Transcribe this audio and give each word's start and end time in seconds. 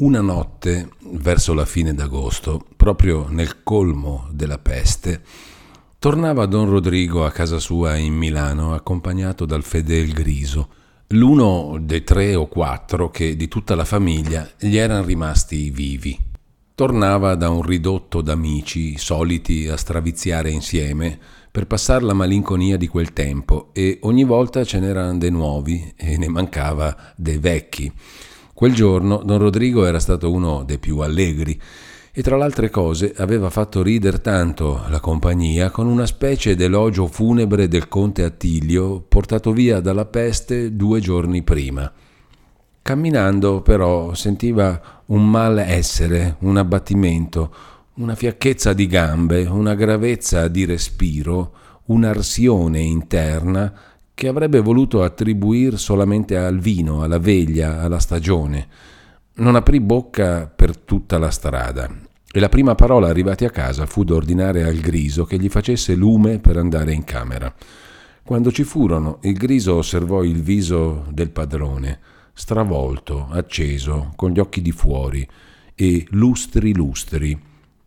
Una 0.00 0.22
notte, 0.22 0.88
verso 1.12 1.52
la 1.52 1.66
fine 1.66 1.92
d'agosto, 1.92 2.64
proprio 2.74 3.26
nel 3.28 3.62
colmo 3.62 4.28
della 4.32 4.56
peste, 4.56 5.20
tornava 5.98 6.46
don 6.46 6.70
Rodrigo 6.70 7.26
a 7.26 7.30
casa 7.30 7.58
sua 7.58 7.96
in 7.98 8.14
Milano 8.14 8.72
accompagnato 8.72 9.44
dal 9.44 9.62
fedel 9.62 10.12
Griso, 10.12 10.68
l'uno 11.08 11.76
dei 11.78 12.02
tre 12.02 12.34
o 12.34 12.46
quattro 12.46 13.10
che 13.10 13.36
di 13.36 13.46
tutta 13.46 13.74
la 13.74 13.84
famiglia 13.84 14.48
gli 14.58 14.78
erano 14.78 15.04
rimasti 15.04 15.68
vivi. 15.68 16.18
Tornava 16.74 17.34
da 17.34 17.50
un 17.50 17.60
ridotto 17.60 18.22
d'amici 18.22 18.96
soliti 18.96 19.68
a 19.68 19.76
straviziare 19.76 20.48
insieme 20.48 21.18
per 21.50 21.66
passare 21.66 22.06
la 22.06 22.14
malinconia 22.14 22.78
di 22.78 22.88
quel 22.88 23.12
tempo 23.12 23.68
e 23.74 23.98
ogni 24.04 24.24
volta 24.24 24.64
ce 24.64 24.80
n'erano 24.80 25.18
dei 25.18 25.30
nuovi 25.30 25.92
e 25.94 26.16
ne 26.16 26.28
mancava 26.30 27.12
dei 27.16 27.36
vecchi. 27.36 27.92
Quel 28.60 28.74
giorno 28.74 29.22
don 29.24 29.38
Rodrigo 29.38 29.86
era 29.86 29.98
stato 29.98 30.30
uno 30.30 30.64
dei 30.64 30.76
più 30.76 30.98
allegri 30.98 31.58
e 32.12 32.20
tra 32.20 32.36
le 32.36 32.44
altre 32.44 32.68
cose 32.68 33.14
aveva 33.16 33.48
fatto 33.48 33.82
rider 33.82 34.20
tanto 34.20 34.84
la 34.90 35.00
compagnia 35.00 35.70
con 35.70 35.86
una 35.86 36.04
specie 36.04 36.54
d'elogio 36.54 37.06
funebre 37.06 37.68
del 37.68 37.88
conte 37.88 38.22
Attilio 38.22 39.00
portato 39.00 39.52
via 39.52 39.80
dalla 39.80 40.04
peste 40.04 40.76
due 40.76 41.00
giorni 41.00 41.42
prima. 41.42 41.90
Camminando 42.82 43.62
però 43.62 44.12
sentiva 44.12 45.02
un 45.06 45.26
malessere, 45.26 46.36
un 46.40 46.58
abbattimento, 46.58 47.54
una 47.94 48.14
fiacchezza 48.14 48.74
di 48.74 48.86
gambe, 48.86 49.46
una 49.46 49.74
gravezza 49.74 50.48
di 50.48 50.66
respiro, 50.66 51.54
un'arsione 51.86 52.78
interna 52.78 53.72
che 54.20 54.28
avrebbe 54.28 54.60
voluto 54.60 55.02
attribuire 55.02 55.78
solamente 55.78 56.36
al 56.36 56.58
vino, 56.58 57.02
alla 57.02 57.18
veglia, 57.18 57.80
alla 57.80 57.98
stagione. 57.98 58.68
Non 59.36 59.54
aprì 59.54 59.80
bocca 59.80 60.46
per 60.46 60.76
tutta 60.76 61.16
la 61.16 61.30
strada 61.30 61.88
e 62.30 62.38
la 62.38 62.50
prima 62.50 62.74
parola 62.74 63.08
arrivati 63.08 63.46
a 63.46 63.50
casa 63.50 63.86
fu 63.86 64.04
d'ordinare 64.04 64.64
al 64.64 64.74
griso 64.74 65.24
che 65.24 65.38
gli 65.38 65.48
facesse 65.48 65.94
lume 65.94 66.38
per 66.38 66.58
andare 66.58 66.92
in 66.92 67.04
camera. 67.04 67.50
Quando 68.22 68.52
ci 68.52 68.62
furono, 68.62 69.20
il 69.22 69.38
griso 69.38 69.76
osservò 69.76 70.22
il 70.22 70.42
viso 70.42 71.06
del 71.08 71.30
padrone, 71.30 71.98
stravolto, 72.34 73.26
acceso, 73.30 74.12
con 74.16 74.32
gli 74.32 74.38
occhi 74.38 74.60
di 74.60 74.72
fuori 74.72 75.26
e 75.74 76.06
lustri 76.10 76.74
lustri, 76.74 77.40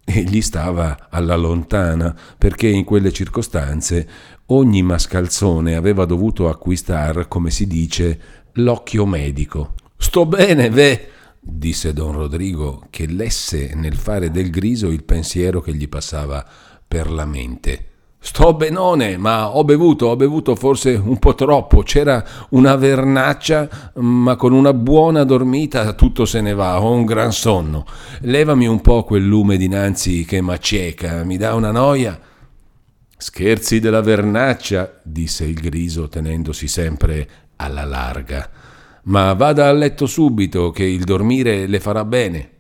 e 0.04 0.24
gli 0.24 0.42
stava 0.42 1.08
alla 1.10 1.36
lontana, 1.36 2.16
perché 2.38 2.68
in 2.68 2.84
quelle 2.84 3.12
circostanze 3.12 4.08
ogni 4.48 4.84
mascalzone 4.84 5.76
aveva 5.76 6.06
dovuto 6.06 6.50
acquistar, 6.50 7.28
come 7.28 7.50
si 7.50 7.68
dice, 7.68 8.20
l'occhio 8.54 9.06
medico. 9.06 9.76
Sto 9.98 10.26
bene, 10.26 10.70
ve, 10.70 11.10
disse 11.40 11.94
don 11.94 12.12
Rodrigo, 12.12 12.88
che 12.90 13.08
lesse 13.08 13.74
nel 13.76 13.96
fare 13.96 14.32
del 14.32 14.50
griso 14.50 14.90
il 14.90 15.04
pensiero 15.04 15.62
che 15.62 15.74
gli 15.74 15.88
passava 15.88 16.46
per 16.86 17.10
la 17.10 17.26
mente. 17.26 17.88
Sto 18.26 18.54
benone, 18.54 19.18
ma 19.18 19.50
ho 19.50 19.66
bevuto, 19.66 20.06
ho 20.06 20.16
bevuto 20.16 20.56
forse 20.56 20.94
un 20.94 21.20
po' 21.20 21.36
troppo. 21.36 21.84
C'era 21.84 22.24
una 22.52 22.78
vernaccia, 22.78 23.92
ma 23.96 24.38
con 24.38 24.54
una 24.54 24.74
buona 24.74 25.26
dormita 25.26 25.92
tutto 25.92 26.24
se 26.24 26.40
ne 26.40 26.54
va. 26.54 26.82
Ho 26.82 26.94
un 26.94 27.04
gran 27.04 27.34
sonno. 27.34 27.86
Levami 28.22 28.66
un 28.66 28.80
po' 28.80 29.04
quel 29.04 29.26
lume 29.26 29.58
dinanzi 29.58 30.24
che 30.24 30.40
m'acceca, 30.40 31.26
mi 31.26 31.36
dà 31.36 31.54
una 31.54 31.72
noia. 31.72 32.18
Scherzi 33.18 33.82
della 33.82 34.02
vernaccia, 34.02 35.02
disse 35.04 35.44
il 35.44 35.56
griso 35.56 36.08
tenendosi 36.08 36.70
sempre 36.70 37.28
alla 37.58 37.84
larga. 37.84 38.50
Ma 39.04 39.34
vada 39.34 39.68
a 39.68 39.74
letto 39.74 40.06
subito, 40.06 40.72
che 40.72 40.86
il 40.86 41.04
dormire 41.04 41.68
le 41.68 41.80
farà 41.82 42.06
bene. 42.06 42.52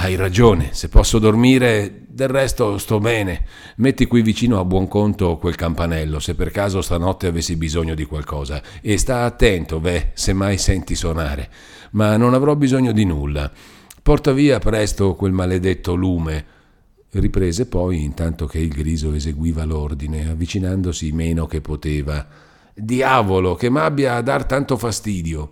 Hai 0.00 0.14
ragione, 0.14 0.68
se 0.74 0.88
posso 0.88 1.18
dormire, 1.18 2.04
del 2.06 2.28
resto 2.28 2.78
sto 2.78 3.00
bene. 3.00 3.44
Metti 3.78 4.06
qui 4.06 4.22
vicino 4.22 4.60
a 4.60 4.64
buon 4.64 4.86
conto 4.86 5.38
quel 5.38 5.56
campanello, 5.56 6.20
se 6.20 6.36
per 6.36 6.52
caso 6.52 6.80
stanotte 6.82 7.26
avessi 7.26 7.56
bisogno 7.56 7.96
di 7.96 8.04
qualcosa. 8.04 8.62
E 8.80 8.96
sta 8.96 9.24
attento, 9.24 9.80
beh, 9.80 10.12
se 10.14 10.32
mai 10.34 10.56
senti 10.56 10.94
suonare. 10.94 11.50
Ma 11.90 12.16
non 12.16 12.32
avrò 12.32 12.54
bisogno 12.54 12.92
di 12.92 13.04
nulla. 13.04 13.50
Porta 14.00 14.30
via 14.30 14.60
presto 14.60 15.16
quel 15.16 15.32
maledetto 15.32 15.96
lume. 15.96 16.44
Riprese 17.10 17.66
poi, 17.66 18.04
intanto 18.04 18.46
che 18.46 18.60
il 18.60 18.68
griso 18.68 19.12
eseguiva 19.14 19.64
l'ordine, 19.64 20.30
avvicinandosi 20.30 21.10
meno 21.10 21.46
che 21.46 21.60
poteva. 21.60 22.24
Diavolo, 22.72 23.56
che 23.56 23.68
m'abbia 23.68 24.14
a 24.14 24.22
dar 24.22 24.44
tanto 24.44 24.76
fastidio. 24.76 25.50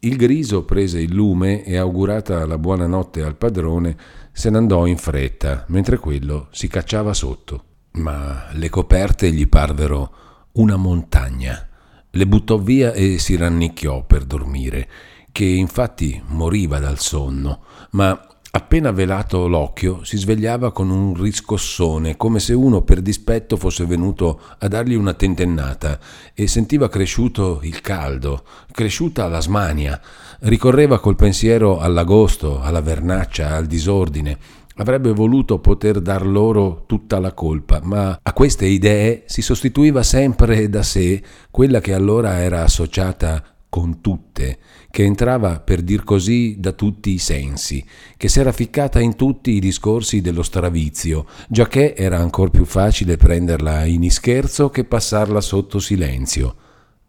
Il 0.00 0.16
griso 0.16 0.64
prese 0.64 1.00
il 1.00 1.12
lume 1.12 1.64
e, 1.64 1.76
augurata 1.76 2.46
la 2.46 2.58
buonanotte 2.58 3.22
al 3.22 3.36
padrone, 3.36 3.96
se 4.30 4.50
n'andò 4.50 4.86
in 4.86 4.98
fretta, 4.98 5.64
mentre 5.68 5.98
quello 5.98 6.48
si 6.50 6.68
cacciava 6.68 7.14
sotto. 7.14 7.64
Ma 7.92 8.48
le 8.52 8.68
coperte 8.68 9.32
gli 9.32 9.48
parvero 9.48 10.50
una 10.52 10.76
montagna. 10.76 11.66
Le 12.10 12.26
buttò 12.26 12.58
via 12.58 12.92
e 12.92 13.18
si 13.18 13.36
rannicchiò 13.36 14.04
per 14.04 14.24
dormire, 14.24 14.88
che 15.32 15.44
infatti 15.44 16.22
moriva 16.28 16.78
dal 16.78 16.98
sonno, 16.98 17.64
ma 17.90 18.25
Appena 18.56 18.90
velato 18.90 19.48
l'occhio, 19.48 20.02
si 20.02 20.16
svegliava 20.16 20.72
con 20.72 20.88
un 20.88 21.12
riscossone, 21.12 22.16
come 22.16 22.40
se 22.40 22.54
uno 22.54 22.80
per 22.80 23.02
dispetto 23.02 23.58
fosse 23.58 23.84
venuto 23.84 24.40
a 24.56 24.66
dargli 24.66 24.94
una 24.94 25.12
tentennata, 25.12 25.98
e 26.32 26.46
sentiva 26.46 26.88
cresciuto 26.88 27.60
il 27.64 27.82
caldo, 27.82 28.44
cresciuta 28.72 29.28
la 29.28 29.42
smania. 29.42 30.00
Ricorreva 30.40 31.00
col 31.00 31.16
pensiero 31.16 31.80
all'agosto, 31.80 32.58
alla 32.62 32.80
vernaccia, 32.80 33.54
al 33.54 33.66
disordine. 33.66 34.38
Avrebbe 34.76 35.12
voluto 35.12 35.58
poter 35.58 36.00
dar 36.00 36.24
loro 36.24 36.84
tutta 36.86 37.18
la 37.20 37.34
colpa, 37.34 37.80
ma 37.82 38.20
a 38.22 38.32
queste 38.32 38.64
idee 38.64 39.24
si 39.26 39.42
sostituiva 39.42 40.02
sempre 40.02 40.70
da 40.70 40.82
sé 40.82 41.22
quella 41.50 41.82
che 41.82 41.92
allora 41.92 42.38
era 42.38 42.62
associata 42.62 43.55
con 43.76 44.00
tutte, 44.00 44.56
che 44.90 45.04
entrava 45.04 45.60
per 45.60 45.82
dir 45.82 46.02
così 46.02 46.56
da 46.58 46.72
tutti 46.72 47.10
i 47.10 47.18
sensi, 47.18 47.84
che 48.16 48.26
s'era 48.26 48.50
ficcata 48.50 49.00
in 49.00 49.16
tutti 49.16 49.50
i 49.50 49.60
discorsi 49.60 50.22
dello 50.22 50.42
stravizio, 50.42 51.26
giacché 51.46 51.94
era 51.94 52.16
ancor 52.16 52.48
più 52.48 52.64
facile 52.64 53.18
prenderla 53.18 53.84
in 53.84 54.02
ischerzo 54.02 54.70
che 54.70 54.84
passarla 54.84 55.42
sotto 55.42 55.78
silenzio. 55.78 56.56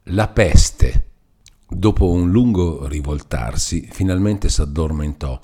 La 0.10 0.28
peste. 0.28 1.06
Dopo 1.70 2.12
un 2.12 2.32
lungo 2.32 2.86
rivoltarsi, 2.86 3.88
finalmente 3.90 4.50
s'addormentò 4.50 5.40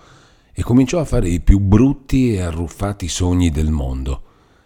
e 0.51 0.61
cominciò 0.61 0.99
a 0.99 1.05
fare 1.05 1.29
i 1.29 1.39
più 1.39 1.59
brutti 1.59 2.33
e 2.33 2.41
arruffati 2.41 3.07
sogni 3.07 3.49
del 3.49 3.71
mondo. 3.71 4.23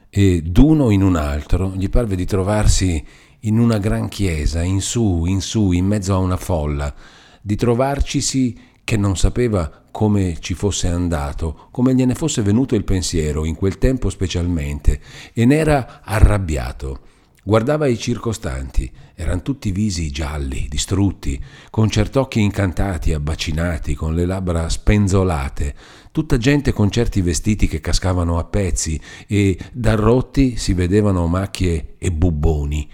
E 0.10 0.42
d'uno 0.42 0.90
in 0.90 1.04
un 1.04 1.18
altro 1.18 1.74
gli 1.76 1.88
parve 1.88 2.16
di 2.16 2.26
trovarsi 2.26 3.06
in 3.42 3.60
una 3.60 3.78
gran 3.78 4.08
chiesa, 4.10 4.64
in 4.64 4.82
su, 4.82 5.26
in 5.26 5.42
su, 5.42 5.72
in 5.72 5.86
mezzo 5.86 6.14
a 6.14 6.18
una 6.18 6.38
folla, 6.38 6.94
di 7.42 7.56
trovarcisi 7.56 8.58
che 8.84 8.98
non 8.98 9.18
sapeva 9.18 9.84
come 9.92 10.38
ci 10.40 10.54
fosse 10.54 10.88
andato, 10.88 11.68
come 11.72 11.96
gliene 11.96 12.16
fosse 12.16 12.42
venuto 12.42 12.76
il 12.76 12.84
pensiero, 12.84 13.46
in 13.46 13.56
quel 13.56 13.78
tempo 13.78 14.10
specialmente, 14.10 15.02
e 15.34 15.46
n'era 15.46 16.02
arrabbiato. 16.04 17.00
Guardava 17.44 17.88
i 17.88 17.98
circostanti, 17.98 18.92
erano 19.16 19.42
tutti 19.42 19.72
visi 19.72 20.12
gialli, 20.12 20.68
distrutti, 20.70 21.42
con 21.70 21.90
cert'occhi 21.90 22.42
incantati, 22.42 23.14
abbacinati, 23.14 23.96
con 23.96 24.14
le 24.14 24.26
labbra 24.26 24.68
spenzolate, 24.68 25.74
tutta 26.12 26.38
gente 26.38 26.74
con 26.74 26.92
certi 26.92 27.22
vestiti 27.22 27.68
che 27.68 27.80
cascavano 27.80 28.38
a 28.38 28.44
pezzi 28.44 29.00
e 29.28 29.58
da 29.72 29.96
rotti 29.96 30.58
si 30.58 30.74
vedevano 30.74 31.26
macchie 31.28 31.96
e 31.98 32.12
bubboni. 32.12 32.90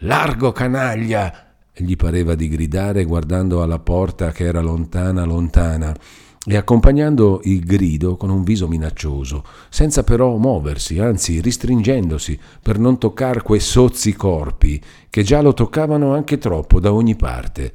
Largo 0.00 0.52
canaglia! 0.52 1.54
gli 1.72 1.96
pareva 1.96 2.34
di 2.34 2.50
gridare 2.50 3.04
guardando 3.04 3.62
alla 3.62 3.78
porta 3.78 4.30
che 4.30 4.44
era 4.44 4.60
lontana, 4.60 5.24
lontana, 5.24 5.96
e 6.44 6.54
accompagnando 6.54 7.40
il 7.44 7.64
grido 7.64 8.18
con 8.18 8.28
un 8.28 8.44
viso 8.44 8.68
minaccioso, 8.68 9.42
senza 9.70 10.04
però 10.04 10.36
muoversi, 10.36 10.98
anzi 10.98 11.40
ristringendosi 11.40 12.38
per 12.60 12.78
non 12.78 12.98
toccare 12.98 13.40
quei 13.40 13.60
sozzi 13.60 14.14
corpi 14.14 14.78
che 15.08 15.22
già 15.22 15.40
lo 15.40 15.54
toccavano 15.54 16.12
anche 16.12 16.36
troppo 16.36 16.78
da 16.78 16.92
ogni 16.92 17.16
parte. 17.16 17.72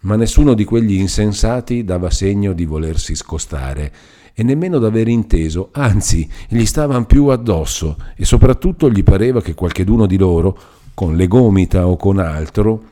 Ma 0.00 0.16
nessuno 0.16 0.52
di 0.52 0.64
quegli 0.64 0.96
insensati 0.96 1.84
dava 1.84 2.10
segno 2.10 2.52
di 2.52 2.66
volersi 2.66 3.14
scostare 3.14 3.92
e 4.34 4.42
nemmeno 4.42 4.78
d'aver 4.78 5.08
inteso, 5.08 5.70
anzi 5.72 6.28
gli 6.48 6.66
stavano 6.66 7.06
più 7.06 7.28
addosso 7.28 7.96
e 8.14 8.26
soprattutto 8.26 8.90
gli 8.90 9.02
pareva 9.02 9.40
che 9.40 9.54
qualcheduno 9.54 10.04
di 10.04 10.18
loro 10.18 10.58
con 10.94 11.16
le 11.16 11.26
gomita 11.26 11.86
o 11.86 11.96
con 11.96 12.18
altro, 12.18 12.90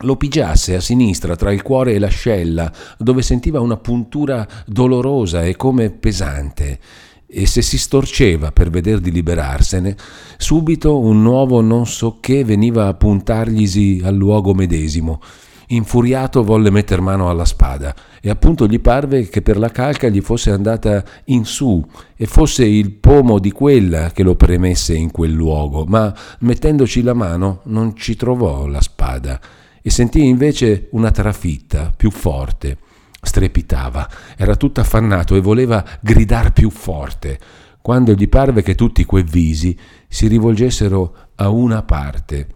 lo 0.00 0.16
pigiasse 0.16 0.74
a 0.74 0.80
sinistra 0.80 1.36
tra 1.36 1.52
il 1.52 1.62
cuore 1.62 1.94
e 1.94 1.98
l'ascella, 1.98 2.70
dove 2.98 3.22
sentiva 3.22 3.60
una 3.60 3.76
puntura 3.76 4.46
dolorosa 4.66 5.42
e 5.42 5.56
come 5.56 5.90
pesante, 5.90 6.78
e 7.26 7.46
se 7.46 7.62
si 7.62 7.78
storceva 7.78 8.52
per 8.52 8.70
veder 8.70 9.00
di 9.00 9.10
liberarsene, 9.10 9.96
subito 10.36 10.98
un 10.98 11.22
nuovo 11.22 11.60
non 11.60 11.86
so 11.86 12.18
che 12.20 12.44
veniva 12.44 12.86
a 12.86 12.94
puntarglisi 12.94 14.00
al 14.04 14.14
luogo 14.14 14.54
medesimo. 14.54 15.20
Infuriato 15.68 16.44
volle 16.44 16.70
metter 16.70 17.00
mano 17.00 17.28
alla 17.28 17.44
spada. 17.44 17.94
E 18.20 18.30
appunto 18.30 18.66
gli 18.66 18.80
parve 18.80 19.28
che 19.28 19.42
per 19.42 19.56
la 19.56 19.70
calca 19.70 20.08
gli 20.08 20.20
fosse 20.20 20.50
andata 20.50 21.04
in 21.26 21.44
su 21.44 21.84
e 22.16 22.26
fosse 22.26 22.64
il 22.64 22.92
pomo 22.92 23.38
di 23.38 23.50
quella 23.50 24.10
che 24.10 24.22
lo 24.22 24.36
premesse 24.36 24.94
in 24.94 25.10
quel 25.10 25.32
luogo, 25.32 25.84
ma 25.84 26.14
mettendoci 26.40 27.02
la 27.02 27.14
mano 27.14 27.60
non 27.64 27.96
ci 27.96 28.14
trovò 28.16 28.66
la 28.66 28.80
spada 28.80 29.40
e 29.82 29.90
sentì 29.90 30.24
invece 30.24 30.88
una 30.92 31.12
trafitta 31.12 31.92
più 31.96 32.10
forte. 32.10 32.78
Strepitava, 33.20 34.08
era 34.36 34.56
tutto 34.56 34.80
affannato 34.80 35.34
e 35.36 35.40
voleva 35.40 35.84
gridar 36.00 36.52
più 36.52 36.70
forte, 36.70 37.38
quando 37.82 38.12
gli 38.12 38.28
parve 38.28 38.62
che 38.62 38.74
tutti 38.74 39.04
quei 39.04 39.22
visi 39.22 39.78
si 40.08 40.26
rivolgessero 40.26 41.14
a 41.36 41.48
una 41.50 41.82
parte 41.82 42.55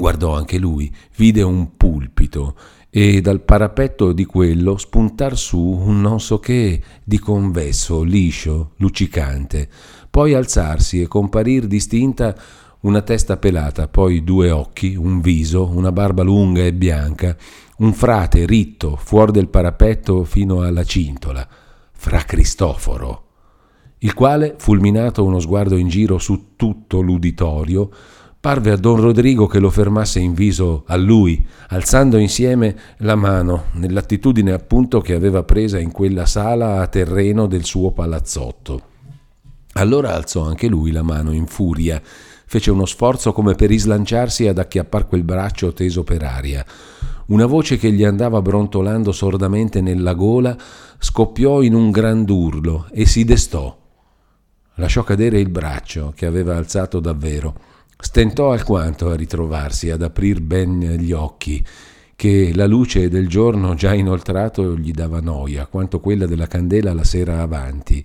Guardò 0.00 0.34
anche 0.34 0.56
lui, 0.56 0.90
vide 1.16 1.42
un 1.42 1.76
pulpito 1.76 2.56
e 2.88 3.20
dal 3.20 3.42
parapetto 3.42 4.12
di 4.12 4.24
quello 4.24 4.78
spuntar 4.78 5.36
su 5.36 5.60
un 5.60 6.00
non 6.00 6.20
so 6.20 6.38
che 6.38 6.82
di 7.04 7.18
convesso, 7.18 8.02
liscio, 8.02 8.70
luccicante, 8.76 9.68
poi 10.08 10.32
alzarsi 10.32 11.02
e 11.02 11.06
comparir 11.06 11.66
distinta 11.66 12.34
una 12.80 13.02
testa 13.02 13.36
pelata, 13.36 13.88
poi 13.88 14.24
due 14.24 14.50
occhi, 14.50 14.96
un 14.96 15.20
viso, 15.20 15.68
una 15.68 15.92
barba 15.92 16.22
lunga 16.22 16.62
e 16.62 16.72
bianca, 16.72 17.36
un 17.80 17.92
frate 17.92 18.46
ritto 18.46 18.96
fuori 18.96 19.32
del 19.32 19.48
parapetto 19.48 20.24
fino 20.24 20.62
alla 20.62 20.82
cintola, 20.82 21.46
fra 21.92 22.22
Cristoforo, 22.22 23.24
il 23.98 24.14
quale, 24.14 24.54
fulminato 24.56 25.22
uno 25.22 25.40
sguardo 25.40 25.76
in 25.76 25.88
giro 25.88 26.16
su 26.16 26.54
tutto 26.56 27.02
l'uditorio, 27.02 27.90
Parve 28.40 28.70
a 28.70 28.76
don 28.76 28.98
Rodrigo 28.98 29.46
che 29.46 29.58
lo 29.58 29.68
fermasse 29.68 30.18
in 30.18 30.32
viso 30.32 30.84
a 30.86 30.96
lui, 30.96 31.46
alzando 31.68 32.16
insieme 32.16 32.74
la 33.00 33.14
mano, 33.14 33.64
nell'attitudine 33.72 34.52
appunto 34.52 35.02
che 35.02 35.12
aveva 35.12 35.42
presa 35.42 35.78
in 35.78 35.90
quella 35.90 36.24
sala 36.24 36.80
a 36.80 36.86
terreno 36.86 37.46
del 37.46 37.66
suo 37.66 37.90
palazzotto. 37.90 38.80
Allora 39.74 40.14
alzò 40.14 40.46
anche 40.46 40.68
lui 40.68 40.90
la 40.90 41.02
mano 41.02 41.32
in 41.32 41.46
furia, 41.46 42.00
fece 42.02 42.70
uno 42.70 42.86
sforzo 42.86 43.34
come 43.34 43.54
per 43.54 43.70
islanciarsi 43.70 44.48
ad 44.48 44.56
acchiappar 44.56 45.06
quel 45.06 45.22
braccio 45.22 45.74
teso 45.74 46.02
per 46.02 46.22
aria. 46.22 46.64
Una 47.26 47.44
voce 47.44 47.76
che 47.76 47.92
gli 47.92 48.04
andava 48.04 48.40
brontolando 48.40 49.12
sordamente 49.12 49.82
nella 49.82 50.14
gola 50.14 50.56
scoppiò 50.98 51.60
in 51.60 51.74
un 51.74 51.90
grand'urlo 51.90 52.86
e 52.90 53.04
si 53.04 53.22
destò. 53.24 53.76
Lasciò 54.76 55.02
cadere 55.04 55.38
il 55.40 55.50
braccio 55.50 56.14
che 56.16 56.24
aveva 56.24 56.56
alzato 56.56 57.00
davvero 57.00 57.68
Stentò 58.00 58.50
alquanto 58.50 59.10
a 59.10 59.14
ritrovarsi, 59.14 59.90
ad 59.90 60.02
aprir 60.02 60.40
ben 60.40 60.80
gli 60.80 61.12
occhi, 61.12 61.64
che 62.16 62.50
la 62.54 62.66
luce 62.66 63.08
del 63.08 63.28
giorno 63.28 63.74
già 63.74 63.94
inoltrato 63.94 64.76
gli 64.76 64.90
dava 64.90 65.20
noia, 65.20 65.66
quanto 65.66 66.00
quella 66.00 66.26
della 66.26 66.46
candela 66.46 66.94
la 66.94 67.04
sera 67.04 67.40
avanti, 67.40 68.04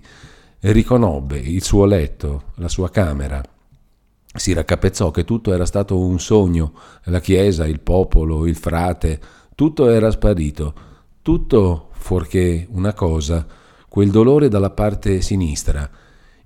e 0.60 0.72
riconobbe 0.72 1.38
il 1.38 1.62
suo 1.62 1.86
letto, 1.86 2.52
la 2.56 2.68
sua 2.68 2.90
camera. 2.90 3.42
Si 4.34 4.52
raccapezzò 4.52 5.10
che 5.10 5.24
tutto 5.24 5.52
era 5.52 5.64
stato 5.64 5.98
un 5.98 6.20
sogno, 6.20 6.74
la 7.04 7.20
chiesa, 7.20 7.66
il 7.66 7.80
popolo, 7.80 8.46
il 8.46 8.56
frate, 8.56 9.18
tutto 9.54 9.88
era 9.88 10.10
sparito, 10.10 10.74
tutto 11.22 11.88
fuorché 11.92 12.66
una 12.70 12.92
cosa, 12.92 13.46
quel 13.88 14.10
dolore 14.10 14.48
dalla 14.48 14.70
parte 14.70 15.22
sinistra, 15.22 15.90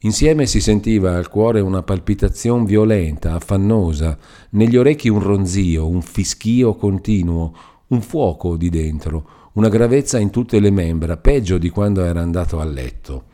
Insieme 0.02 0.46
si 0.46 0.62
sentiva 0.62 1.14
al 1.14 1.28
cuore 1.28 1.60
una 1.60 1.82
palpitazione 1.82 2.64
violenta, 2.64 3.34
affannosa, 3.34 4.16
negli 4.50 4.78
orecchi 4.78 5.10
un 5.10 5.20
ronzio, 5.20 5.86
un 5.86 6.00
fischio 6.00 6.74
continuo, 6.74 7.54
un 7.88 8.00
fuoco 8.00 8.56
di 8.56 8.70
dentro, 8.70 9.50
una 9.54 9.68
gravezza 9.68 10.18
in 10.18 10.30
tutte 10.30 10.58
le 10.58 10.70
membra, 10.70 11.18
peggio 11.18 11.58
di 11.58 11.68
quando 11.68 12.02
era 12.02 12.22
andato 12.22 12.60
a 12.60 12.64
letto. 12.64 13.24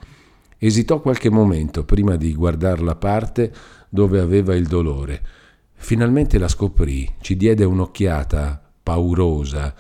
Esitò 0.59 1.01
qualche 1.01 1.31
momento 1.31 1.85
prima 1.85 2.17
di 2.17 2.35
guardare 2.35 2.83
la 2.83 2.97
parte 2.97 3.53
dove 3.89 4.19
aveva 4.19 4.53
il 4.57 4.67
dolore. 4.67 5.23
Finalmente 5.75 6.37
la 6.37 6.49
scoprì, 6.49 7.09
ci 7.21 7.37
diede 7.37 7.65
un'occhiata 7.65 8.73
paurosa 8.83 9.73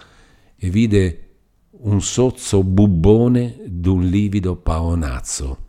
e 0.54 0.70
vide 0.70 1.30
un 1.78 2.00
sozzo 2.00 2.62
bubbone 2.62 3.62
d'un 3.66 4.04
livido 4.04 4.54
paonazzo. 4.54 5.64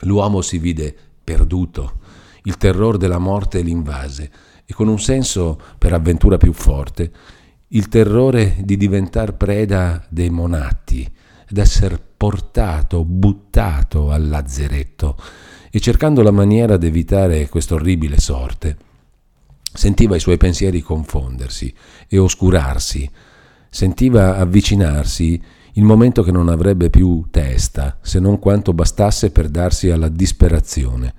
L'uomo 0.00 0.40
si 0.42 0.58
vide 0.58 0.94
perduto, 1.22 1.98
il 2.42 2.56
terror 2.56 2.96
della 2.96 3.18
morte 3.18 3.60
l'invase 3.60 4.30
e 4.64 4.74
con 4.74 4.88
un 4.88 5.00
senso 5.00 5.58
per 5.78 5.92
avventura 5.92 6.36
più 6.36 6.52
forte, 6.52 7.10
il 7.68 7.88
terrore 7.88 8.56
di 8.60 8.76
diventare 8.76 9.32
preda 9.32 10.04
dei 10.08 10.30
monatti, 10.30 11.10
d'essere 11.48 12.00
portato, 12.16 13.04
buttato 13.04 14.10
al 14.10 14.28
lazzeretto 14.28 15.16
e 15.70 15.80
cercando 15.80 16.22
la 16.22 16.30
maniera 16.30 16.76
d'evitare 16.76 17.48
quest'orribile 17.48 18.18
sorte, 18.18 18.76
sentiva 19.72 20.16
i 20.16 20.20
suoi 20.20 20.36
pensieri 20.36 20.80
confondersi 20.80 21.72
e 22.08 22.18
oscurarsi, 22.18 23.08
sentiva 23.68 24.36
avvicinarsi 24.36 25.42
il 25.76 25.84
momento 25.84 26.22
che 26.22 26.32
non 26.32 26.48
avrebbe 26.48 26.88
più 26.90 27.24
testa, 27.30 27.98
se 28.00 28.18
non 28.18 28.38
quanto 28.38 28.72
bastasse 28.72 29.30
per 29.30 29.48
darsi 29.48 29.90
alla 29.90 30.08
disperazione. 30.08 31.14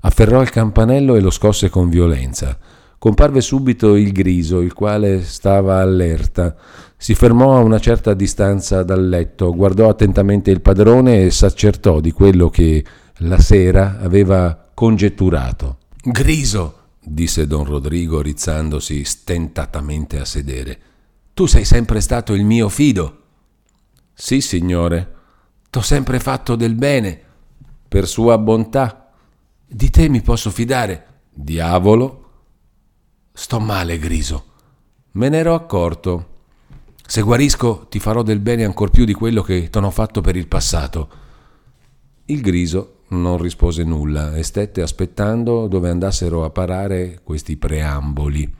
Afferrò 0.00 0.42
il 0.42 0.50
campanello 0.50 1.16
e 1.16 1.20
lo 1.20 1.30
scosse 1.30 1.70
con 1.70 1.88
violenza. 1.88 2.58
Comparve 2.98 3.40
subito 3.40 3.96
il 3.96 4.12
griso, 4.12 4.60
il 4.60 4.74
quale 4.74 5.22
stava 5.22 5.80
allerta. 5.80 6.54
Si 6.98 7.14
fermò 7.14 7.56
a 7.56 7.60
una 7.60 7.78
certa 7.78 8.12
distanza 8.12 8.82
dal 8.82 9.08
letto, 9.08 9.54
guardò 9.54 9.88
attentamente 9.88 10.50
il 10.50 10.60
padrone 10.60 11.22
e 11.22 11.30
s'accertò 11.30 12.00
di 12.00 12.12
quello 12.12 12.50
che 12.50 12.84
la 13.18 13.38
sera 13.38 13.98
aveva 14.00 14.68
congetturato. 14.74 15.78
Griso, 16.02 16.74
disse 17.00 17.46
don 17.46 17.64
Rodrigo 17.64 18.20
rizzandosi 18.20 19.02
stentatamente 19.04 20.18
a 20.18 20.26
sedere. 20.26 20.78
Tu 21.32 21.46
sei 21.46 21.64
sempre 21.64 22.02
stato 22.02 22.34
il 22.34 22.44
mio 22.44 22.68
fido. 22.68 23.20
Sì, 24.14 24.40
signore, 24.40 25.12
t'ho 25.68 25.80
sempre 25.82 26.20
fatto 26.20 26.54
del 26.54 26.74
bene, 26.74 27.20
per 27.88 28.06
sua 28.06 28.38
bontà. 28.38 29.12
Di 29.66 29.90
te 29.90 30.08
mi 30.08 30.22
posso 30.22 30.50
fidare. 30.50 31.22
Diavolo. 31.30 32.30
Sto 33.32 33.58
male, 33.58 33.98
Griso. 33.98 34.44
Me 35.12 35.28
ne 35.28 35.38
ero 35.38 35.54
accorto. 35.54 36.28
Se 37.06 37.22
guarisco 37.22 37.86
ti 37.88 37.98
farò 37.98 38.22
del 38.22 38.38
bene 38.38 38.64
ancor 38.64 38.90
più 38.90 39.04
di 39.04 39.12
quello 39.12 39.42
che 39.42 39.68
t'ho 39.68 39.90
fatto 39.90 40.20
per 40.20 40.36
il 40.36 40.46
passato. 40.46 41.08
Il 42.26 42.40
Griso 42.40 43.00
non 43.08 43.38
rispose 43.38 43.84
nulla 43.84 44.34
e 44.34 44.42
stette 44.42 44.80
aspettando 44.80 45.66
dove 45.66 45.90
andassero 45.90 46.44
a 46.44 46.50
parare 46.50 47.20
questi 47.22 47.56
preamboli. 47.56 48.52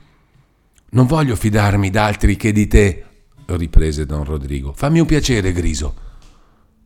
Non 0.91 1.07
voglio 1.07 1.35
fidarmi 1.37 1.91
d'altri 1.91 2.37
che 2.37 2.53
di 2.53 2.67
te, 2.67 3.05
riprese 3.47 4.07
don 4.07 4.25
Rodrigo. 4.25 4.73
Fammi 4.75 5.01
un 5.01 5.07
piacere, 5.07 5.53
Griso. 5.53 5.95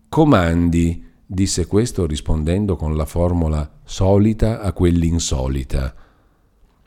Comandi, 0.09 1.05
disse 1.25 1.67
questo 1.67 2.07
rispondendo 2.07 2.77
con 2.77 2.97
la 2.97 3.05
formula 3.05 3.71
solita 3.85 4.61
a 4.61 4.73
quell'insolita. 4.73 5.95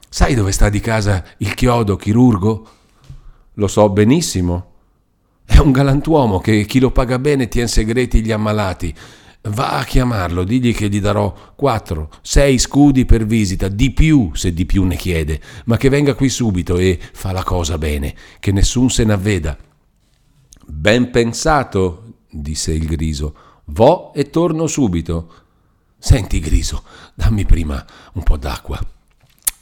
Sai 0.10 0.36
dove 0.36 0.52
sta 0.52 0.70
di 0.70 0.80
casa 0.80 1.24
il 1.38 1.54
chiodo 1.54 1.96
chirurgo? 1.96 2.68
Lo 3.54 3.68
so 3.68 3.90
benissimo. 3.90 4.70
È 5.46 5.58
un 5.58 5.72
galantuomo 5.72 6.40
che 6.40 6.66
chi 6.66 6.80
lo 6.80 6.92
paga 6.92 7.20
bene 7.20 7.48
tiene 7.48 7.68
segreti 7.68 8.22
gli 8.22 8.32
ammalati 8.32 8.96
Va 9.44 9.80
a 9.80 9.84
chiamarlo, 9.84 10.44
digli 10.44 10.74
che 10.74 10.88
gli 10.88 11.02
darò 11.02 11.54
quattro, 11.56 12.12
sei 12.22 12.60
scudi 12.60 13.06
per 13.06 13.26
visita, 13.26 13.70
di 13.70 13.92
più 13.92 14.32
se 14.36 14.54
di 14.54 14.68
più 14.68 14.84
ne 14.84 14.96
chiede, 14.96 15.42
ma 15.66 15.78
che 15.78 15.90
venga 15.90 16.14
qui 16.14 16.30
subito 16.30 16.78
e 16.78 17.00
fa 17.12 17.32
la 17.32 17.44
cosa 17.44 17.80
bene, 17.80 18.16
che 18.40 18.52
nessun 18.52 18.92
se 18.92 19.04
n'avveda. 19.04 19.58
Ben 20.68 21.10
pensato, 21.10 22.14
disse 22.30 22.72
il 22.72 22.86
griso, 22.86 23.36
vo 23.66 24.14
e 24.14 24.30
torno 24.30 24.68
subito. 24.68 25.34
Senti, 25.98 26.40
griso, 26.40 26.84
dammi 27.16 27.46
prima 27.46 27.84
un 28.14 28.24
po' 28.24 28.38
d'acqua. 28.38 28.80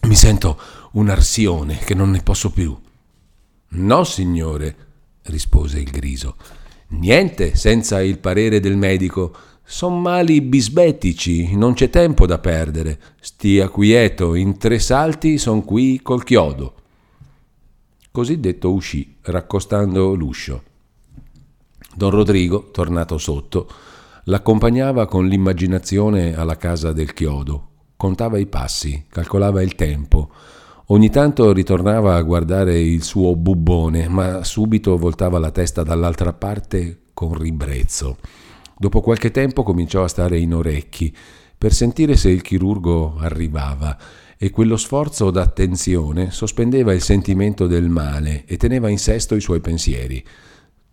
Mi 0.01 0.15
sento 0.15 0.59
un'arsione 0.93 1.77
che 1.77 1.93
non 1.93 2.11
ne 2.11 2.21
posso 2.21 2.51
più. 2.51 2.77
No, 3.69 4.03
signore, 4.03 4.75
rispose 5.23 5.79
il 5.79 5.89
griso. 5.89 6.35
Niente 6.89 7.55
senza 7.55 8.01
il 8.01 8.17
parere 8.17 8.59
del 8.59 8.75
medico 8.75 9.35
Son 9.71 10.01
mali 10.01 10.41
bisbetici, 10.41 11.55
non 11.55 11.73
c'è 11.73 11.91
tempo 11.91 12.25
da 12.25 12.39
perdere. 12.39 12.99
Stia 13.19 13.69
quieto, 13.69 14.33
in 14.33 14.57
tre 14.57 14.79
salti 14.79 15.37
son 15.37 15.63
qui 15.63 15.99
col 16.01 16.23
chiodo. 16.23 16.73
Così 18.09 18.39
detto 18.39 18.73
uscì, 18.73 19.17
raccostando 19.21 20.15
l'uscio. 20.15 20.63
Don 21.93 22.09
Rodrigo, 22.09 22.71
tornato 22.71 23.19
sotto, 23.19 23.69
l'accompagnava 24.23 25.05
con 25.05 25.27
l'immaginazione 25.27 26.35
alla 26.35 26.57
casa 26.57 26.91
del 26.91 27.13
chiodo. 27.13 27.67
Contava 27.95 28.39
i 28.39 28.47
passi, 28.47 29.05
calcolava 29.07 29.61
il 29.61 29.75
tempo. 29.75 30.31
Ogni 30.87 31.11
tanto 31.11 31.53
ritornava 31.53 32.15
a 32.15 32.23
guardare 32.23 32.79
il 32.79 33.03
suo 33.03 33.35
bubbone, 33.35 34.07
ma 34.07 34.43
subito 34.43 34.97
voltava 34.97 35.37
la 35.37 35.51
testa 35.51 35.83
dall'altra 35.83 36.33
parte 36.33 37.01
con 37.13 37.37
ribrezzo. 37.37 38.17
Dopo 38.81 39.01
qualche 39.01 39.29
tempo 39.29 39.63
cominciò 39.63 40.05
a 40.05 40.07
stare 40.07 40.39
in 40.39 40.53
orecchi 40.53 41.13
per 41.57 41.73
sentire 41.73 42.15
se 42.15 42.29
il 42.29 42.41
chirurgo 42.41 43.17
arrivava 43.19 43.97
e 44.37 44.51
quello 44.51 44.77
sforzo 44.77 45.31
d'attenzione 45.31 46.31
sospendeva 46.31 46.93
il 46.93 47.01
sentimento 47.01 47.67
del 47.67 47.89
male 47.89 48.45
e 48.45 48.55
teneva 48.55 48.87
in 48.87 48.97
sesto 48.97 49.35
i 49.35 49.41
suoi 49.41 49.59
pensieri. 49.59 50.25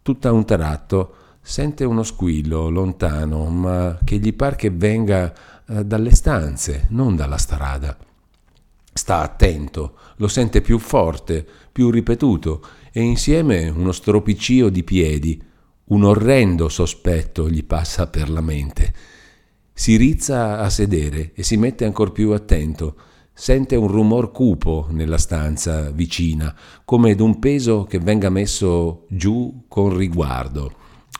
Tutto 0.02 0.26
a 0.26 0.32
un 0.32 0.44
tratto 0.44 1.14
sente 1.40 1.84
uno 1.84 2.02
squillo 2.02 2.70
lontano, 2.70 3.44
ma 3.44 3.96
che 4.02 4.16
gli 4.16 4.34
par 4.34 4.56
che 4.56 4.70
venga 4.70 5.32
eh, 5.68 5.84
dalle 5.84 6.12
stanze, 6.12 6.88
non 6.88 7.14
dalla 7.14 7.38
strada. 7.38 7.96
Sta 8.92 9.20
attento, 9.20 9.96
lo 10.16 10.26
sente 10.26 10.60
più 10.60 10.80
forte, 10.80 11.46
più 11.70 11.90
ripetuto, 11.90 12.66
e 12.90 13.00
insieme 13.00 13.68
uno 13.68 13.92
stropiccio 13.92 14.70
di 14.70 14.82
piedi, 14.82 15.40
un 15.86 16.04
orrendo 16.04 16.68
sospetto 16.68 17.48
gli 17.48 17.64
passa 17.64 18.08
per 18.08 18.28
la 18.28 18.40
mente. 18.40 18.92
Si 19.72 19.96
rizza 19.96 20.58
a 20.58 20.70
sedere 20.70 21.32
e 21.34 21.42
si 21.42 21.56
mette 21.56 21.84
ancor 21.84 22.12
più 22.12 22.30
attento. 22.30 22.96
Sente 23.32 23.76
un 23.76 23.88
rumor 23.88 24.32
cupo 24.32 24.88
nella 24.90 25.18
stanza 25.18 25.90
vicina, 25.90 26.54
come 26.84 27.14
d'un 27.14 27.38
peso 27.38 27.84
che 27.84 27.98
venga 27.98 28.30
messo 28.30 29.04
giù 29.08 29.64
con 29.68 29.94
riguardo. 29.94 30.72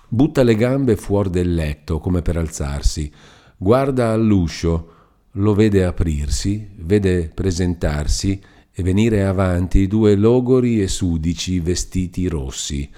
Butta 0.09 0.43
le 0.43 0.55
gambe 0.55 0.97
fuori 0.97 1.31
del 1.31 1.55
letto 1.55 1.99
come 1.99 2.23
per 2.23 2.39
alzarsi, 2.39 3.13
guarda 3.57 4.13
all'uscio, 4.13 4.93
lo 5.33 5.55
vede 5.55 5.85
aprirsi, 5.85 6.71
vede 6.77 7.29
presentarsi 7.29 8.41
e 8.73 8.83
venire 8.83 9.25
avanti 9.25 9.87
due 9.87 10.15
logori 10.15 10.81
e 10.81 10.89
sudici 10.89 11.61
vestiti 11.61 12.29
rossi, 12.29 12.89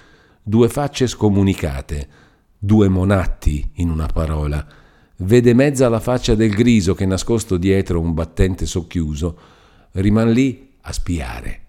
due 0.49 0.67
facce 0.67 1.05
scomunicate, 1.05 2.07
due 2.57 2.87
monatti 2.89 3.69
in 3.75 3.91
una 3.91 4.07
parola. 4.07 4.65
Vede 5.17 5.53
mezza 5.53 5.87
la 5.89 5.99
faccia 5.99 6.33
del 6.33 6.49
griso 6.49 6.95
che 6.95 7.05
nascosto 7.05 7.55
dietro 7.55 7.99
un 7.99 8.15
battente 8.15 8.65
socchiuso, 8.65 9.37
riman 9.91 10.31
lì 10.31 10.71
a 10.81 10.91
spiare. 10.91 11.61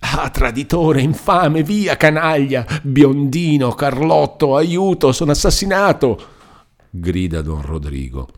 Ah, 0.00 0.28
traditore, 0.30 1.00
infame, 1.00 1.62
via, 1.62 1.96
canaglia, 1.96 2.66
biondino, 2.82 3.72
Carlotto, 3.72 4.56
aiuto, 4.56 5.12
sono 5.12 5.30
assassinato! 5.30 6.26
grida 6.90 7.40
don 7.40 7.62
Rodrigo. 7.62 8.28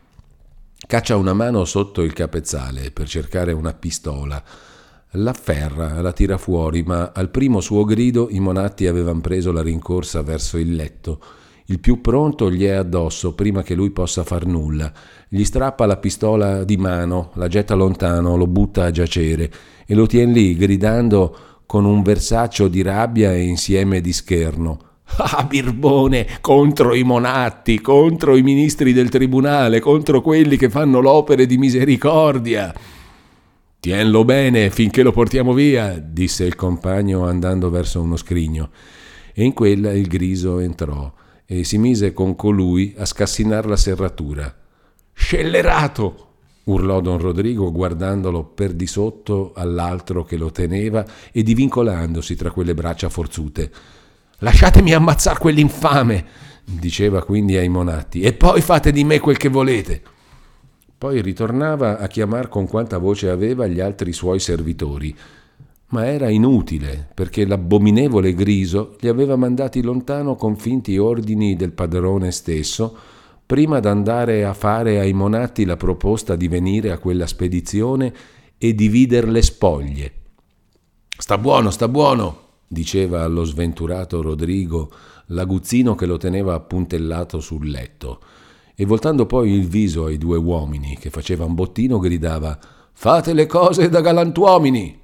Caccia 0.77 1.17
una 1.17 1.33
mano 1.33 1.65
sotto 1.65 2.03
il 2.03 2.13
capezzale 2.13 2.91
per 2.91 3.07
cercare 3.07 3.51
una 3.51 3.73
pistola. 3.73 4.43
L'afferra, 5.15 6.01
la 6.01 6.11
tira 6.11 6.37
fuori, 6.37 6.83
ma 6.83 7.11
al 7.13 7.29
primo 7.29 7.61
suo 7.61 7.83
grido 7.83 8.27
i 8.29 8.39
monatti 8.39 8.87
avevano 8.87 9.21
preso 9.21 9.51
la 9.51 9.61
rincorsa 9.61 10.21
verso 10.21 10.57
il 10.57 10.75
letto. 10.75 11.19
Il 11.67 11.79
più 11.79 11.99
pronto 11.99 12.51
gli 12.51 12.63
è 12.63 12.71
addosso 12.71 13.33
prima 13.33 13.63
che 13.63 13.73
lui 13.73 13.89
possa 13.89 14.23
far 14.23 14.45
nulla. 14.45 14.91
Gli 15.27 15.43
strappa 15.43 15.87
la 15.87 15.97
pistola 15.97 16.63
di 16.63 16.77
mano, 16.77 17.31
la 17.35 17.47
getta 17.47 17.73
lontano, 17.73 18.35
lo 18.35 18.45
butta 18.45 18.83
a 18.83 18.91
giacere 18.91 19.51
e 19.87 19.95
lo 19.95 20.05
tien 20.05 20.31
lì 20.31 20.55
gridando 20.55 21.35
con 21.65 21.85
un 21.85 22.03
versaccio 22.03 22.67
di 22.67 22.83
rabbia 22.83 23.33
e 23.33 23.41
insieme 23.41 24.01
di 24.01 24.13
scherno. 24.13 24.79
Ah, 25.17 25.43
Birbone, 25.43 26.39
contro 26.41 26.93
i 26.93 27.03
monatti, 27.03 27.79
contro 27.79 28.35
i 28.35 28.41
ministri 28.41 28.91
del 28.91 29.09
tribunale, 29.09 29.79
contro 29.79 30.19
quelli 30.19 30.57
che 30.57 30.69
fanno 30.69 30.99
l'opera 30.99 31.45
di 31.45 31.57
misericordia. 31.57 32.73
Tienlo 33.85 34.25
bene 34.25 34.71
finché 34.71 35.03
lo 35.03 35.11
portiamo 35.11 35.53
via, 35.53 35.99
disse 36.03 36.43
il 36.43 36.55
compagno 36.55 37.27
andando 37.27 37.69
verso 37.69 38.01
uno 38.01 38.17
scrigno. 38.17 38.71
E 39.31 39.43
in 39.43 39.53
quella 39.53 39.91
il 39.91 40.07
griso 40.07 40.57
entrò 40.57 41.13
e 41.45 41.63
si 41.63 41.77
mise 41.77 42.11
con 42.11 42.35
colui 42.35 42.95
a 42.97 43.05
scassinar 43.05 43.67
la 43.67 43.75
serratura. 43.75 44.51
Scellerato! 45.13 46.29
urlò 46.63 46.99
don 46.99 47.19
Rodrigo 47.19 47.71
guardandolo 47.71 48.43
per 48.43 48.73
di 48.73 48.87
sotto 48.87 49.53
all'altro 49.55 50.23
che 50.23 50.35
lo 50.35 50.49
teneva 50.49 51.05
e 51.31 51.43
divincolandosi 51.43 52.35
tra 52.35 52.49
quelle 52.49 52.73
braccia 52.73 53.09
forzute. 53.09 53.71
Lasciatemi 54.39 54.95
ammazzar 54.95 55.37
quell'infame, 55.37 56.25
diceva 56.63 57.23
quindi 57.23 57.55
ai 57.55 57.69
monatti, 57.69 58.21
e 58.21 58.33
poi 58.33 58.61
fate 58.61 58.91
di 58.91 59.03
me 59.03 59.19
quel 59.19 59.37
che 59.37 59.49
volete. 59.49 60.01
Poi 60.97 61.21
ritornava 61.21 61.99
a 61.99 62.07
chiamar 62.07 62.47
con 62.47 62.67
quanta 62.67 62.97
voce 62.97 63.29
aveva 63.29 63.67
gli 63.67 63.79
altri 63.79 64.13
suoi 64.13 64.39
servitori, 64.39 65.15
ma 65.87 66.07
era 66.07 66.29
inutile, 66.29 67.07
perché 67.13 67.45
l'abominevole 67.45 68.33
Griso 68.33 68.95
li 68.99 69.07
aveva 69.07 69.35
mandati 69.35 69.81
lontano 69.81 70.35
con 70.35 70.55
finti 70.55 70.97
ordini 70.97 71.55
del 71.55 71.71
padrone 71.71 72.31
stesso, 72.31 72.97
prima 73.45 73.79
d'andare 73.79 74.43
a 74.45 74.53
fare 74.53 74.99
ai 74.99 75.13
monatti 75.13 75.65
la 75.65 75.77
proposta 75.77 76.35
di 76.35 76.47
venire 76.47 76.91
a 76.91 76.97
quella 76.97 77.27
spedizione 77.27 78.13
e 78.57 78.73
divider 78.73 79.27
le 79.27 79.41
spoglie. 79.41 80.11
Sta 81.17 81.37
buono, 81.37 81.69
sta 81.69 81.87
buono, 81.87 82.39
diceva 82.67 83.23
allo 83.23 83.43
sventurato 83.43 84.21
Rodrigo 84.21 84.91
l'aguzzino 85.27 85.95
che 85.95 86.05
lo 86.05 86.17
teneva 86.17 86.53
appuntellato 86.55 87.39
sul 87.39 87.69
letto, 87.69 88.19
e 88.75 88.85
voltando 88.85 89.25
poi 89.25 89.51
il 89.51 89.67
viso 89.67 90.05
ai 90.05 90.17
due 90.17 90.37
uomini 90.37 90.97
che 90.99 91.09
facevano 91.09 91.53
bottino 91.53 91.97
gridava 91.97 92.59
Fate 92.97 93.33
le 93.33 93.45
cose 93.45 93.89
da 93.89 93.99
galantuomini! 93.99 94.97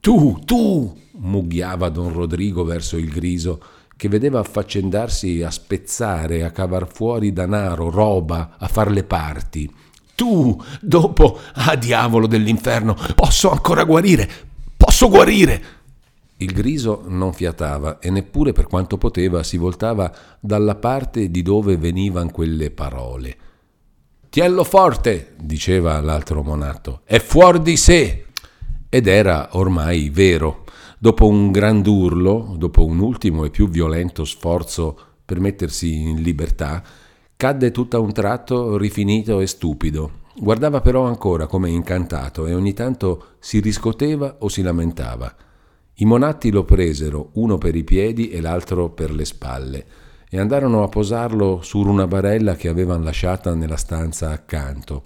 Tu, 0.00 0.40
tu! 0.44 0.96
mugghiava 1.20 1.90
don 1.90 2.12
Rodrigo 2.12 2.64
verso 2.64 2.96
il 2.96 3.10
griso, 3.10 3.60
che 3.94 4.08
vedeva 4.08 4.40
affaccendarsi 4.40 5.42
a 5.42 5.50
spezzare, 5.50 6.44
a 6.44 6.50
cavar 6.50 6.90
fuori 6.90 7.32
danaro, 7.34 7.90
roba, 7.90 8.56
a 8.58 8.66
far 8.68 8.90
le 8.90 9.04
parti. 9.04 9.70
Tu, 10.14 10.58
dopo, 10.80 11.38
ah 11.54 11.76
diavolo 11.76 12.26
dell'inferno, 12.26 12.96
posso 13.14 13.50
ancora 13.50 13.84
guarire, 13.84 14.28
posso 14.76 15.10
guarire! 15.10 15.79
Il 16.42 16.52
griso 16.52 17.02
non 17.06 17.34
fiatava 17.34 17.98
e 17.98 18.08
neppure 18.08 18.52
per 18.52 18.66
quanto 18.66 18.96
poteva 18.96 19.42
si 19.42 19.58
voltava 19.58 20.10
dalla 20.40 20.74
parte 20.74 21.30
di 21.30 21.42
dove 21.42 21.76
venivano 21.76 22.30
quelle 22.30 22.70
parole. 22.70 23.36
Tiello 24.30 24.64
forte, 24.64 25.34
diceva 25.38 26.00
l'altro 26.00 26.42
monatto, 26.42 27.02
è 27.04 27.18
fuori 27.18 27.60
di 27.60 27.76
sé. 27.76 28.24
Ed 28.88 29.06
era 29.06 29.50
ormai 29.52 30.08
vero. 30.08 30.64
Dopo 30.98 31.26
un 31.26 31.50
grand'urlo, 31.50 32.54
dopo 32.56 32.86
un 32.86 33.00
ultimo 33.00 33.44
e 33.44 33.50
più 33.50 33.68
violento 33.68 34.24
sforzo 34.24 34.98
per 35.22 35.40
mettersi 35.40 35.94
in 35.94 36.22
libertà, 36.22 36.82
cadde 37.36 37.70
tutto 37.70 37.98
a 37.98 38.00
un 38.00 38.14
tratto 38.14 38.78
rifinito 38.78 39.40
e 39.40 39.46
stupido. 39.46 40.20
Guardava 40.38 40.80
però 40.80 41.02
ancora 41.04 41.46
come 41.46 41.68
incantato 41.68 42.46
e 42.46 42.54
ogni 42.54 42.72
tanto 42.72 43.32
si 43.40 43.60
riscoteva 43.60 44.36
o 44.38 44.48
si 44.48 44.62
lamentava. 44.62 45.34
I 46.00 46.06
monatti 46.06 46.50
lo 46.50 46.64
presero, 46.64 47.28
uno 47.34 47.58
per 47.58 47.74
i 47.74 47.84
piedi 47.84 48.30
e 48.30 48.40
l'altro 48.40 48.88
per 48.88 49.10
le 49.10 49.26
spalle, 49.26 49.84
e 50.30 50.38
andarono 50.38 50.82
a 50.82 50.88
posarlo 50.88 51.60
su 51.60 51.78
una 51.78 52.06
barella 52.06 52.56
che 52.56 52.68
avevano 52.68 53.04
lasciata 53.04 53.54
nella 53.54 53.76
stanza 53.76 54.30
accanto. 54.30 55.02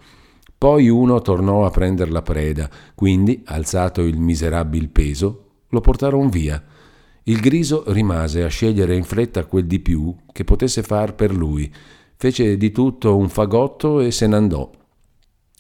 Poi 0.56 0.88
uno 0.88 1.20
tornò 1.20 1.64
a 1.66 1.70
prendere 1.70 2.12
la 2.12 2.22
preda, 2.22 2.70
quindi, 2.94 3.42
alzato 3.46 4.02
il 4.02 4.20
miserabil 4.20 4.88
peso, 4.88 5.46
lo 5.68 5.80
portarono 5.80 6.28
via. 6.28 6.62
Il 7.24 7.40
griso 7.40 7.82
rimase 7.88 8.44
a 8.44 8.48
scegliere 8.48 8.94
in 8.94 9.02
fretta 9.02 9.46
quel 9.46 9.66
di 9.66 9.80
più 9.80 10.14
che 10.30 10.44
potesse 10.44 10.84
far 10.84 11.16
per 11.16 11.34
lui. 11.34 11.74
Fece 12.14 12.56
di 12.56 12.70
tutto 12.70 13.16
un 13.16 13.28
fagotto 13.28 13.98
e 13.98 14.12
se 14.12 14.28
n'andò. 14.28 14.70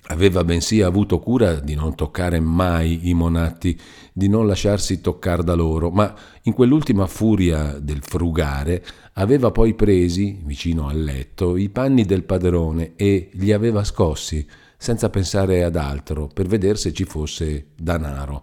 Aveva 0.08 0.44
bensì 0.44 0.82
avuto 0.82 1.18
cura 1.18 1.60
di 1.60 1.74
non 1.74 1.94
toccare 1.94 2.38
mai 2.38 3.08
i 3.08 3.14
monatti, 3.14 3.78
di 4.12 4.28
non 4.28 4.46
lasciarsi 4.46 5.00
toccare 5.00 5.42
da 5.42 5.54
loro, 5.54 5.90
ma 5.90 6.14
in 6.42 6.52
quell'ultima 6.52 7.06
furia 7.06 7.78
del 7.80 8.02
frugare 8.02 8.84
aveva 9.14 9.50
poi 9.50 9.72
presi, 9.72 10.40
vicino 10.44 10.88
al 10.88 11.02
letto, 11.02 11.56
i 11.56 11.70
panni 11.70 12.04
del 12.04 12.24
padrone 12.24 12.92
e 12.96 13.30
li 13.32 13.50
aveva 13.50 13.82
scossi, 13.82 14.46
senza 14.76 15.08
pensare 15.08 15.64
ad 15.64 15.76
altro, 15.76 16.28
per 16.32 16.46
vedere 16.48 16.76
se 16.76 16.92
ci 16.92 17.04
fosse 17.04 17.68
danaro. 17.74 18.42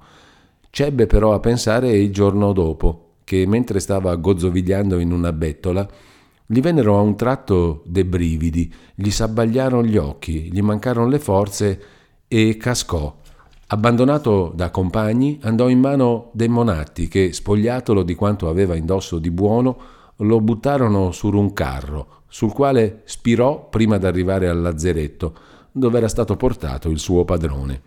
C'ebbe 0.72 1.06
però 1.06 1.34
a 1.34 1.40
pensare 1.40 1.92
il 1.92 2.12
giorno 2.12 2.54
dopo, 2.54 3.18
che 3.24 3.46
mentre 3.46 3.80
stava 3.80 4.16
gozzovigliando 4.16 4.98
in 4.98 5.12
una 5.12 5.32
bettola, 5.32 5.88
gli 6.52 6.60
vennero 6.60 6.98
a 6.98 7.02
un 7.02 7.16
tratto 7.16 7.82
dei 7.86 8.04
brividi, 8.04 8.70
gli 8.94 9.10
s'abbagliarono 9.10 9.86
gli 9.86 9.96
occhi, 9.96 10.52
gli 10.52 10.62
mancarono 10.62 11.08
le 11.08 11.18
forze 11.18 11.82
e 12.28 12.58
cascò. 12.58 13.20
Abbandonato 13.68 14.52
da 14.54 14.70
compagni, 14.70 15.40
andò 15.44 15.70
in 15.70 15.80
mano 15.80 16.30
dei 16.34 16.50
monatti 16.50 17.08
che, 17.08 17.32
spogliatolo 17.32 18.04
di 18.04 18.16
quanto 18.16 18.50
aveva 18.50 18.76
indosso 18.76 19.18
di 19.18 19.32
buono, 19.32 19.78
lo 20.18 20.42
buttarono 20.42 21.12
su 21.12 21.30
un 21.30 21.54
carro, 21.54 22.24
sul 22.28 22.52
quale 22.52 23.04
spirò 23.06 23.70
prima 23.70 23.98
d'arrivare 23.98 24.50
al 24.50 24.60
lazzeretto, 24.60 25.34
dove 25.72 26.00
era 26.00 26.10
stato 26.10 26.36
portato 26.36 26.90
il 26.90 27.00
suo 27.00 27.24
padrone. 27.24 27.82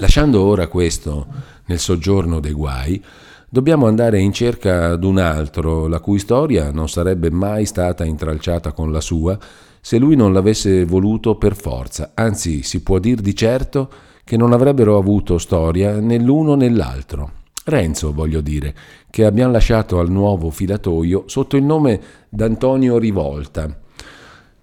Lasciando 0.00 0.42
ora 0.42 0.66
questo 0.66 1.28
nel 1.66 1.78
soggiorno 1.78 2.40
dei 2.40 2.52
guai, 2.52 3.00
dobbiamo 3.48 3.86
andare 3.86 4.20
in 4.20 4.32
cerca 4.32 4.96
d'un 4.96 5.18
altro, 5.18 5.86
la 5.86 6.00
cui 6.00 6.18
storia 6.18 6.70
non 6.70 6.88
sarebbe 6.88 7.30
mai 7.30 7.66
stata 7.66 8.04
intralciata 8.04 8.72
con 8.72 8.92
la 8.92 9.00
sua, 9.00 9.38
se 9.80 9.98
lui 9.98 10.16
non 10.16 10.32
l'avesse 10.32 10.84
voluto 10.84 11.36
per 11.36 11.54
forza, 11.54 12.10
anzi 12.14 12.62
si 12.62 12.82
può 12.82 12.98
dir 12.98 13.20
di 13.20 13.34
certo 13.34 13.88
che 14.24 14.36
non 14.36 14.52
avrebbero 14.52 14.98
avuto 14.98 15.38
storia 15.38 16.00
né 16.00 16.18
l'uno 16.18 16.56
né 16.56 16.68
l'altro. 16.68 17.30
Renzo, 17.64 18.12
voglio 18.12 18.40
dire, 18.40 18.74
che 19.10 19.24
abbiamo 19.24 19.52
lasciato 19.52 19.98
al 19.98 20.10
nuovo 20.10 20.50
filatoio 20.50 21.24
sotto 21.26 21.56
il 21.56 21.64
nome 21.64 22.00
d'Antonio 22.28 22.98
Rivolta. 22.98 23.84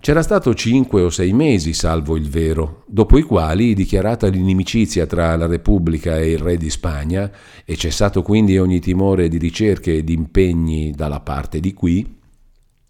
C'era 0.03 0.21
stato 0.21 0.53
cinque 0.53 1.01
o 1.01 1.09
sei 1.09 1.31
mesi, 1.31 1.71
salvo 1.71 2.17
il 2.17 2.29
vero, 2.29 2.83
dopo 2.87 3.17
i 3.17 3.21
quali, 3.21 3.73
dichiarata 3.73 4.27
l'inimicizia 4.27 5.05
tra 5.05 5.37
la 5.37 5.45
Repubblica 5.45 6.17
e 6.17 6.31
il 6.31 6.39
re 6.39 6.57
di 6.57 6.69
Spagna, 6.69 7.31
e 7.63 7.77
cessato 7.77 8.21
quindi 8.21 8.57
ogni 8.57 8.81
timore 8.81 9.29
di 9.29 9.37
ricerche 9.37 9.95
e 9.95 10.03
di 10.03 10.11
impegni 10.11 10.91
dalla 10.91 11.21
parte 11.21 11.61
di 11.61 11.73
qui, 11.73 12.19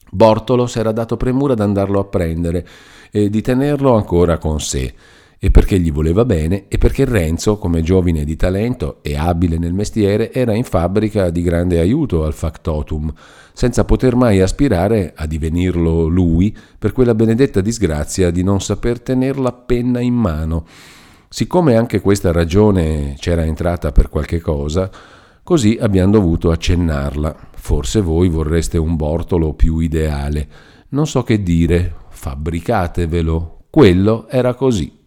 Bortolo 0.10 0.66
s'era 0.66 0.92
dato 0.92 1.16
premura 1.16 1.54
d'andarlo 1.54 2.00
a 2.00 2.06
prendere 2.06 2.68
e 3.12 3.30
di 3.30 3.42
tenerlo 3.42 3.94
ancora 3.94 4.40
con 4.40 4.60
sé, 4.60 4.92
e 5.44 5.52
perché 5.52 5.78
gli 5.78 5.92
voleva 5.92 6.24
bene 6.24 6.70
e 6.70 6.78
perché 6.78 7.04
Renzo, 7.04 7.58
come 7.58 7.82
giovine 7.82 8.24
di 8.24 8.38
talento 8.38 9.00
e 9.02 9.18
abile 9.18 9.58
nel 9.58 9.74
mestiere, 9.74 10.32
era 10.32 10.54
in 10.54 10.64
fabbrica 10.64 11.32
di 11.32 11.42
grande 11.42 11.82
aiuto 11.82 12.24
al 12.24 12.32
factotum, 12.32 13.14
senza 13.52 13.84
poter 13.84 14.16
mai 14.16 14.40
aspirare 14.40 15.12
a 15.14 15.26
divenirlo 15.26 16.06
lui 16.06 16.56
per 16.80 16.94
quella 16.94 17.14
benedetta 17.14 17.60
disgrazia 17.60 18.32
di 18.32 18.42
non 18.42 18.62
saper 18.62 19.02
tener 19.02 19.38
la 19.38 19.52
penna 19.52 20.00
in 20.00 20.14
mano. 20.14 20.66
Siccome 21.28 21.76
anche 21.76 22.00
questa 22.00 22.32
ragione 22.32 23.16
c'era 23.18 23.44
entrata 23.44 23.92
per 23.92 24.08
qualche 24.08 24.40
cosa, 24.40 24.90
così 25.44 25.78
abbiamo 25.78 26.14
dovuto 26.14 26.52
accennarla. 26.52 27.36
Forse 27.54 28.00
voi 28.00 28.30
vorreste 28.30 28.78
un 28.78 28.96
bortolo 28.96 29.52
più 29.56 29.80
ideale. 29.80 30.48
Non 30.92 31.06
so 31.06 31.24
che 31.24 31.44
dire, 31.44 31.94
fabbricatevelo. 32.12 33.66
Quello 33.70 34.30
era 34.30 34.54
così. 34.54 35.02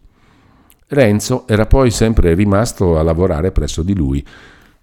Renzo 0.89 1.45
era 1.47 1.65
poi 1.65 1.91
sempre 1.91 2.33
rimasto 2.33 2.97
a 2.97 3.03
lavorare 3.03 3.51
presso 3.51 3.83
di 3.83 3.93
lui. 3.93 4.25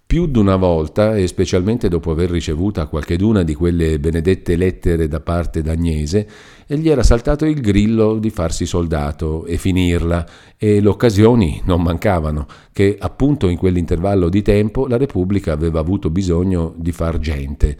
Più 0.05 0.27
d'una 0.27 0.55
volta, 0.55 1.17
e 1.17 1.25
specialmente 1.25 1.89
dopo 1.89 2.11
aver 2.11 2.29
ricevuta 2.29 2.85
qualcheduna 2.85 3.41
di 3.41 3.55
quelle 3.55 3.97
benedette 3.97 4.55
lettere 4.55 5.07
da 5.07 5.19
parte 5.19 5.63
d'Agnese, 5.63 6.27
gli 6.67 6.89
era 6.89 7.01
saltato 7.01 7.45
il 7.45 7.59
grillo 7.59 8.19
di 8.19 8.29
farsi 8.29 8.67
soldato 8.67 9.45
e 9.47 9.57
finirla, 9.57 10.23
e 10.57 10.79
le 10.79 10.87
occasioni 10.87 11.59
non 11.65 11.81
mancavano, 11.81 12.45
che 12.71 12.97
appunto 12.99 13.47
in 13.47 13.57
quell'intervallo 13.57 14.29
di 14.29 14.43
tempo 14.43 14.85
la 14.85 14.97
Repubblica 14.97 15.53
aveva 15.53 15.79
avuto 15.79 16.11
bisogno 16.11 16.75
di 16.77 16.91
far 16.91 17.17
gente. 17.17 17.77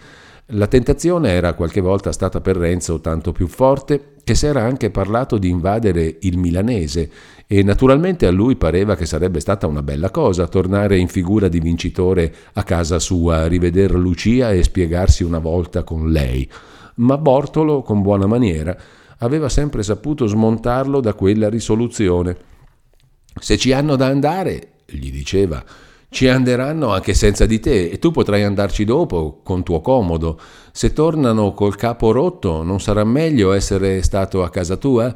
La 0.49 0.67
tentazione 0.67 1.31
era 1.31 1.55
qualche 1.55 1.81
volta 1.81 2.11
stata 2.11 2.39
per 2.39 2.55
Renzo 2.55 3.01
tanto 3.01 3.31
più 3.31 3.47
forte 3.47 4.13
che 4.23 4.35
s'era 4.35 4.61
anche 4.61 4.91
parlato 4.91 5.39
di 5.39 5.49
invadere 5.49 6.17
il 6.21 6.37
milanese 6.37 7.09
e 7.47 7.63
naturalmente 7.63 8.27
a 8.27 8.31
lui 8.31 8.55
pareva 8.55 8.95
che 8.95 9.07
sarebbe 9.07 9.39
stata 9.39 9.65
una 9.65 9.81
bella 9.81 10.11
cosa 10.11 10.47
tornare 10.47 10.99
in 10.99 11.07
figura 11.07 11.47
di 11.47 11.59
vincitore 11.59 12.31
a 12.53 12.63
casa 12.63 12.99
sua, 12.99 13.47
riveder 13.47 13.95
Lucia 13.95 14.51
e 14.51 14.61
spiegarsi 14.61 15.23
una 15.23 15.39
volta 15.39 15.83
con 15.83 16.11
lei. 16.11 16.47
Ma 16.97 17.17
Bortolo, 17.17 17.81
con 17.81 18.03
buona 18.03 18.27
maniera, 18.27 18.77
aveva 19.17 19.49
sempre 19.49 19.81
saputo 19.81 20.27
smontarlo 20.27 20.99
da 20.99 21.15
quella 21.15 21.49
risoluzione. 21.49 22.37
Se 23.39 23.57
ci 23.57 23.71
hanno 23.73 23.95
da 23.95 24.05
andare, 24.05 24.73
gli 24.85 25.11
diceva, 25.11 25.63
ci 26.15 26.29
anderanno 26.29 26.93
anche 26.93 27.13
senza 27.13 27.45
di 27.45 27.59
te 27.59 27.89
e 27.89 27.99
tu 27.99 28.11
potrai 28.11 28.43
andarci 28.43 28.85
dopo 28.85 29.41
con 29.43 29.63
tuo 29.63 29.81
comodo. 29.81 30.39
Se 30.71 30.93
tornano 30.93 31.51
col 31.51 31.75
capo 31.75 32.13
rotto, 32.13 32.63
non 32.63 32.79
sarà 32.79 33.03
meglio 33.03 33.51
essere 33.51 34.01
stato 34.01 34.41
a 34.41 34.49
casa 34.49 34.77
tua? 34.77 35.13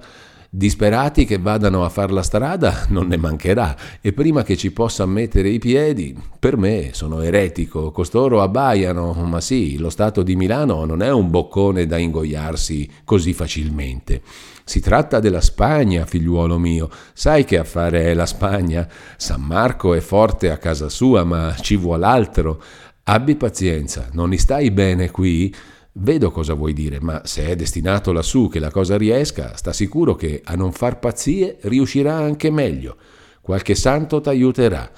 Disperati 0.52 1.26
che 1.26 1.38
vadano 1.38 1.86
a 1.86 1.90
far 1.90 2.12
la 2.12 2.24
strada 2.24 2.86
non 2.90 3.06
ne 3.06 3.18
mancherà 3.18 3.78
e 4.02 4.14
prima 4.14 4.42
che 4.42 4.58
ci 4.58 4.72
possa 4.72 5.06
mettere 5.06 5.50
i 5.50 5.60
piedi, 5.60 6.18
per 6.40 6.58
me 6.58 6.90
sono 6.94 7.22
eretico, 7.22 7.92
costoro 7.92 8.42
abbaiano, 8.42 9.14
ma 9.14 9.42
sì, 9.42 9.78
lo 9.78 9.92
Stato 9.92 10.24
di 10.24 10.36
Milano 10.36 10.86
non 10.86 11.04
è 11.04 11.12
un 11.12 11.30
boccone 11.30 11.86
da 11.86 11.98
ingoiarsi 11.98 12.90
così 13.06 13.34
facilmente. 13.34 14.24
Si 14.64 14.80
tratta 14.80 15.20
della 15.20 15.42
Spagna, 15.42 16.08
figliuolo 16.08 16.58
mio. 16.58 16.90
Sai 17.14 17.46
che 17.46 17.60
affare 17.60 18.06
è 18.06 18.14
la 18.16 18.26
Spagna? 18.26 18.88
San 19.18 19.42
Marco 19.42 19.94
è 19.94 20.00
forte 20.00 20.50
a 20.50 20.58
casa 20.58 20.90
sua, 20.90 21.24
ma 21.24 21.56
ci 21.60 21.76
vuol 21.76 22.04
altro. 22.04 22.62
Abbi 23.04 23.36
pazienza, 23.36 24.08
non 24.14 24.30
ne 24.30 24.40
stai 24.40 24.72
bene 24.72 25.12
qui? 25.12 25.54
Vedo 25.92 26.30
cosa 26.30 26.54
vuoi 26.54 26.74
dire, 26.74 27.00
ma 27.02 27.22
se 27.26 27.48
è 27.48 27.56
destinato 27.56 28.12
lassù 28.12 28.48
che 28.48 28.60
la 28.60 28.70
cosa 28.70 28.96
riesca, 28.96 29.56
sta 29.56 29.74
sicuro 29.74 30.16
che 30.16 30.42
a 30.44 30.54
non 30.54 30.72
far 30.72 31.00
pazzie 31.00 31.58
riuscirà 31.62 32.16
anche 32.16 32.52
meglio. 32.52 32.96
Qualche 33.42 33.74
santo 33.74 34.22
t'aiuterà. 34.22 34.92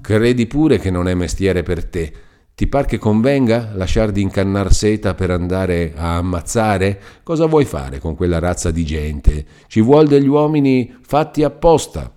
Credi 0.00 0.46
pure 0.46 0.78
che 0.78 0.90
non 0.90 1.08
è 1.08 1.14
mestiere 1.14 1.64
per 1.64 1.84
te. 1.86 2.12
Ti 2.54 2.68
par 2.68 2.86
che 2.86 2.96
convenga 2.96 3.72
lasciar 3.74 4.12
di 4.12 4.22
incannar 4.22 4.72
seta 4.72 5.14
per 5.14 5.30
andare 5.30 5.92
a 5.96 6.16
ammazzare? 6.16 7.02
Cosa 7.24 7.46
vuoi 7.46 7.64
fare 7.64 7.98
con 7.98 8.14
quella 8.14 8.38
razza 8.38 8.70
di 8.70 8.84
gente? 8.84 9.44
Ci 9.66 9.80
vuol 9.80 10.06
degli 10.06 10.28
uomini 10.28 10.96
fatti 11.00 11.42
apposta. 11.42 12.10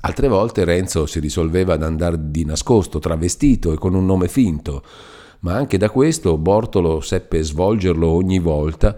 Altre 0.00 0.28
volte 0.28 0.64
Renzo 0.64 1.06
si 1.06 1.20
risolveva 1.20 1.74
ad 1.74 1.84
andare 1.84 2.30
di 2.30 2.44
nascosto, 2.44 2.98
travestito 2.98 3.72
e 3.72 3.78
con 3.78 3.94
un 3.94 4.04
nome 4.04 4.28
finto 4.28 4.82
ma 5.40 5.54
anche 5.54 5.78
da 5.78 5.90
questo 5.90 6.36
Bortolo 6.36 7.00
seppe 7.00 7.42
svolgerlo 7.42 8.08
ogni 8.08 8.38
volta 8.38 8.96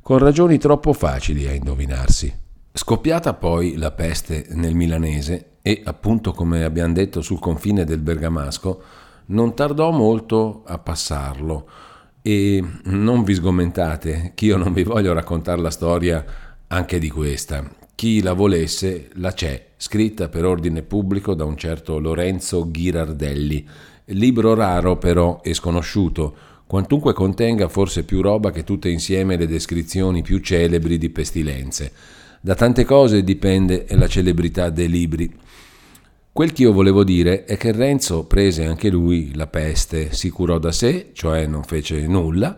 con 0.00 0.18
ragioni 0.18 0.58
troppo 0.58 0.92
facili 0.92 1.46
a 1.46 1.52
indovinarsi. 1.52 2.32
Scoppiata 2.72 3.34
poi 3.34 3.76
la 3.76 3.90
peste 3.90 4.46
nel 4.50 4.74
milanese 4.74 5.58
e 5.62 5.82
appunto 5.84 6.32
come 6.32 6.64
abbiamo 6.64 6.94
detto 6.94 7.20
sul 7.20 7.38
confine 7.38 7.84
del 7.84 7.98
bergamasco, 8.00 8.82
non 9.26 9.54
tardò 9.54 9.90
molto 9.90 10.62
a 10.66 10.78
passarlo 10.78 11.68
e 12.22 12.62
non 12.84 13.22
vi 13.22 13.34
sgomentate, 13.34 14.32
che 14.34 14.44
io 14.46 14.56
non 14.56 14.72
vi 14.72 14.82
voglio 14.82 15.12
raccontare 15.12 15.60
la 15.60 15.70
storia 15.70 16.24
anche 16.68 16.98
di 16.98 17.10
questa. 17.10 17.68
Chi 17.94 18.22
la 18.22 18.32
volesse 18.32 19.10
la 19.14 19.32
c'è, 19.32 19.72
scritta 19.76 20.28
per 20.28 20.44
ordine 20.44 20.82
pubblico 20.82 21.34
da 21.34 21.44
un 21.44 21.56
certo 21.56 21.98
Lorenzo 21.98 22.70
Ghirardelli, 22.70 23.68
Libro 24.10 24.54
raro 24.54 24.96
però 24.96 25.40
e 25.42 25.54
sconosciuto, 25.54 26.34
quantunque 26.66 27.12
contenga 27.12 27.68
forse 27.68 28.04
più 28.04 28.20
roba 28.20 28.50
che 28.50 28.64
tutte 28.64 28.88
insieme 28.88 29.36
le 29.36 29.46
descrizioni 29.46 30.22
più 30.22 30.38
celebri 30.38 30.98
di 30.98 31.10
pestilenze. 31.10 31.92
Da 32.40 32.54
tante 32.54 32.84
cose 32.84 33.22
dipende 33.22 33.86
la 33.90 34.08
celebrità 34.08 34.70
dei 34.70 34.88
libri. 34.88 35.32
Quel 36.32 36.52
che 36.52 36.62
io 36.62 36.72
volevo 36.72 37.04
dire 37.04 37.44
è 37.44 37.56
che 37.56 37.72
Renzo 37.72 38.24
prese 38.24 38.64
anche 38.64 38.88
lui 38.88 39.34
la 39.34 39.46
peste, 39.46 40.12
si 40.12 40.30
curò 40.30 40.58
da 40.58 40.72
sé, 40.72 41.10
cioè 41.12 41.46
non 41.46 41.64
fece 41.64 42.06
nulla, 42.06 42.56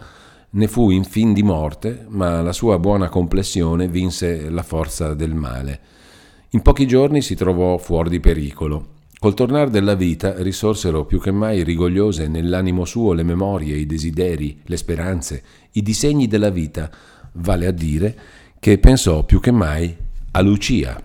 ne 0.50 0.68
fu 0.68 0.90
in 0.90 1.04
fin 1.04 1.32
di 1.32 1.42
morte, 1.42 2.04
ma 2.08 2.42
la 2.42 2.52
sua 2.52 2.78
buona 2.78 3.08
complessione 3.08 3.88
vinse 3.88 4.50
la 4.50 4.62
forza 4.62 5.14
del 5.14 5.34
male. 5.34 5.80
In 6.50 6.60
pochi 6.60 6.86
giorni 6.86 7.22
si 7.22 7.34
trovò 7.34 7.78
fuori 7.78 8.10
di 8.10 8.20
pericolo. 8.20 9.00
Col 9.22 9.35
tornar 9.35 9.70
della 9.70 9.94
vita 9.94 10.42
risorsero 10.42 11.04
più 11.04 11.20
che 11.20 11.30
mai 11.30 11.62
rigogliose 11.62 12.26
nell'animo 12.26 12.85
suo 12.85 13.12
le 13.12 13.22
memorie, 13.22 13.76
i 13.76 13.87
desideri, 13.87 14.62
le 14.64 14.76
speranze, 14.76 15.42
i 15.74 15.82
disegni 15.82 16.26
della 16.26 16.50
vita, 16.50 16.90
vale 17.35 17.66
a 17.66 17.70
dire 17.70 18.18
che 18.58 18.78
pensò 18.78 19.22
più 19.22 19.38
che 19.38 19.52
mai 19.52 19.96
a 20.32 20.40
Lucia. 20.40 21.00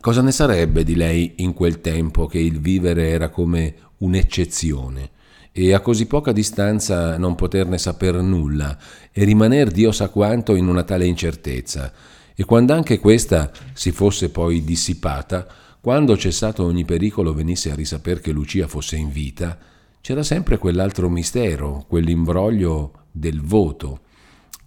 Cosa 0.00 0.22
ne 0.22 0.32
sarebbe 0.32 0.82
di 0.82 0.94
lei 0.94 1.34
in 1.36 1.52
quel 1.52 1.82
tempo 1.82 2.24
che 2.24 2.38
il 2.38 2.58
vivere 2.58 3.10
era 3.10 3.28
come 3.28 3.74
un'eccezione 3.98 5.10
e 5.52 5.74
a 5.74 5.80
così 5.80 6.06
poca 6.06 6.32
distanza 6.32 7.18
non 7.18 7.34
poterne 7.34 7.76
saper 7.76 8.14
nulla 8.22 8.78
e 9.12 9.24
rimaner 9.24 9.70
Dio 9.70 9.92
sa 9.92 10.08
quanto 10.08 10.54
in 10.54 10.68
una 10.68 10.84
tale 10.84 11.04
incertezza? 11.04 11.92
E 12.34 12.44
quando 12.46 12.72
anche 12.72 12.98
questa 12.98 13.50
si 13.74 13.92
fosse 13.92 14.30
poi 14.30 14.64
dissipata, 14.64 15.46
quando 15.86 16.16
cessato 16.16 16.64
ogni 16.64 16.84
pericolo 16.84 17.32
venisse 17.32 17.70
a 17.70 17.76
risaper 17.76 18.18
che 18.18 18.32
Lucia 18.32 18.66
fosse 18.66 18.96
in 18.96 19.08
vita, 19.08 19.56
c'era 20.00 20.24
sempre 20.24 20.58
quell'altro 20.58 21.08
mistero, 21.08 21.84
quell'imbroglio 21.86 23.04
del 23.12 23.40
voto. 23.40 24.00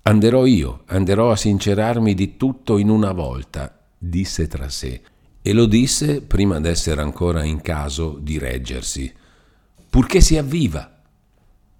Anderò 0.03 0.45
io, 0.45 0.83
anderò 0.85 1.29
a 1.29 1.35
sincerarmi 1.35 2.13
di 2.13 2.37
tutto 2.37 2.77
in 2.77 2.87
una 2.87 3.11
volta, 3.11 3.81
disse 3.97 4.47
tra 4.47 4.69
sé, 4.69 5.01
e 5.41 5.51
lo 5.51 5.65
disse 5.65 6.21
prima 6.21 6.57
d'essere 6.61 7.01
ancora 7.01 7.43
in 7.43 7.59
caso 7.59 8.17
di 8.17 8.37
reggersi, 8.37 9.13
purché 9.89 10.21
sia 10.21 10.41
viva. 10.41 11.01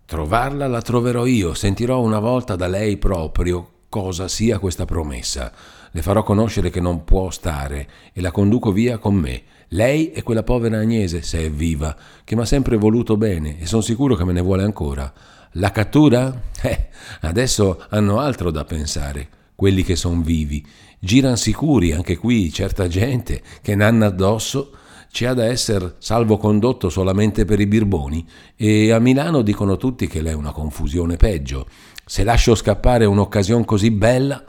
Trovarla 0.04 0.68
la 0.68 0.82
troverò 0.82 1.26
io, 1.26 1.54
sentirò 1.54 2.02
una 2.02 2.20
volta 2.20 2.58
da 2.58 2.68
lei 2.68 2.98
proprio 2.98 3.76
cosa 3.88 4.28
sia 4.28 4.60
questa 4.60 4.84
promessa 4.84 5.79
le 5.92 6.02
farò 6.02 6.24
conoscere 6.24 6.70
che 6.70 6.80
non 6.80 7.04
può 7.04 7.30
stare 7.30 7.88
e 8.14 8.22
la 8.22 8.32
conduco 8.32 8.72
via 8.72 8.98
con 8.98 9.16
me. 9.16 9.44
Lei 9.70 10.12
è 10.12 10.24
quella 10.24 10.44
povera 10.44 10.80
Agnese, 10.80 11.22
se 11.22 11.46
è 11.46 11.52
viva, 11.52 11.96
che 12.24 12.36
mi 12.36 12.42
ha 12.42 12.46
sempre 12.46 12.78
voluto 12.78 13.18
bene 13.18 13.60
e 13.60 13.66
sono 13.66 13.82
sicuro 13.82 14.16
che 14.16 14.24
me 14.24 14.34
ne 14.34 14.42
vuole 14.42 14.64
ancora. 14.64 15.12
La 15.54 15.72
cattura? 15.72 16.48
Eh, 16.62 16.90
adesso 17.22 17.86
hanno 17.88 18.20
altro 18.20 18.52
da 18.52 18.66
pensare, 18.66 19.30
quelli 19.56 19.82
che 19.84 19.96
sono 19.96 20.22
vivi. 20.22 20.66
Giran 21.00 21.38
sicuri 21.38 21.94
anche 21.94 22.18
qui 22.18 22.52
certa 22.52 22.90
gente 22.90 23.42
che 23.62 23.76
nanna 23.76 24.08
addosso 24.08 24.72
ci 25.12 25.26
ha 25.26 25.34
da 25.34 25.46
essere 25.46 25.96
salvocondotto 25.98 26.90
solamente 26.90 27.46
per 27.46 27.60
i 27.62 27.66
birboni 27.66 28.28
e 28.56 28.92
a 28.92 29.00
Milano 29.00 29.42
dicono 29.42 29.78
tutti 29.78 30.08
che 30.08 30.22
l'è 30.22 30.34
una 30.34 30.52
confusione 30.52 31.16
peggio. 31.16 31.66
Se 32.06 32.24
lascio 32.24 32.56
scappare 32.56 33.06
un'occasione 33.06 33.66
così 33.66 33.92
bella, 33.92 34.44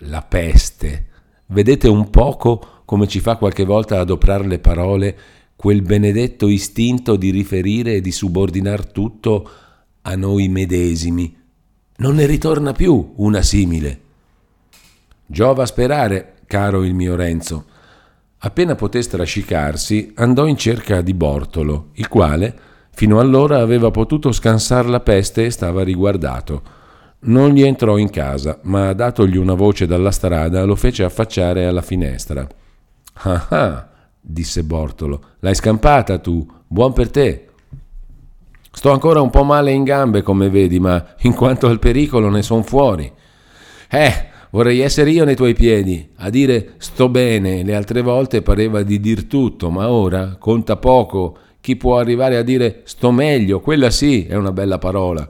la 0.00 0.22
peste. 0.22 1.06
Vedete 1.46 1.88
un 1.88 2.10
poco 2.10 2.82
come 2.84 3.06
ci 3.06 3.20
fa 3.20 3.36
qualche 3.36 3.64
volta 3.64 3.94
ad 3.94 4.00
adoprare 4.00 4.46
le 4.46 4.58
parole 4.58 5.18
quel 5.56 5.82
benedetto 5.82 6.46
istinto 6.46 7.16
di 7.16 7.30
riferire 7.30 7.94
e 7.94 8.00
di 8.00 8.12
subordinar 8.12 8.86
tutto 8.86 9.50
a 10.02 10.14
noi 10.14 10.48
medesimi. 10.48 11.36
Non 11.96 12.14
ne 12.14 12.26
ritorna 12.26 12.72
più 12.72 13.14
una 13.16 13.42
simile. 13.42 14.00
Giova 15.26 15.66
sperare, 15.66 16.36
caro 16.46 16.84
il 16.84 16.94
mio 16.94 17.16
Renzo. 17.16 17.64
Appena 18.38 18.76
poté 18.76 19.02
strascicarsi, 19.02 20.12
andò 20.14 20.46
in 20.46 20.56
cerca 20.56 21.00
di 21.00 21.12
Bortolo, 21.12 21.88
il 21.94 22.06
quale, 22.06 22.56
fino 22.92 23.18
allora, 23.18 23.58
aveva 23.58 23.90
potuto 23.90 24.30
scansar 24.30 24.86
la 24.86 25.00
peste 25.00 25.46
e 25.46 25.50
stava 25.50 25.82
riguardato. 25.82 26.62
Non 27.20 27.50
gli 27.50 27.62
entrò 27.62 27.96
in 27.96 28.10
casa, 28.10 28.60
ma 28.62 28.92
datogli 28.92 29.36
una 29.36 29.54
voce 29.54 29.86
dalla 29.86 30.12
strada 30.12 30.64
lo 30.64 30.76
fece 30.76 31.02
affacciare 31.02 31.66
alla 31.66 31.82
finestra. 31.82 32.46
Ah 33.14 33.46
ah, 33.48 33.88
disse 34.20 34.62
Bortolo, 34.62 35.20
l'hai 35.40 35.56
scampata 35.56 36.18
tu, 36.18 36.46
buon 36.66 36.92
per 36.92 37.10
te. 37.10 37.48
Sto 38.70 38.92
ancora 38.92 39.20
un 39.20 39.30
po' 39.30 39.42
male 39.42 39.72
in 39.72 39.82
gambe, 39.82 40.22
come 40.22 40.48
vedi, 40.48 40.78
ma 40.78 41.04
in 41.22 41.34
quanto 41.34 41.66
al 41.66 41.80
pericolo 41.80 42.28
ne 42.28 42.42
son 42.42 42.62
fuori. 42.62 43.10
Eh, 43.90 44.26
vorrei 44.50 44.78
essere 44.78 45.10
io 45.10 45.24
nei 45.24 45.34
tuoi 45.34 45.54
piedi. 45.54 46.10
A 46.18 46.30
dire 46.30 46.74
sto 46.76 47.08
bene, 47.08 47.64
le 47.64 47.74
altre 47.74 48.00
volte 48.02 48.42
pareva 48.42 48.84
di 48.84 49.00
dir 49.00 49.24
tutto, 49.24 49.70
ma 49.70 49.90
ora 49.90 50.36
conta 50.38 50.76
poco. 50.76 51.36
Chi 51.60 51.74
può 51.74 51.98
arrivare 51.98 52.36
a 52.36 52.42
dire 52.42 52.82
sto 52.84 53.10
meglio, 53.10 53.58
quella 53.58 53.90
sì 53.90 54.26
è 54.26 54.36
una 54.36 54.52
bella 54.52 54.78
parola. 54.78 55.28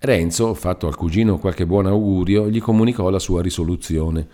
Renzo, 0.00 0.54
fatto 0.54 0.86
al 0.86 0.94
cugino 0.94 1.38
qualche 1.38 1.66
buon 1.66 1.86
augurio, 1.86 2.48
gli 2.48 2.60
comunicò 2.60 3.10
la 3.10 3.18
sua 3.18 3.42
risoluzione. 3.42 4.26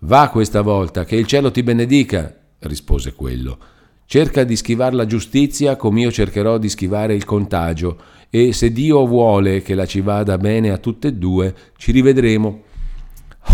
Va 0.00 0.28
questa 0.28 0.60
volta, 0.60 1.04
che 1.04 1.16
il 1.16 1.26
cielo 1.26 1.50
ti 1.50 1.64
benedica, 1.64 2.32
rispose 2.60 3.12
quello. 3.12 3.58
Cerca 4.04 4.44
di 4.44 4.54
schivare 4.54 4.94
la 4.94 5.06
giustizia 5.06 5.74
come 5.74 6.02
io 6.02 6.12
cercherò 6.12 6.58
di 6.58 6.68
schivare 6.68 7.16
il 7.16 7.24
contagio 7.24 7.98
e 8.30 8.52
se 8.52 8.70
Dio 8.70 9.04
vuole 9.06 9.60
che 9.62 9.74
la 9.74 9.86
ci 9.86 10.00
vada 10.00 10.38
bene 10.38 10.70
a 10.70 10.78
tutte 10.78 11.08
e 11.08 11.14
due, 11.14 11.52
ci 11.76 11.90
rivedremo. 11.90 12.62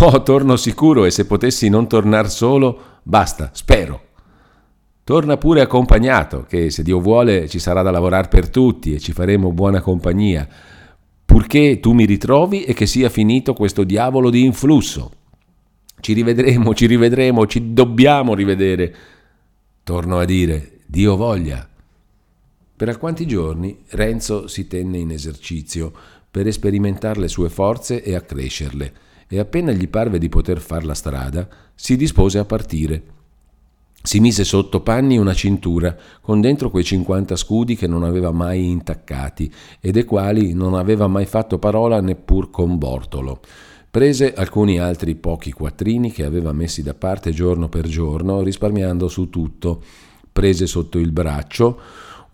Oh, 0.01 0.21
torno 0.21 0.55
sicuro 0.55 1.05
e 1.05 1.09
se 1.09 1.25
potessi 1.25 1.67
non 1.67 1.87
tornar 1.87 2.29
solo, 2.29 2.79
basta, 3.01 3.49
spero. 3.53 4.01
Torna 5.03 5.37
pure 5.37 5.61
accompagnato, 5.61 6.45
che 6.47 6.69
se 6.69 6.83
Dio 6.83 6.99
vuole 6.99 7.47
ci 7.49 7.57
sarà 7.57 7.81
da 7.81 7.89
lavorare 7.89 8.27
per 8.27 8.49
tutti 8.49 8.93
e 8.93 8.99
ci 8.99 9.13
faremo 9.13 9.51
buona 9.51 9.81
compagnia 9.81 10.47
purché 11.33 11.79
tu 11.79 11.93
mi 11.93 12.05
ritrovi 12.05 12.63
e 12.63 12.75
che 12.75 12.85
sia 12.85 13.09
finito 13.09 13.55
questo 13.55 13.83
diavolo 13.83 14.29
di 14.29 14.45
influsso. 14.45 15.11
Ci 15.99 16.13
rivedremo, 16.13 16.75
ci 16.75 16.85
rivedremo, 16.85 17.47
ci 17.47 17.73
dobbiamo 17.73 18.35
rivedere. 18.35 18.95
Torno 19.83 20.19
a 20.19 20.25
dire, 20.25 20.81
Dio 20.85 21.15
voglia. 21.15 21.67
Per 22.75 22.87
alquanti 22.87 23.25
giorni 23.25 23.79
Renzo 23.89 24.47
si 24.47 24.67
tenne 24.67 24.99
in 24.99 25.09
esercizio 25.09 25.91
per 26.29 26.51
sperimentare 26.51 27.21
le 27.21 27.27
sue 27.27 27.49
forze 27.49 28.03
e 28.03 28.13
accrescerle, 28.13 28.93
e 29.27 29.39
appena 29.39 29.71
gli 29.71 29.87
parve 29.87 30.19
di 30.19 30.29
poter 30.29 30.59
far 30.59 30.85
la 30.85 30.93
strada, 30.93 31.47
si 31.73 31.97
dispose 31.97 32.37
a 32.37 32.45
partire. 32.45 33.03
Si 34.05 34.19
mise 34.19 34.43
sotto 34.43 34.81
panni 34.81 35.17
una 35.17 35.33
cintura 35.33 35.95
con 36.19 36.41
dentro 36.41 36.69
quei 36.69 36.83
50 36.83 37.37
scudi 37.37 37.77
che 37.77 37.87
non 37.87 38.03
aveva 38.03 38.31
mai 38.31 38.69
intaccati 38.69 39.49
e 39.79 39.91
dei 39.91 40.03
quali 40.03 40.53
non 40.53 40.73
aveva 40.73 41.07
mai 41.07 41.25
fatto 41.25 41.57
parola 41.57 42.01
neppur 42.01 42.49
con 42.49 42.77
Bortolo. 42.77 43.39
Prese 43.89 44.33
alcuni 44.33 44.77
altri 44.77 45.15
pochi 45.15 45.53
quattrini 45.53 46.11
che 46.11 46.25
aveva 46.25 46.51
messi 46.51 46.83
da 46.83 46.93
parte 46.93 47.31
giorno 47.31 47.69
per 47.69 47.87
giorno, 47.87 48.41
risparmiando 48.41 49.07
su 49.07 49.29
tutto. 49.29 49.81
Prese 50.33 50.67
sotto 50.67 50.99
il 50.99 51.13
braccio 51.13 51.79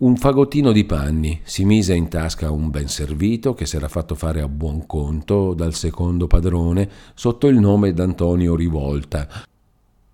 un 0.00 0.16
fagottino 0.16 0.72
di 0.72 0.84
panni, 0.84 1.40
si 1.44 1.66
mise 1.66 1.94
in 1.94 2.08
tasca 2.08 2.50
un 2.50 2.70
ben 2.70 2.88
servito 2.88 3.52
che 3.52 3.66
s'era 3.66 3.86
fatto 3.86 4.14
fare 4.14 4.40
a 4.40 4.48
buon 4.48 4.86
conto 4.86 5.52
dal 5.52 5.74
secondo 5.74 6.26
padrone 6.26 6.88
sotto 7.12 7.48
il 7.48 7.58
nome 7.58 7.92
d'Antonio 7.92 8.56
Rivolta, 8.56 9.28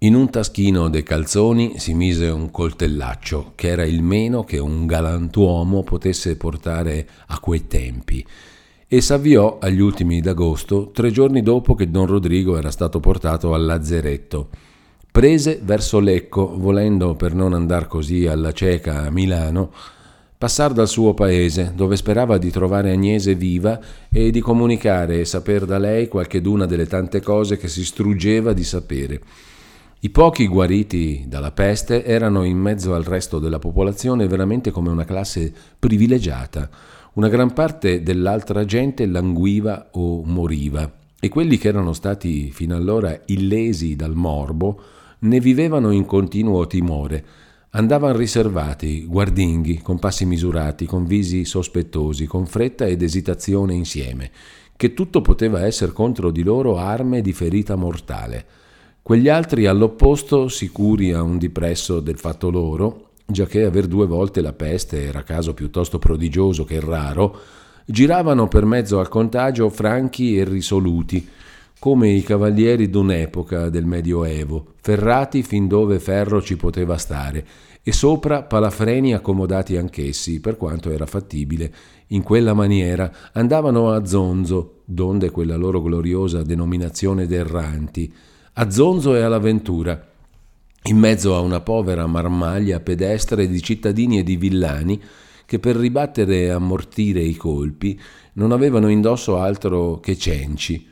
in 0.07 0.15
un 0.15 0.31
taschino 0.31 0.89
dei 0.89 1.03
calzoni 1.03 1.81
si 1.81 1.93
mise 1.93 2.29
un 2.29 2.53
coltellaccio, 2.53 3.53
che 3.57 3.67
era 3.67 3.85
il 3.85 4.03
meno 4.03 4.45
che 4.45 4.59
un 4.59 4.87
galantuomo 4.87 5.83
potesse 5.83 6.37
portare 6.37 7.09
a 7.27 7.41
quei 7.41 7.67
tempi, 7.67 8.25
e 8.87 9.01
s'avviò 9.01 9.59
agli 9.61 9.81
ultimi 9.81 10.21
d'agosto, 10.21 10.93
tre 10.93 11.11
giorni 11.11 11.43
dopo 11.43 11.75
che 11.75 11.91
don 11.91 12.07
Rodrigo 12.07 12.57
era 12.57 12.71
stato 12.71 13.01
portato 13.01 13.53
al 13.53 13.65
lazzeretto. 13.65 14.49
Prese 15.11 15.59
verso 15.61 15.99
Lecco, 15.99 16.57
volendo, 16.57 17.17
per 17.17 17.35
non 17.35 17.53
andar 17.53 17.89
così 17.89 18.29
alla 18.29 18.53
cieca 18.53 19.07
a 19.07 19.11
Milano, 19.11 19.73
passar 20.39 20.73
dal 20.73 20.87
suo 20.87 21.15
paese, 21.15 21.73
dove 21.75 21.97
sperava 21.97 22.39
di 22.39 22.53
trovare 22.53 22.93
Agnese 22.93 23.35
viva 23.35 23.81
e 24.09 24.31
di 24.31 24.39
comunicare 24.39 25.19
e 25.19 25.25
saper 25.25 25.65
da 25.65 25.79
lei 25.79 26.07
qualcheduna 26.07 26.65
delle 26.65 26.87
tante 26.87 27.21
cose 27.21 27.57
che 27.57 27.67
si 27.67 27.85
struggeva 27.85 28.53
di 28.53 28.63
sapere. 28.63 29.21
I 29.99 30.11
pochi 30.11 30.47
guariti 30.47 31.25
dalla 31.27 31.53
peste 31.53 32.05
erano 32.05 32.45
in 32.45 32.59
mezzo 32.59 32.95
al 32.95 33.03
resto 33.03 33.39
della 33.39 33.59
popolazione 33.59 34.29
veramente 34.29 34.71
come 34.71 34.91
una 34.91 35.07
classe 35.07 35.51
privilegiata. 35.79 36.69
Una 37.15 37.29
gran 37.29 37.55
parte 37.55 38.03
dell'altra 38.03 38.67
gente 38.67 39.07
languiva 39.07 39.89
o 39.93 40.23
moriva 40.23 40.93
e 41.19 41.29
quelli 41.31 41.57
che 41.57 41.69
erano 41.69 41.95
stati 41.95 42.51
fino 42.51 42.77
allora 42.77 43.19
illesi 43.25 43.97
dal 43.97 44.15
morbo 44.15 44.81
ne 45.21 45.41
vivevano 45.41 45.91
in 45.93 46.05
continuo 46.05 46.67
timore. 46.67 47.25
Andavano 47.71 48.19
riservati, 48.19 49.07
guardinghi, 49.07 49.79
con 49.79 49.99
passi 49.99 50.27
misurati, 50.27 50.85
con 50.85 51.07
visi 51.07 51.47
sospettosi, 51.47 52.27
con 52.27 52.45
fretta 52.45 52.85
ed 52.85 53.01
esitazione 53.01 53.73
insieme, 53.73 54.31
che 54.77 54.93
tutto 54.93 55.23
poteva 55.23 55.65
essere 55.65 55.93
contro 55.93 56.31
di 56.31 56.43
loro 56.43 56.77
arme 56.77 57.23
di 57.23 57.33
ferita 57.33 57.77
mortale. 57.77 58.45
Quegli 59.07 59.29
altri 59.29 59.67
all'opposto, 59.67 60.49
sicuri 60.49 61.13
a 61.13 61.23
un 61.23 61.39
dipresso 61.39 62.01
del 62.01 62.19
fatto 62.19 62.51
loro, 62.51 63.11
giacché 63.25 63.63
aver 63.63 63.87
due 63.87 64.05
volte 64.05 64.41
la 64.41 64.53
peste 64.53 65.05
era 65.05 65.23
caso 65.23 65.55
piuttosto 65.55 66.01
prodigioso 66.01 66.65
che 66.65 66.81
raro, 66.81 67.39
giravano 67.85 68.49
per 68.49 68.65
mezzo 68.65 68.99
al 68.99 69.09
contagio 69.09 69.69
franchi 69.69 70.37
e 70.37 70.43
risoluti, 70.43 71.25
come 71.79 72.09
i 72.09 72.25
cavalieri 72.25 72.91
d'un'epoca 72.91 73.69
del 73.69 73.85
Medioevo, 73.85 74.73
ferrati 74.81 75.45
fin 75.45 75.69
dove 75.69 76.01
ferro 76.01 76.43
ci 76.43 76.57
poteva 76.57 76.99
stare, 76.99 77.47
e 77.85 77.93
sopra 77.93 78.43
palafreni 78.43 79.15
accomodati 79.15 79.77
anch'essi, 79.77 80.41
per 80.41 80.57
quanto 80.57 80.91
era 80.91 81.07
fattibile. 81.07 81.73
In 82.09 82.25
quella 82.25 82.55
maniera 82.55 83.09
andavano 83.35 83.93
a 83.93 84.05
zonzo, 84.05 84.81
donde 84.85 85.31
quella 85.31 85.55
loro 85.55 85.81
gloriosa 85.81 86.43
denominazione 86.43 87.29
d'erranti, 87.29 88.13
a 88.59 88.71
zonzo 88.71 89.15
e 89.15 89.21
all'avventura, 89.21 90.03
in 90.85 90.97
mezzo 90.97 91.37
a 91.37 91.41
una 91.41 91.61
povera 91.61 92.07
marmaglia 92.07 92.81
pedestre 92.81 93.49
di 93.49 93.61
cittadini 93.61 94.19
e 94.19 94.23
di 94.23 94.37
villani 94.37 94.99
che 95.45 95.59
per 95.59 95.77
ribattere 95.77 96.45
e 96.45 96.49
ammortire 96.49 97.21
i 97.21 97.37
colpi 97.37 98.01
non 98.35 98.53
avevano 98.53 98.89
indosso 98.89 99.39
altro 99.39 100.01
che 100.01 100.17
cenci. 100.17 100.89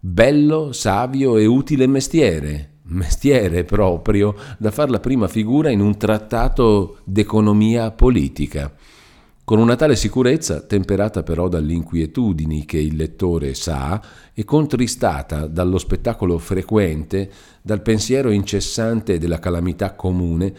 Bello, 0.00 0.72
savio 0.72 1.36
e 1.36 1.46
utile 1.46 1.86
mestiere, 1.86 2.78
mestiere 2.86 3.62
proprio 3.62 4.34
da 4.58 4.72
far 4.72 4.90
la 4.90 4.98
prima 4.98 5.28
figura 5.28 5.70
in 5.70 5.80
un 5.80 5.96
trattato 5.96 6.98
d'economia 7.04 7.92
politica 7.92 8.74
con 9.44 9.58
una 9.58 9.76
tale 9.76 9.94
sicurezza, 9.94 10.60
temperata 10.60 11.22
però 11.22 11.48
dalle 11.48 11.74
inquietudini 11.74 12.64
che 12.64 12.78
il 12.78 12.96
lettore 12.96 13.52
sa 13.52 14.02
e 14.32 14.42
contristata 14.44 15.46
dallo 15.46 15.76
spettacolo 15.76 16.38
frequente, 16.38 17.30
dal 17.60 17.82
pensiero 17.82 18.30
incessante 18.30 19.18
della 19.18 19.38
calamità 19.38 19.92
comune, 19.92 20.54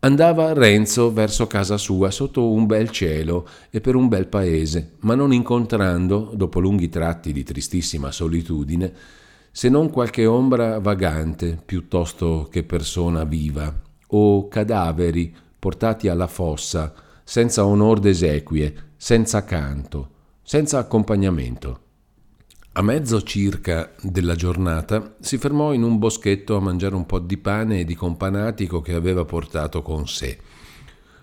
andava 0.00 0.54
Renzo 0.54 1.12
verso 1.12 1.46
casa 1.46 1.76
sua 1.76 2.10
sotto 2.10 2.50
un 2.50 2.64
bel 2.64 2.88
cielo 2.90 3.46
e 3.70 3.82
per 3.82 3.96
un 3.96 4.08
bel 4.08 4.26
paese, 4.26 4.92
ma 5.00 5.14
non 5.14 5.34
incontrando, 5.34 6.32
dopo 6.34 6.58
lunghi 6.58 6.88
tratti 6.88 7.32
di 7.34 7.44
tristissima 7.44 8.10
solitudine, 8.10 8.92
se 9.50 9.68
non 9.68 9.90
qualche 9.90 10.24
ombra 10.24 10.80
vagante 10.80 11.60
piuttosto 11.62 12.48
che 12.50 12.62
persona 12.62 13.24
viva 13.24 13.72
o 14.06 14.48
cadaveri 14.48 15.34
portati 15.58 16.08
alla 16.08 16.26
fossa, 16.26 16.92
senza 17.32 17.64
onor 17.64 17.98
d'esequie, 17.98 18.74
senza 18.94 19.42
canto, 19.42 20.10
senza 20.42 20.76
accompagnamento. 20.76 21.80
A 22.72 22.82
mezzo 22.82 23.22
circa 23.22 23.90
della 24.02 24.34
giornata 24.34 25.16
si 25.18 25.38
fermò 25.38 25.72
in 25.72 25.82
un 25.82 25.96
boschetto 25.96 26.56
a 26.56 26.60
mangiare 26.60 26.94
un 26.94 27.06
po' 27.06 27.20
di 27.20 27.38
pane 27.38 27.80
e 27.80 27.84
di 27.86 27.94
companatico 27.94 28.82
che 28.82 28.92
aveva 28.92 29.24
portato 29.24 29.80
con 29.80 30.06
sé. 30.06 30.36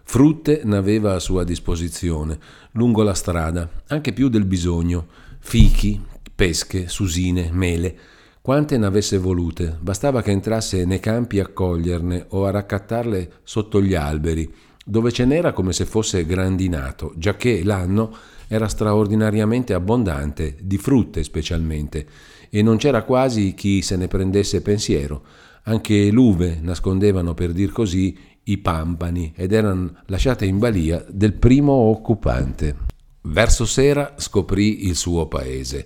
Frutte 0.01 0.61
n'aveva 0.63 1.13
a 1.13 1.19
sua 1.19 1.43
disposizione, 1.43 2.39
lungo 2.71 3.03
la 3.03 3.13
strada, 3.13 3.69
anche 3.89 4.11
più 4.11 4.29
del 4.29 4.45
bisogno, 4.45 5.05
fichi, 5.37 6.03
pesche, 6.33 6.87
susine, 6.87 7.51
mele, 7.51 7.97
quante 8.41 8.79
n'avesse 8.79 9.19
volute, 9.19 9.77
bastava 9.79 10.23
che 10.23 10.31
entrasse 10.31 10.85
nei 10.85 10.99
campi 10.99 11.39
a 11.39 11.49
coglierne 11.49 12.25
o 12.29 12.47
a 12.47 12.49
raccattarle 12.49 13.31
sotto 13.43 13.79
gli 13.79 13.93
alberi, 13.93 14.51
dove 14.89 15.11
ce 15.11 15.23
n'era 15.23 15.53
come 15.53 15.71
se 15.71 15.85
fosse 15.85 16.25
grandinato, 16.25 17.13
giacché 17.15 17.63
l'anno 17.63 18.11
era 18.47 18.67
straordinariamente 18.67 19.75
abbondante, 19.75 20.57
di 20.59 20.79
frutte 20.79 21.23
specialmente, 21.23 22.07
e 22.49 22.63
non 22.63 22.77
c'era 22.77 23.03
quasi 23.03 23.53
chi 23.53 23.83
se 23.83 23.95
ne 23.97 24.07
prendesse 24.07 24.63
pensiero. 24.63 25.21
Anche 25.63 26.09
l'uve 26.09 26.57
nascondevano, 26.59 27.35
per 27.35 27.51
dir 27.51 27.71
così, 27.71 28.17
i 28.45 28.57
pampani 28.57 29.31
ed 29.35 29.53
erano 29.53 29.93
lasciate 30.07 30.45
in 30.45 30.57
balia 30.57 31.05
del 31.07 31.33
primo 31.33 31.71
occupante. 31.71 32.75
Verso 33.21 33.65
sera 33.65 34.15
scoprì 34.17 34.87
il 34.87 34.95
suo 34.95 35.27
paese. 35.27 35.85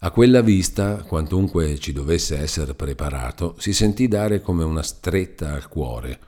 A 0.00 0.10
quella 0.10 0.42
vista, 0.42 0.96
quantunque 0.96 1.78
ci 1.78 1.94
dovesse 1.94 2.36
essere 2.38 2.74
preparato, 2.74 3.54
si 3.56 3.72
sentì 3.72 4.08
dare 4.08 4.42
come 4.42 4.62
una 4.62 4.82
stretta 4.82 5.54
al 5.54 5.68
cuore. 5.70 6.18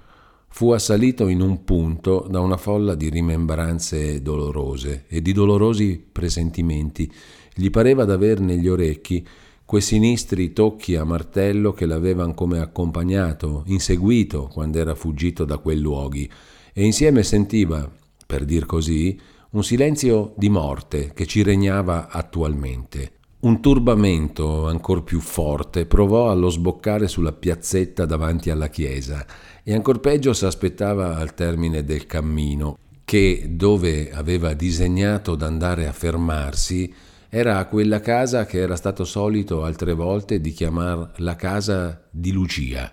Fu 0.51 0.71
assalito 0.71 1.29
in 1.29 1.41
un 1.41 1.63
punto 1.63 2.27
da 2.29 2.41
una 2.41 2.57
folla 2.57 2.95
di 2.95 3.09
rimembranze 3.11 4.21
dolorose 4.23 5.05
e 5.07 5.23
di 5.23 5.33
dolorosi 5.33 6.05
presentimenti. 6.11 7.11
Gli 7.55 7.71
pareva 7.71 8.05
d'aver 8.05 8.41
negli 8.41 8.67
orecchi 8.67 9.25
quei 9.65 9.83
sinistri 9.83 10.53
tocchi 10.53 10.97
a 10.97 11.05
martello 11.05 11.73
che 11.73 11.87
l'avevano 11.87 12.35
come 12.35 12.59
accompagnato, 12.59 13.65
inseguito 13.67 14.49
quando 14.51 14.79
era 14.79 14.95
fuggito 14.95 15.45
da 15.45 15.59
quei 15.59 15.79
luoghi, 15.79 16.29
e 16.73 16.85
insieme 16.85 17.23
sentiva, 17.23 17.89
per 18.27 18.45
dir 18.45 18.65
così, 18.65 19.21
un 19.51 19.63
silenzio 19.63 20.33
di 20.37 20.49
morte 20.49 21.13
che 21.15 21.27
ci 21.27 21.43
regnava 21.43 22.09
attualmente. 22.09 23.13
Un 23.41 23.61
turbamento 23.61 24.67
ancor 24.67 25.05
più 25.05 25.21
forte 25.21 25.87
provò 25.87 26.31
allo 26.31 26.49
sboccare 26.49 27.07
sulla 27.07 27.33
piazzetta 27.33 28.05
davanti 28.05 28.51
alla 28.51 28.69
chiesa 28.69 29.25
e 29.69 29.75
ancor 29.75 30.01
peggio 30.01 30.33
s'aspettava 30.33 31.19
al 31.19 31.35
termine 31.35 31.85
del 31.85 32.07
cammino, 32.07 32.79
che 33.05 33.51
dove 33.51 34.11
aveva 34.11 34.55
disegnato 34.55 35.35
d'andare 35.35 35.87
a 35.87 35.93
fermarsi 35.93 36.91
era 37.29 37.63
quella 37.67 38.01
casa 38.01 38.47
che 38.47 38.61
era 38.61 38.77
stato 38.77 39.05
solito 39.05 39.65
altre 39.65 39.93
volte 39.93 40.41
di 40.41 40.53
chiamar 40.53 41.13
la 41.17 41.37
casa 41.37 42.01
di 42.11 42.33
Lucia. 42.33 42.91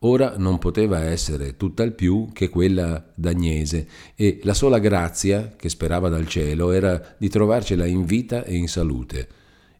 Ora 0.00 0.34
non 0.36 0.58
poteva 0.58 1.04
essere 1.04 1.56
tutt'al 1.56 1.92
più 1.92 2.30
che 2.32 2.48
quella 2.48 3.00
d'Agnese 3.14 3.86
e 4.16 4.40
la 4.42 4.54
sola 4.54 4.80
grazia 4.80 5.52
che 5.56 5.68
sperava 5.68 6.08
dal 6.08 6.26
cielo 6.26 6.72
era 6.72 7.00
di 7.16 7.28
trovarcela 7.28 7.86
in 7.86 8.04
vita 8.04 8.42
e 8.42 8.56
in 8.56 8.66
salute. 8.66 9.28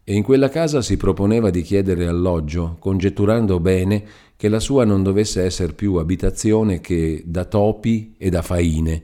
E 0.09 0.15
in 0.15 0.23
quella 0.23 0.49
casa 0.49 0.81
si 0.81 0.97
proponeva 0.97 1.51
di 1.51 1.61
chiedere 1.61 2.07
alloggio, 2.07 2.77
congetturando 2.79 3.61
bene 3.61 4.03
che 4.37 4.49
la 4.49 4.59
sua 4.59 4.87
non 4.87 5.03
dovesse 5.03 5.43
essere 5.43 5.75
più 5.75 5.97
abitazione 5.97 6.81
che 6.81 7.23
da 7.27 7.45
topi 7.45 8.15
e 8.17 8.31
da 8.31 8.41
faine. 8.41 9.03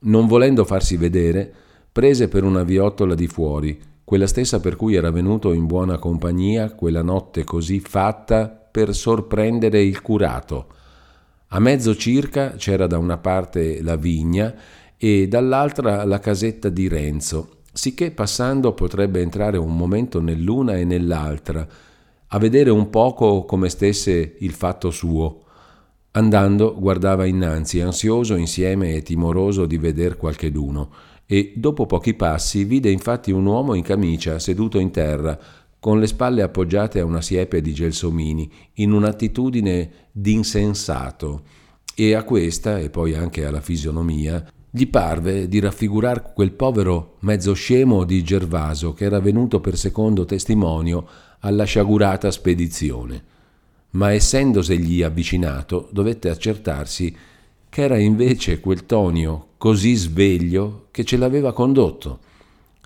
Non 0.00 0.26
volendo 0.26 0.64
farsi 0.64 0.96
vedere, 0.96 1.48
prese 1.92 2.26
per 2.26 2.42
una 2.42 2.64
viottola 2.64 3.14
di 3.14 3.28
fuori, 3.28 3.80
quella 4.02 4.26
stessa 4.26 4.58
per 4.58 4.74
cui 4.74 4.96
era 4.96 5.12
venuto 5.12 5.52
in 5.52 5.66
buona 5.66 5.98
compagnia 5.98 6.72
quella 6.72 7.02
notte 7.02 7.44
così 7.44 7.78
fatta 7.78 8.48
per 8.48 8.92
sorprendere 8.92 9.84
il 9.84 10.02
curato. 10.02 10.66
A 11.50 11.60
mezzo 11.60 11.94
circa 11.94 12.54
c'era 12.56 12.88
da 12.88 12.98
una 12.98 13.18
parte 13.18 13.80
la 13.82 13.94
vigna 13.94 14.52
e 14.96 15.28
dall'altra 15.28 16.04
la 16.04 16.18
casetta 16.18 16.70
di 16.70 16.88
Renzo, 16.88 17.58
sicché 17.74 18.12
passando 18.12 18.72
potrebbe 18.72 19.20
entrare 19.20 19.58
un 19.58 19.76
momento 19.76 20.20
nell'una 20.20 20.76
e 20.76 20.84
nell'altra, 20.84 21.66
a 22.28 22.38
vedere 22.38 22.70
un 22.70 22.88
poco 22.88 23.44
come 23.44 23.68
stesse 23.68 24.36
il 24.38 24.52
fatto 24.52 24.92
suo. 24.92 25.42
Andando 26.12 26.76
guardava 26.78 27.26
innanzi, 27.26 27.80
ansioso 27.80 28.36
insieme 28.36 28.94
e 28.94 29.02
timoroso 29.02 29.66
di 29.66 29.76
veder 29.76 30.16
qualcheduno, 30.16 30.90
e 31.26 31.52
dopo 31.56 31.86
pochi 31.86 32.14
passi 32.14 32.62
vide 32.62 32.90
infatti 32.90 33.32
un 33.32 33.44
uomo 33.44 33.74
in 33.74 33.82
camicia 33.82 34.38
seduto 34.38 34.78
in 34.78 34.92
terra, 34.92 35.36
con 35.80 35.98
le 35.98 36.06
spalle 36.06 36.42
appoggiate 36.42 37.00
a 37.00 37.04
una 37.04 37.20
siepe 37.20 37.60
di 37.60 37.74
gelsomini, 37.74 38.50
in 38.74 38.92
un'attitudine 38.92 39.90
d'insensato, 40.12 41.42
e 41.96 42.14
a 42.14 42.22
questa, 42.22 42.78
e 42.78 42.88
poi 42.88 43.14
anche 43.14 43.44
alla 43.44 43.60
fisionomia, 43.60 44.44
gli 44.76 44.88
parve 44.88 45.46
di 45.46 45.60
raffigurar 45.60 46.32
quel 46.32 46.50
povero 46.50 47.14
mezzo 47.20 47.52
scemo 47.52 48.02
di 48.02 48.24
Gervaso 48.24 48.92
che 48.92 49.04
era 49.04 49.20
venuto 49.20 49.60
per 49.60 49.78
secondo 49.78 50.24
testimonio 50.24 51.06
alla 51.38 51.62
sciagurata 51.62 52.28
spedizione. 52.32 53.22
Ma 53.90 54.10
essendosegli 54.10 55.04
avvicinato, 55.04 55.88
dovette 55.92 56.28
accertarsi 56.28 57.16
che 57.68 57.82
era 57.82 57.98
invece 57.98 58.58
quel 58.58 58.84
Tonio 58.84 59.50
così 59.58 59.94
sveglio 59.94 60.88
che 60.90 61.04
ce 61.04 61.18
l'aveva 61.18 61.52
condotto. 61.52 62.18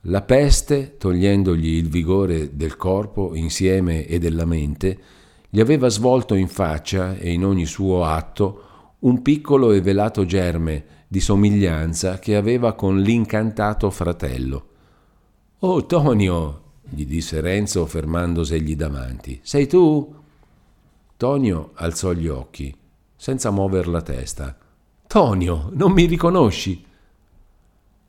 La 0.02 0.20
peste, 0.20 0.98
togliendogli 0.98 1.68
il 1.68 1.88
vigore 1.88 2.54
del 2.54 2.76
corpo 2.76 3.34
insieme 3.34 4.04
e 4.04 4.18
della 4.18 4.44
mente, 4.44 4.98
gli 5.48 5.58
aveva 5.58 5.88
svolto 5.88 6.34
in 6.34 6.48
faccia 6.48 7.16
e 7.16 7.32
in 7.32 7.46
ogni 7.46 7.64
suo 7.64 8.04
atto 8.04 8.64
un 8.98 9.22
piccolo 9.22 9.72
e 9.72 9.80
velato 9.80 10.26
germe 10.26 10.96
di 11.08 11.20
somiglianza 11.20 12.18
che 12.18 12.36
aveva 12.36 12.74
con 12.74 13.00
l'incantato 13.00 13.88
fratello. 13.88 14.66
Oh 15.60 15.86
Tonio, 15.86 16.62
gli 16.82 17.06
disse 17.06 17.40
Renzo 17.40 17.86
fermandosegli 17.86 18.76
davanti. 18.76 19.40
Sei 19.42 19.66
tu? 19.66 20.14
Tonio 21.16 21.70
alzò 21.74 22.12
gli 22.12 22.28
occhi, 22.28 22.72
senza 23.16 23.50
muover 23.50 23.88
la 23.88 24.02
testa. 24.02 24.56
Tonio, 25.06 25.70
non 25.72 25.92
mi 25.92 26.04
riconosci? 26.04 26.84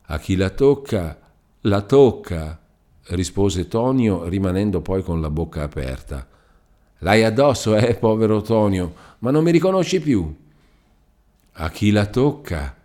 A 0.01 0.19
chi 0.19 0.35
la 0.35 0.49
tocca, 0.49 1.17
la 1.61 1.81
tocca, 1.81 2.59
rispose 3.07 3.67
Tonio, 3.67 4.27
rimanendo 4.27 4.81
poi 4.81 5.01
con 5.01 5.21
la 5.21 5.29
bocca 5.29 5.63
aperta. 5.63 6.27
L'hai 6.99 7.23
addosso, 7.23 7.75
eh, 7.75 7.95
povero 7.95 8.41
Tonio, 8.41 8.93
ma 9.19 9.31
non 9.31 9.43
mi 9.43 9.51
riconosci 9.51 10.01
più. 10.01 10.35
A 11.53 11.69
chi 11.69 11.91
la 11.91 12.05
tocca, 12.05 12.75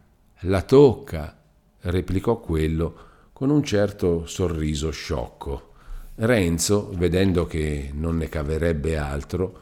la 0.44 0.62
tocca, 0.62 1.36
replicò 1.82 2.38
quello 2.40 2.94
con 3.32 3.50
un 3.50 3.62
certo 3.62 4.26
sorriso 4.26 4.90
sciocco. 4.90 5.72
Renzo, 6.16 6.90
vedendo 6.94 7.46
che 7.46 7.90
non 7.92 8.16
ne 8.16 8.28
caverebbe 8.28 8.96
altro, 8.96 9.58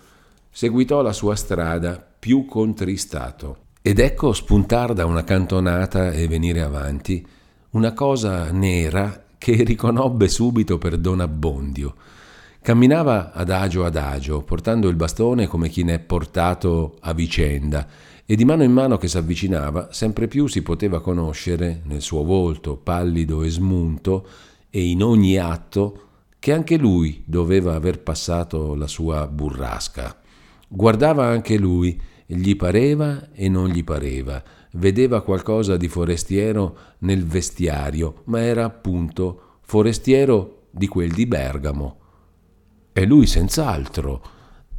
seguitò 0.51 1.01
la 1.01 1.13
sua 1.13 1.35
strada 1.35 2.05
più 2.19 2.45
contristato. 2.45 3.59
Ed 3.81 3.99
ecco 3.99 4.33
spuntar 4.33 4.93
da 4.93 5.07
una 5.07 5.25
cantonata 5.25 6.13
e 6.13 6.29
venire 6.29 6.61
avanti 6.61 7.27
una 7.71 7.93
cosa 7.93 8.51
nera 8.51 9.25
che 9.39 9.65
riconobbe 9.65 10.29
subito 10.29 10.79
per 10.79 10.99
Don 10.99 11.21
Abbondio. 11.21 11.95
Camminava 12.61 13.33
adagio 13.33 13.85
adagio, 13.85 14.43
portando 14.43 14.89
il 14.89 14.95
bastone 14.95 15.49
come 15.49 15.69
chi 15.69 15.83
ne 15.83 15.95
è 15.95 15.99
portato 15.99 16.97
a 17.01 17.13
vicenda, 17.13 17.89
e 18.25 18.37
di 18.37 18.45
mano 18.45 18.63
in 18.63 18.73
mano 18.73 18.97
che 18.97 19.09
s'avvicinava, 19.09 19.93
sempre 19.93 20.29
più 20.29 20.47
si 20.47 20.63
poteva 20.63 21.01
conoscere, 21.01 21.83
nel 21.85 22.03
suo 22.03 22.23
volto 22.23 22.77
pallido 22.77 23.43
e 23.43 23.49
smunto, 23.49 24.27
e 24.71 24.89
in 24.89 25.03
ogni 25.03 25.37
atto, 25.37 26.09
che 26.39 26.53
anche 26.53 26.77
lui 26.77 27.23
doveva 27.27 27.75
aver 27.75 28.01
passato 28.01 28.75
la 28.75 28.87
sua 28.87 29.27
burrasca. 29.27 30.21
Guardava 30.69 31.27
anche 31.27 31.59
lui, 31.59 32.01
gli 32.27 32.57
pareva 32.57 33.33
e 33.33 33.49
non 33.49 33.69
gli 33.69 33.85
pareva, 33.85 34.43
vedeva 34.73 35.23
qualcosa 35.23 35.77
di 35.77 35.89
forestiero 35.89 36.77
nel 37.01 37.27
vestiario, 37.27 38.23
ma 38.25 38.41
era 38.41 38.65
appunto 38.65 39.59
forestiero 39.61 40.69
di 40.71 40.89
quel 40.89 41.13
di 41.13 41.27
Bergamo. 41.27 41.99
E 42.93 43.05
lui 43.05 43.27
senz'altro, 43.27 44.23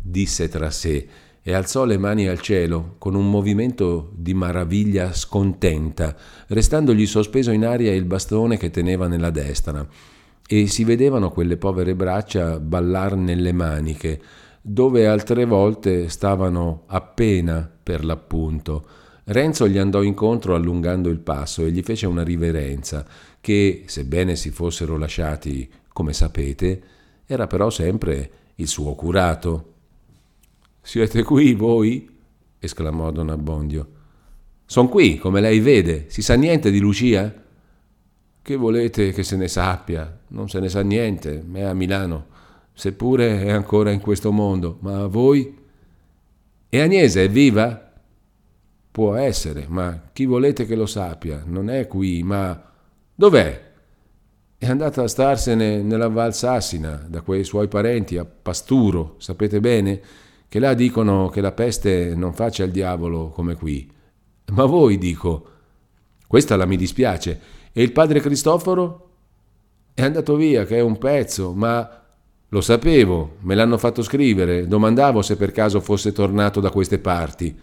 disse 0.02 0.50
tra 0.50 0.72
sé, 0.72 1.08
e 1.46 1.54
alzò 1.54 1.84
le 1.84 1.98
mani 1.98 2.28
al 2.28 2.40
cielo 2.40 2.96
con 2.98 3.16
un 3.16 3.30
movimento 3.30 4.12
di 4.16 4.34
maraviglia 4.34 5.14
scontenta, 5.14 6.16
restandogli 6.48 7.06
sospeso 7.06 7.52
in 7.52 7.66
aria 7.66 7.94
il 7.94 8.06
bastone 8.06 8.58
che 8.58 8.72
teneva 8.72 9.08
nella 9.08 9.30
destra 9.30 9.86
e 10.48 10.68
si 10.68 10.86
vedevano 10.86 11.32
quelle 11.32 11.58
povere 11.58 11.96
braccia 11.96 12.60
ballar 12.60 13.18
nelle 13.18 13.52
maniche, 13.52 14.22
dove 14.62 15.06
altre 15.06 15.44
volte 15.44 16.08
stavano 16.08 16.84
appena 16.88 17.70
per 17.84 18.06
l'appunto. 18.06 18.86
Renzo 19.26 19.68
gli 19.68 19.78
andò 19.78 20.02
incontro 20.02 20.56
allungando 20.56 21.10
il 21.10 21.20
passo 21.20 21.66
e 21.66 21.72
gli 21.72 21.82
fece 21.82 22.08
una 22.08 22.24
riverenza 22.24 23.06
che, 23.42 23.84
sebbene 23.86 24.38
si 24.38 24.50
fossero 24.52 24.98
lasciati, 24.98 25.70
come 25.92 26.14
sapete, 26.14 26.82
era 27.26 27.48
però 27.48 27.70
sempre 27.70 28.32
il 28.56 28.68
suo 28.68 28.96
curato. 28.96 29.73
Siete 30.86 31.24
qui 31.24 31.54
voi? 31.54 32.10
esclamò 32.60 33.10
Don 33.10 33.30
Abbondio. 33.30 33.88
Son 34.66 34.90
qui, 34.90 35.18
come 35.18 35.40
lei 35.40 35.62
vede. 35.62 36.06
Si 36.10 36.22
sa 36.22 36.36
niente 36.36 36.72
di 36.72 36.80
Lucia? 36.80 37.34
Che 38.42 38.56
volete 38.58 39.14
che 39.14 39.24
se 39.24 39.38
ne 39.38 39.48
sappia? 39.48 40.20
Non 40.28 40.50
se 40.50 40.60
ne 40.60 40.68
sa 40.68 40.82
niente, 40.82 41.42
è 41.54 41.62
a 41.62 41.74
Milano, 41.74 42.26
seppure 42.74 43.44
è 43.44 43.52
ancora 43.52 43.92
in 43.92 44.02
questo 44.02 44.34
mondo. 44.34 44.78
Ma 44.82 45.08
voi? 45.08 45.58
E 46.68 46.82
Agnese 46.82 47.24
è 47.24 47.30
viva? 47.30 47.94
Può 48.92 49.16
essere, 49.16 49.66
ma 49.70 50.10
chi 50.12 50.26
volete 50.26 50.66
che 50.66 50.76
lo 50.76 50.86
sappia? 50.86 51.44
Non 51.46 51.70
è 51.70 51.88
qui, 51.88 52.24
ma... 52.24 52.72
Dov'è? 53.16 53.72
È 54.58 54.68
andata 54.68 55.04
a 55.04 55.08
starsene 55.08 55.82
nella 55.82 56.10
Val 56.10 56.36
Sassina, 56.36 57.06
da 57.08 57.22
quei 57.22 57.46
suoi 57.46 57.70
parenti, 57.70 58.18
a 58.18 58.26
Pasturo, 58.26 59.16
sapete 59.20 59.62
bene? 59.62 60.02
Che 60.54 60.60
là 60.60 60.76
dicono 60.76 61.30
che 61.30 61.42
la 61.42 61.52
peste 61.52 62.14
non 62.14 62.32
faccia 62.32 62.64
il 62.64 62.70
diavolo 62.70 63.30
come 63.30 63.56
qui. 63.56 63.92
Ma 64.52 64.66
voi, 64.66 65.00
dico, 65.00 65.48
questa 66.28 66.56
la 66.56 66.68
mi 66.68 66.78
dispiace. 66.78 67.40
E 67.72 67.82
il 67.82 67.92
padre 67.92 68.20
Cristoforo? 68.20 69.10
È 69.96 70.04
andato 70.04 70.36
via, 70.36 70.64
che 70.66 70.78
è 70.78 70.80
un 70.80 71.00
pezzo, 71.00 71.54
ma 71.54 72.04
lo 72.48 72.62
sapevo, 72.62 73.38
me 73.40 73.56
l'hanno 73.56 73.80
fatto 73.80 74.04
scrivere, 74.04 74.68
domandavo 74.68 75.24
se 75.24 75.38
per 75.38 75.52
caso 75.52 75.82
fosse 75.82 76.12
tornato 76.12 76.60
da 76.60 76.70
queste 76.70 77.00
parti. 77.00 77.60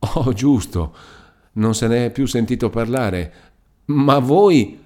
Oh, 0.00 0.32
giusto, 0.32 0.96
non 1.52 1.76
se 1.76 1.86
ne 1.86 2.06
è 2.06 2.10
più 2.10 2.26
sentito 2.26 2.70
parlare. 2.70 3.32
Ma 3.84 4.18
voi... 4.18 4.80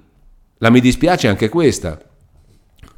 La 0.58 0.68
mi 0.68 0.80
dispiace 0.80 1.26
anche 1.26 1.48
questa. 1.48 1.98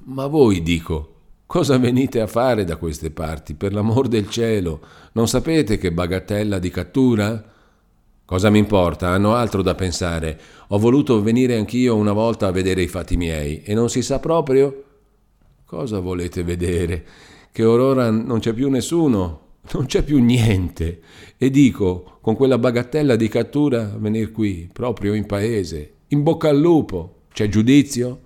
Ma 0.07 0.27
voi, 0.27 0.65
dico, 0.65 1.20
cosa 1.51 1.79
venite 1.79 2.21
a 2.21 2.29
fare 2.29 2.63
da 2.63 2.77
queste 2.77 3.11
parti, 3.11 3.55
per 3.55 3.73
l'amor 3.73 4.07
del 4.07 4.31
cielo? 4.31 4.81
Non 5.15 5.27
sapete 5.27 5.79
che 5.79 5.91
bagatella 5.91 6.61
di 6.61 6.71
cattura? 6.71 7.45
Cosa 8.25 8.51
mi 8.51 8.61
importa? 8.61 9.09
Hanno 9.09 9.35
altro 9.35 9.61
da 9.61 9.75
pensare. 9.75 10.39
Ho 10.69 10.79
voluto 10.79 11.21
venire 11.21 11.57
anch'io 11.57 11.97
una 11.97 12.13
volta 12.13 12.47
a 12.47 12.53
vedere 12.53 12.83
i 12.83 12.87
fatti 12.87 13.17
miei 13.17 13.65
e 13.65 13.75
non 13.75 13.91
si 13.91 14.01
sa 14.01 14.21
proprio. 14.21 14.85
Cosa 15.65 15.99
volete 15.99 16.45
vedere? 16.45 17.05
Che 17.51 17.65
orora 17.65 18.11
non 18.11 18.39
c'è 18.39 18.53
più 18.53 18.71
nessuno, 18.71 19.41
non 19.73 19.87
c'è 19.87 20.05
più 20.05 20.23
niente. 20.23 21.01
E 21.37 21.51
dico, 21.51 22.19
con 22.21 22.37
quella 22.37 22.59
bagattella 22.59 23.17
di 23.17 23.27
cattura, 23.27 23.93
venir 23.99 24.31
qui, 24.31 24.71
proprio 24.73 25.15
in 25.15 25.27
paese. 25.27 25.95
In 26.11 26.23
bocca 26.23 26.49
al 26.49 26.61
lupo. 26.61 27.23
C'è 27.33 27.49
giudizio? 27.49 28.21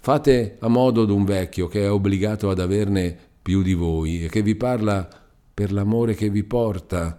Fate 0.00 0.56
a 0.60 0.68
modo 0.68 1.04
d'un 1.04 1.24
vecchio 1.24 1.66
che 1.66 1.84
è 1.84 1.90
obbligato 1.90 2.50
ad 2.50 2.60
averne 2.60 3.16
più 3.42 3.62
di 3.62 3.74
voi 3.74 4.24
e 4.24 4.28
che 4.28 4.42
vi 4.42 4.54
parla 4.54 5.08
per 5.52 5.72
l'amore 5.72 6.14
che 6.14 6.30
vi 6.30 6.44
porta 6.44 7.16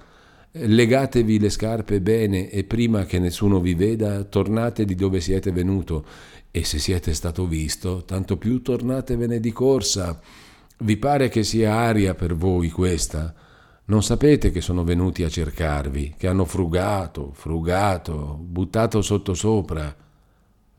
Legatevi 0.51 1.39
le 1.39 1.51
scarpe 1.51 2.01
bene 2.01 2.49
e 2.49 2.63
prima 2.63 3.05
che 3.05 3.19
nessuno 3.19 3.59
vi 3.59 3.75
veda, 3.75 4.23
tornate 4.23 4.83
di 4.83 4.95
dove 4.95 5.21
siete 5.21 5.51
venuto 5.51 6.03
e 6.49 6.65
se 6.65 6.79
siete 6.79 7.13
stato 7.13 7.45
visto, 7.45 8.03
tanto 8.03 8.35
più 8.35 8.63
tornatevene 8.63 9.39
di 9.39 9.51
corsa. 9.51 10.19
Vi 10.79 10.97
pare 10.97 11.29
che 11.29 11.43
sia 11.43 11.75
aria 11.75 12.15
per 12.15 12.35
voi 12.35 12.69
questa? 12.71 13.31
Non 13.85 14.01
sapete 14.01 14.49
che 14.49 14.59
sono 14.59 14.83
venuti 14.83 15.23
a 15.23 15.29
cercarvi, 15.29 16.15
che 16.17 16.27
hanno 16.27 16.45
frugato, 16.45 17.31
frugato, 17.33 18.39
buttato 18.41 19.03
sottosopra. 19.03 19.95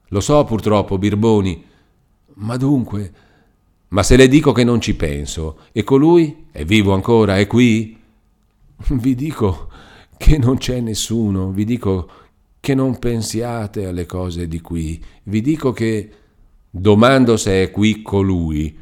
Lo 0.09 0.21
so 0.21 0.43
purtroppo, 0.43 0.99
Birboni. 0.99 1.65
Ma 2.35 2.57
dunque, 2.57 3.13
ma 3.89 4.03
se 4.03 4.17
le 4.17 4.29
dico 4.29 4.53
che 4.53 4.65
non 4.65 4.81
ci 4.81 4.95
penso, 4.95 5.59
e 5.73 5.83
colui 5.83 6.47
è 6.51 6.65
vivo 6.65 6.95
ancora, 6.95 7.39
è 7.39 7.47
qui? 7.47 7.99
Vi 8.89 9.15
dico 9.15 9.69
che 10.17 10.39
non 10.39 10.59
c'è 10.59 10.81
nessuno, 10.81 11.51
vi 11.51 11.65
dico 11.65 12.11
che 12.61 12.75
non 12.75 12.99
pensiate 12.99 13.87
alle 13.87 14.05
cose 14.05 14.47
di 14.47 14.61
qui, 14.61 15.03
vi 15.25 15.41
dico 15.41 15.73
che 15.73 16.11
domando 16.71 17.37
se 17.37 17.63
è 17.63 17.71
qui 17.71 18.03
colui. 18.03 18.79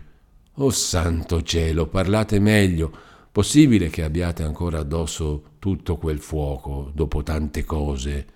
Oh 0.54 0.70
santo 0.70 1.42
cielo, 1.42 1.86
parlate 1.86 2.40
meglio. 2.40 2.92
Possibile 3.30 3.88
che 3.88 4.02
abbiate 4.02 4.42
ancora 4.42 4.80
addosso 4.80 5.42
tutto 5.60 5.96
quel 5.96 6.18
fuoco 6.18 6.90
dopo 6.92 7.22
tante 7.22 7.64
cose? 7.64 8.26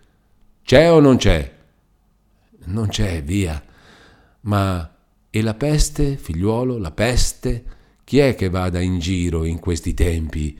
C'è 0.63 0.91
o 0.93 1.01
non 1.01 1.17
c'è? 1.17 1.53
Non 2.67 2.87
c'è, 2.87 3.23
via. 3.25 3.61
Ma 4.43 4.92
e 5.35 5.41
la 5.41 5.55
peste, 5.55 6.19
figliuolo, 6.19 6.77
la 6.77 6.91
peste? 6.91 7.65
Chi 8.05 8.19
è 8.19 8.35
che 8.35 8.51
vada 8.51 8.81
in 8.81 8.99
giro 8.99 9.47
in 9.47 9.61
questi 9.61 9.95
tempi? 9.95 10.59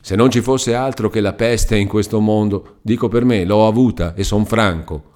Se 0.00 0.16
non 0.16 0.28
ci 0.28 0.40
fosse 0.40 0.74
altro 0.74 1.08
che 1.08 1.20
la 1.20 1.34
peste 1.34 1.76
in 1.76 1.86
questo 1.86 2.18
mondo, 2.18 2.78
dico 2.82 3.06
per 3.06 3.24
me, 3.24 3.44
l'ho 3.44 3.68
avuta 3.68 4.14
e 4.14 4.24
son 4.24 4.44
franco. 4.44 5.12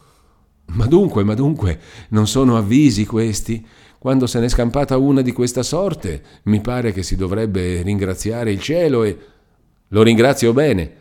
Ma 0.66 0.86
dunque, 0.86 1.24
ma 1.24 1.34
dunque, 1.34 1.80
non 2.10 2.28
sono 2.28 2.56
avvisi 2.56 3.04
questi? 3.06 3.66
Quando 3.98 4.28
se 4.28 4.38
n'è 4.38 4.48
scampata 4.48 4.96
una 4.98 5.20
di 5.20 5.32
questa 5.32 5.64
sorte, 5.64 6.22
mi 6.44 6.60
pare 6.60 6.92
che 6.92 7.02
si 7.02 7.16
dovrebbe 7.16 7.82
ringraziare 7.82 8.52
il 8.52 8.60
cielo 8.60 9.02
e 9.02 9.18
lo 9.88 10.02
ringrazio 10.04 10.52
bene. 10.52 10.92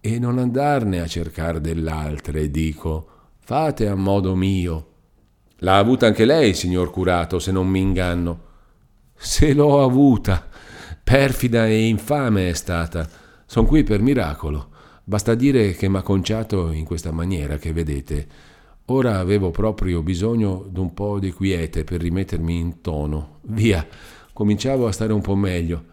E 0.00 0.20
non 0.20 0.38
andarne 0.38 1.00
a 1.00 1.08
cercare 1.08 1.60
dell'altre, 1.60 2.48
dico. 2.48 3.08
Fate 3.40 3.88
a 3.88 3.96
modo 3.96 4.36
mio. 4.36 4.91
L'ha 5.62 5.78
avuta 5.78 6.06
anche 6.06 6.24
lei, 6.24 6.54
signor 6.54 6.90
curato, 6.90 7.38
se 7.38 7.50
non 7.50 7.66
mi 7.66 7.80
inganno. 7.80 8.50
Se 9.14 9.52
l'ho 9.52 9.82
avuta, 9.82 10.48
Perfida 11.04 11.66
e 11.66 11.88
infame 11.88 12.48
è 12.48 12.52
stata. 12.52 13.08
Son 13.44 13.66
qui 13.66 13.82
per 13.82 14.00
miracolo. 14.00 14.68
Basta 15.04 15.34
dire 15.34 15.72
che 15.72 15.88
m'ha 15.88 16.00
conciato 16.02 16.70
in 16.70 16.84
questa 16.84 17.10
maniera 17.10 17.58
che 17.58 17.72
vedete. 17.72 18.26
Ora 18.86 19.18
avevo 19.18 19.50
proprio 19.50 20.02
bisogno 20.02 20.64
d'un 20.70 20.94
po' 20.94 21.18
di 21.18 21.32
quiete 21.32 21.82
per 21.84 22.00
rimettermi 22.00 22.56
in 22.56 22.80
tono. 22.80 23.40
Via, 23.42 23.86
cominciavo 24.32 24.86
a 24.86 24.92
stare 24.92 25.12
un 25.12 25.20
po' 25.20 25.34
meglio. 25.34 25.84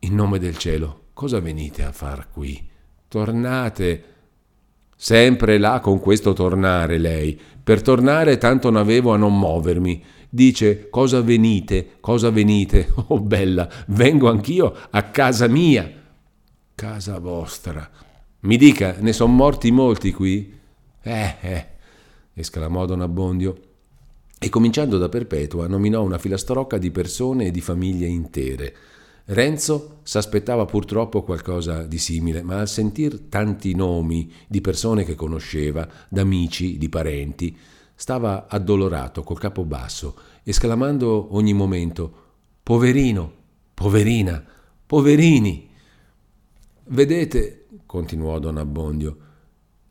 In 0.00 0.14
nome 0.14 0.38
del 0.38 0.58
cielo, 0.58 1.04
cosa 1.12 1.40
venite 1.40 1.84
a 1.84 1.92
far 1.92 2.28
qui? 2.30 2.68
Tornate. 3.08 4.04
Sempre 4.96 5.58
là 5.58 5.80
con 5.80 6.00
questo 6.00 6.32
tornare 6.32 6.98
lei. 6.98 7.38
Per 7.62 7.82
tornare 7.82 8.38
tanto 8.38 8.70
n'avevo 8.70 9.12
a 9.12 9.16
non 9.16 9.38
muovermi 9.38 10.02
dice 10.28 10.90
cosa 10.90 11.22
venite, 11.22 11.96
cosa 12.00 12.30
venite, 12.30 12.92
oh 13.08 13.20
bella, 13.20 13.68
vengo 13.88 14.28
anch'io 14.28 14.74
a 14.90 15.02
casa 15.04 15.46
mia. 15.46 15.90
Casa 16.74 17.18
vostra. 17.18 17.88
Mi 18.40 18.56
dica, 18.58 18.96
ne 19.00 19.14
sono 19.14 19.32
morti 19.32 19.70
molti 19.70 20.12
qui? 20.12 20.52
Eh, 21.00 21.34
eh, 21.40 21.66
esclamò 22.34 22.84
Don 22.84 23.00
Abbondio. 23.00 23.60
E 24.38 24.50
cominciando 24.50 24.98
da 24.98 25.08
Perpetua 25.08 25.66
nominò 25.66 26.02
una 26.02 26.18
filastrocca 26.18 26.76
di 26.76 26.90
persone 26.90 27.46
e 27.46 27.50
di 27.50 27.62
famiglie 27.62 28.06
intere. 28.06 28.76
Renzo 29.26 30.00
s'aspettava 30.02 30.64
purtroppo 30.66 31.22
qualcosa 31.22 31.82
di 31.82 31.98
simile, 31.98 32.42
ma 32.42 32.60
al 32.60 32.68
sentir 32.68 33.22
tanti 33.28 33.74
nomi 33.74 34.32
di 34.46 34.60
persone 34.60 35.04
che 35.04 35.14
conosceva, 35.14 35.88
d'amici, 36.08 36.78
di 36.78 36.88
parenti, 36.88 37.56
Stava 37.98 38.46
addolorato, 38.46 39.22
col 39.22 39.38
capo 39.38 39.64
basso, 39.64 40.16
esclamando 40.42 41.34
ogni 41.34 41.54
momento 41.54 42.24
Poverino, 42.62 43.32
poverina, 43.72 44.44
poverini. 44.84 45.70
Vedete, 46.88 47.68
continuò 47.86 48.38
don 48.38 48.58
Abbondio, 48.58 49.16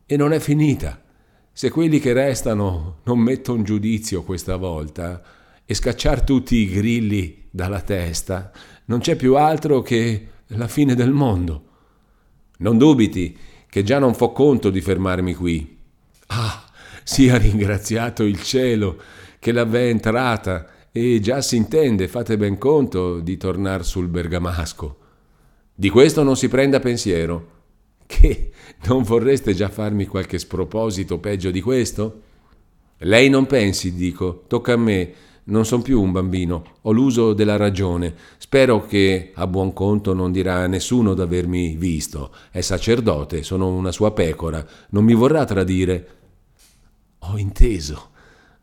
e 0.06 0.16
non 0.16 0.32
è 0.32 0.38
finita. 0.38 1.02
Se 1.50 1.68
quelli 1.70 1.98
che 1.98 2.12
restano 2.12 2.98
non 3.04 3.18
mettono 3.18 3.62
giudizio 3.62 4.22
questa 4.22 4.56
volta 4.56 5.20
e 5.66 5.74
scacciar 5.74 6.22
tutti 6.22 6.56
i 6.56 6.70
grilli 6.70 7.48
dalla 7.50 7.80
testa, 7.80 8.52
non 8.86 9.00
c'è 9.00 9.16
più 9.16 9.36
altro 9.36 9.82
che 9.82 10.28
la 10.48 10.68
fine 10.68 10.94
del 10.94 11.12
mondo. 11.12 11.64
Non 12.58 12.78
dubiti 12.78 13.36
che 13.68 13.82
già 13.82 13.98
non 13.98 14.14
fo 14.14 14.32
conto 14.32 14.70
di 14.70 14.80
fermarmi 14.80 15.34
qui. 15.34 15.78
Ah, 16.28 16.64
sia 17.02 17.36
ringraziato 17.38 18.22
il 18.22 18.40
cielo 18.42 18.98
che 19.38 19.52
l'avè 19.52 19.88
entrata 19.88 20.66
e 20.92 21.20
già 21.20 21.42
si 21.42 21.56
intende, 21.56 22.08
fate 22.08 22.36
ben 22.38 22.56
conto, 22.56 23.20
di 23.20 23.36
tornar 23.36 23.84
sul 23.84 24.08
bergamasco. 24.08 24.98
Di 25.74 25.90
questo 25.90 26.22
non 26.22 26.36
si 26.36 26.48
prenda 26.48 26.80
pensiero. 26.80 27.54
Che 28.06 28.50
non 28.86 29.02
vorreste 29.02 29.52
già 29.52 29.68
farmi 29.68 30.06
qualche 30.06 30.38
sproposito 30.38 31.18
peggio 31.18 31.50
di 31.50 31.60
questo? 31.60 32.22
Lei 32.98 33.28
non 33.28 33.46
pensi, 33.46 33.92
dico, 33.92 34.44
tocca 34.46 34.72
a 34.72 34.76
me. 34.76 35.12
Non 35.48 35.64
son 35.64 35.80
più 35.80 36.02
un 36.02 36.10
bambino, 36.10 36.78
ho 36.80 36.90
l'uso 36.90 37.32
della 37.32 37.56
ragione. 37.56 38.14
Spero 38.36 38.84
che 38.84 39.30
a 39.32 39.46
buon 39.46 39.72
conto 39.72 40.12
non 40.12 40.32
dirà 40.32 40.56
a 40.56 40.66
nessuno 40.66 41.14
d'avermi 41.14 41.76
visto. 41.76 42.34
È 42.50 42.60
sacerdote, 42.60 43.44
sono 43.44 43.68
una 43.68 43.92
sua 43.92 44.12
pecora, 44.12 44.66
non 44.90 45.04
mi 45.04 45.14
vorrà 45.14 45.44
tradire. 45.44 46.08
Ho 47.18 47.38
inteso, 47.38 48.10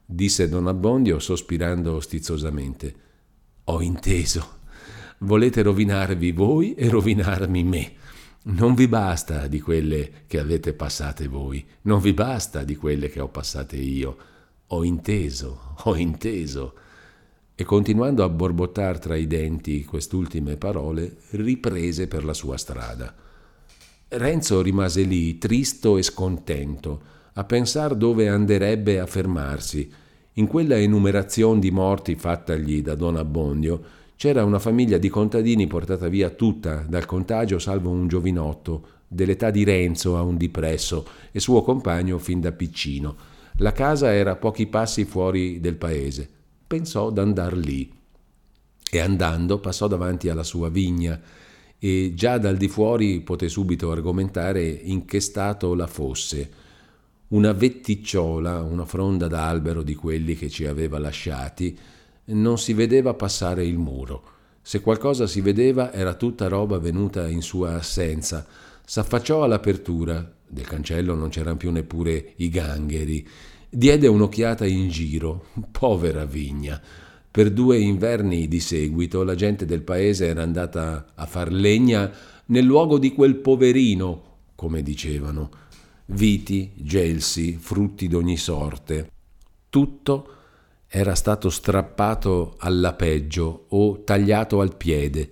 disse 0.06 0.50
Don 0.50 0.68
Abbondio 0.68 1.20
sospirando 1.20 2.02
stizzosamente. 2.02 2.96
Ho 3.66 3.82
inteso. 3.82 4.62
Volete 5.20 5.62
rovinarvi 5.62 6.34
voi 6.34 6.74
e 6.74 6.90
rovinarmi 6.90 7.64
me. 7.64 7.94
Non 8.46 8.74
vi 8.74 8.90
basta 8.90 9.48
di 9.48 9.62
quelle 9.62 10.26
che 10.28 10.38
avete 10.38 10.74
passate 10.74 11.30
voi, 11.30 11.66
non 11.84 12.02
vi 12.02 12.12
basta 12.12 12.66
di 12.66 12.76
quelle 12.76 13.08
che 13.08 13.22
ho 13.22 13.30
passate 13.30 13.78
io. 13.78 14.18
Ho 14.74 14.84
inteso, 14.84 15.76
ho 15.84 15.96
inteso. 15.96 16.74
E 17.54 17.64
continuando 17.64 18.24
a 18.24 18.30
borbottar 18.30 18.98
tra 18.98 19.16
i 19.16 19.28
denti 19.28 19.86
quest'ultime 19.86 20.58
parole, 20.58 21.18
riprese 21.32 22.08
per 22.08 22.26
la 22.26 22.34
sua 22.34 22.58
strada. 22.58 23.14
Renzo 24.08 24.64
rimase 24.64 25.04
lì, 25.04 25.38
tristo 25.38 25.96
e 25.98 26.02
scontento, 26.02 27.02
a 27.34 27.44
pensar 27.44 27.94
dove 27.94 28.28
anderebbe 28.28 29.00
a 29.00 29.06
fermarsi. 29.06 29.92
In 30.34 30.48
quella 30.48 30.80
enumerazione 30.80 31.60
di 31.60 31.70
morti 31.70 32.16
fattagli 32.16 32.82
da 32.82 32.96
Don 32.96 33.18
Abbondio, 33.18 33.84
c'era 34.16 34.44
una 34.44 34.58
famiglia 34.58 34.98
di 34.98 35.10
contadini 35.10 35.68
portata 35.68 36.08
via 36.08 36.32
tutta 36.32 36.78
dal 36.78 37.06
contagio, 37.06 37.60
salvo 37.60 37.92
un 37.92 38.08
giovinotto 38.08 38.88
dell'età 39.08 39.52
di 39.52 39.64
Renzo 39.64 40.18
a 40.18 40.24
un 40.24 40.36
dipresso 40.36 41.06
e 41.32 41.40
suo 41.40 41.62
compagno 41.62 42.18
fin 42.18 42.42
da 42.42 42.52
piccino. 42.52 43.33
La 43.64 43.72
casa 43.72 44.14
era 44.14 44.36
pochi 44.36 44.68
passi 44.68 45.06
fuori 45.06 45.62
del 45.62 45.78
paese. 45.78 46.30
Pensò 46.68 47.10
d'andar 47.10 47.56
lì. 47.56 47.90
E 48.92 49.00
andando 49.00 49.60
passò 49.60 49.88
davanti 49.88 50.28
alla 50.28 50.44
sua 50.44 50.68
vigna 50.68 51.18
e 51.80 52.12
già 52.14 52.38
dal 52.38 52.58
di 52.58 52.68
fuori 52.68 53.22
poté 53.22 53.48
subito 53.48 53.90
argomentare 53.90 54.66
in 54.68 55.06
che 55.06 55.22
stato 55.22 55.76
la 55.76 55.88
fosse. 55.88 56.52
Una 57.30 57.54
vetticciola, 57.54 58.62
una 58.62 58.84
fronda 58.84 59.30
d'albero 59.30 59.82
di 59.82 59.96
quelli 59.96 60.36
che 60.36 60.50
ci 60.50 60.66
aveva 60.66 61.00
lasciati, 61.00 61.78
non 62.26 62.58
si 62.58 62.74
vedeva 62.74 63.14
passare 63.14 63.66
il 63.66 63.78
muro. 63.78 64.24
Se 64.62 64.82
qualcosa 64.82 65.26
si 65.26 65.40
vedeva 65.40 65.94
era 65.94 66.16
tutta 66.16 66.50
roba 66.50 66.80
venuta 66.80 67.30
in 67.30 67.42
sua 67.42 67.76
assenza. 67.76 68.46
S'affacciò 68.86 69.42
all'apertura, 69.42 70.30
del 70.46 70.68
cancello 70.68 71.16
non 71.16 71.30
c'erano 71.30 71.56
più 71.56 71.72
neppure 71.72 72.34
i 72.36 72.50
gangheri. 72.50 73.28
Diede 73.76 74.06
un'occhiata 74.06 74.68
in 74.68 74.88
giro, 74.90 75.48
povera 75.72 76.26
vigna. 76.26 76.80
Per 77.32 77.50
due 77.50 77.80
inverni 77.80 78.48
di 78.48 78.60
seguito 78.60 79.24
la 79.24 79.34
gente 79.34 79.66
del 79.66 79.82
paese 79.82 80.28
era 80.28 80.44
andata 80.44 81.14
a 81.16 81.26
far 81.26 81.52
legna 81.52 82.12
nel 82.46 82.66
luogo 82.66 83.00
di 83.00 83.12
quel 83.14 83.38
poverino, 83.38 84.22
come 84.54 84.84
dicevano. 84.84 85.50
Viti, 86.06 86.74
gelsi, 86.76 87.58
frutti 87.60 88.08
d'ogni 88.08 88.38
sorte. 88.38 89.10
Tutto 89.70 90.28
era 90.88 91.16
stato 91.16 91.50
strappato 91.50 92.54
alla 92.60 92.94
peggio 92.94 93.66
o 93.70 94.04
tagliato 94.04 94.62
al 94.62 94.78
piede. 94.78 95.30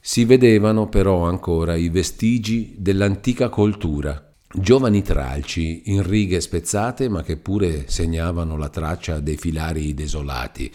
Si 0.00 0.24
vedevano 0.24 0.88
però 0.88 1.26
ancora 1.26 1.76
i 1.76 1.90
vestigi 1.90 2.76
dell'antica 2.78 3.50
coltura, 3.50 4.27
giovani 4.52 5.02
tralci 5.02 5.82
in 5.86 6.02
righe 6.02 6.40
spezzate 6.40 7.08
ma 7.08 7.22
che 7.22 7.36
pure 7.36 7.84
segnavano 7.88 8.56
la 8.56 8.68
traccia 8.68 9.20
dei 9.20 9.36
filari 9.36 9.94
desolati. 9.94 10.72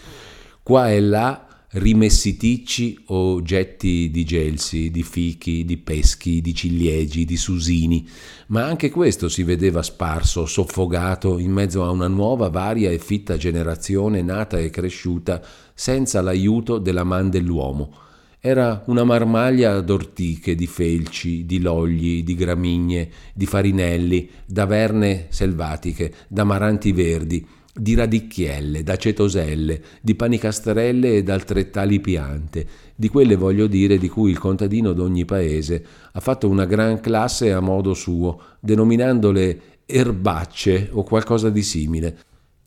Qua 0.61 0.91
e 0.91 1.01
là 1.01 1.47
rimessi 1.73 2.37
ticci 2.37 3.03
o 3.07 3.41
getti 3.41 4.11
di 4.11 4.23
gelsi, 4.25 4.91
di 4.91 5.01
fichi, 5.03 5.65
di 5.65 5.77
peschi, 5.77 6.41
di 6.41 6.53
ciliegi, 6.53 7.25
di 7.25 7.37
susini, 7.37 8.07
ma 8.47 8.65
anche 8.65 8.91
questo 8.91 9.27
si 9.27 9.43
vedeva 9.43 9.81
sparso, 9.81 10.45
soffogato 10.45 11.39
in 11.39 11.51
mezzo 11.51 11.83
a 11.83 11.89
una 11.89 12.07
nuova, 12.07 12.49
varia 12.49 12.91
e 12.91 12.99
fitta 12.99 13.37
generazione 13.37 14.21
nata 14.21 14.59
e 14.59 14.69
cresciuta 14.69 15.41
senza 15.73 16.21
l'aiuto 16.21 16.77
della 16.77 17.03
man 17.03 17.29
dell'uomo. 17.29 17.91
Era 18.45 18.83
una 18.87 19.05
marmaglia 19.05 19.79
d'ortiche, 19.79 20.53
di 20.53 20.67
felci, 20.67 21.45
di 21.45 21.61
logli, 21.61 22.25
di 22.25 22.35
gramigne, 22.35 23.09
di 23.33 23.45
farinelli, 23.45 24.29
d'averne 24.45 25.27
selvatiche, 25.29 26.13
d'amaranti 26.27 26.91
verdi, 26.91 27.47
di 27.73 27.95
radicchielle, 27.95 28.83
d'acetoselle, 28.83 29.81
di 30.01 30.13
panicastrelle 30.15 31.15
ed 31.15 31.29
altrettali 31.29 32.01
piante, 32.01 32.67
di 32.93 33.07
quelle 33.07 33.37
voglio 33.37 33.67
dire 33.67 33.97
di 33.97 34.09
cui 34.09 34.31
il 34.31 34.39
contadino 34.39 34.91
d'ogni 34.91 35.23
paese 35.23 35.81
ha 36.11 36.19
fatto 36.19 36.49
una 36.49 36.65
gran 36.65 36.99
classe 36.99 37.53
a 37.53 37.61
modo 37.61 37.93
suo, 37.93 38.41
denominandole 38.59 39.61
erbacce 39.85 40.89
o 40.91 41.03
qualcosa 41.03 41.49
di 41.49 41.63
simile. 41.63 42.17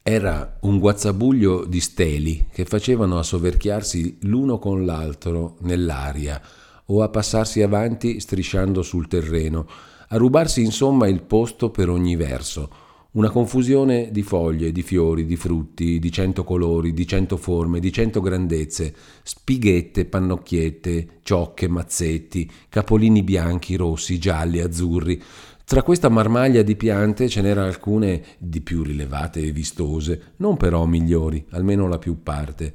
Era 0.08 0.58
un 0.60 0.78
guazzabuglio 0.78 1.64
di 1.64 1.80
steli 1.80 2.46
che 2.52 2.64
facevano 2.64 3.18
a 3.18 3.24
soverchiarsi 3.24 4.18
l'uno 4.20 4.60
con 4.60 4.84
l'altro 4.84 5.56
nell'aria 5.62 6.40
o 6.84 7.02
a 7.02 7.08
passarsi 7.08 7.60
avanti 7.60 8.20
strisciando 8.20 8.82
sul 8.82 9.08
terreno, 9.08 9.66
a 10.10 10.16
rubarsi 10.16 10.62
insomma 10.62 11.08
il 11.08 11.22
posto 11.22 11.70
per 11.70 11.88
ogni 11.88 12.14
verso 12.14 12.70
una 13.16 13.30
confusione 13.30 14.10
di 14.12 14.22
foglie, 14.22 14.72
di 14.72 14.82
fiori, 14.82 15.24
di 15.24 15.36
frutti, 15.36 15.98
di 15.98 16.12
cento 16.12 16.44
colori, 16.44 16.92
di 16.92 17.06
cento 17.06 17.38
forme, 17.38 17.80
di 17.80 17.90
cento 17.90 18.20
grandezze, 18.20 18.94
spighette, 19.22 20.04
pannocchiette, 20.04 21.20
ciocche, 21.22 21.66
mazzetti, 21.66 22.48
capolini 22.68 23.22
bianchi, 23.22 23.74
rossi, 23.74 24.18
gialli, 24.18 24.60
azzurri. 24.60 25.20
Tra 25.68 25.82
questa 25.82 26.08
marmaglia 26.08 26.62
di 26.62 26.76
piante 26.76 27.28
ce 27.28 27.42
n'era 27.42 27.64
alcune 27.64 28.22
di 28.38 28.60
più 28.60 28.84
rilevate 28.84 29.40
e 29.40 29.50
vistose, 29.50 30.34
non 30.36 30.56
però 30.56 30.86
migliori, 30.86 31.44
almeno 31.50 31.88
la 31.88 31.98
più 31.98 32.22
parte. 32.22 32.72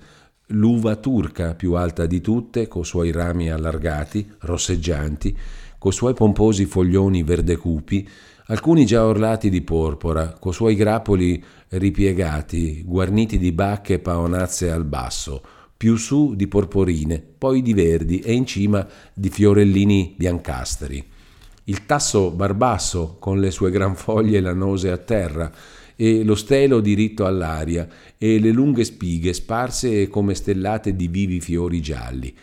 L'uva 0.48 0.98
turca, 0.98 1.56
più 1.56 1.76
alta 1.76 2.06
di 2.06 2.20
tutte, 2.20 2.68
coi 2.68 2.84
suoi 2.84 3.14
rami 3.14 3.50
allargati, 3.50 4.30
rosseggianti, 4.40 5.38
coi 5.78 5.94
suoi 5.94 6.14
pomposi 6.14 6.66
foglioni 6.66 7.24
verde 7.24 7.56
cupi, 7.56 8.06
alcuni 8.48 8.86
già 8.86 9.06
orlati 9.06 9.50
di 9.50 9.62
porpora, 9.62 10.34
co 10.38 10.52
suoi 10.52 10.76
grappoli 10.76 11.42
ripiegati, 11.70 12.84
guarniti 12.84 13.38
di 13.38 13.54
bacche 13.54 14.00
paonazze 14.00 14.70
al 14.70 14.84
basso, 14.84 15.42
più 15.78 15.96
su 15.96 16.36
di 16.36 16.50
porporine, 16.50 17.24
poi 17.38 17.62
di 17.62 17.74
verdi 17.74 18.20
e 18.20 18.34
in 18.34 18.46
cima 18.46 18.86
di 19.14 19.30
fiorellini 19.30 20.14
biancastri. 20.18 21.20
Il 21.66 21.86
tasso 21.86 22.32
barbasso, 22.32 23.18
con 23.20 23.40
le 23.40 23.52
sue 23.52 23.70
gran 23.70 23.96
foglie 23.96 24.40
lanose 24.40 24.90
a 24.90 24.98
terra, 24.98 25.52
e 25.96 26.24
lo 26.24 26.34
stelo 26.34 26.80
diritto 26.80 27.26
all'aria, 27.26 27.88
e 28.18 28.40
le 28.40 28.52
lunghe 28.52 28.84
spighe 28.84 29.34
sparse 29.34 30.08
come 30.08 30.34
stellate 30.34 30.96
di 30.96 31.08
vivi 31.08 31.40
fiori 31.40 31.80
gialli, 31.80 32.34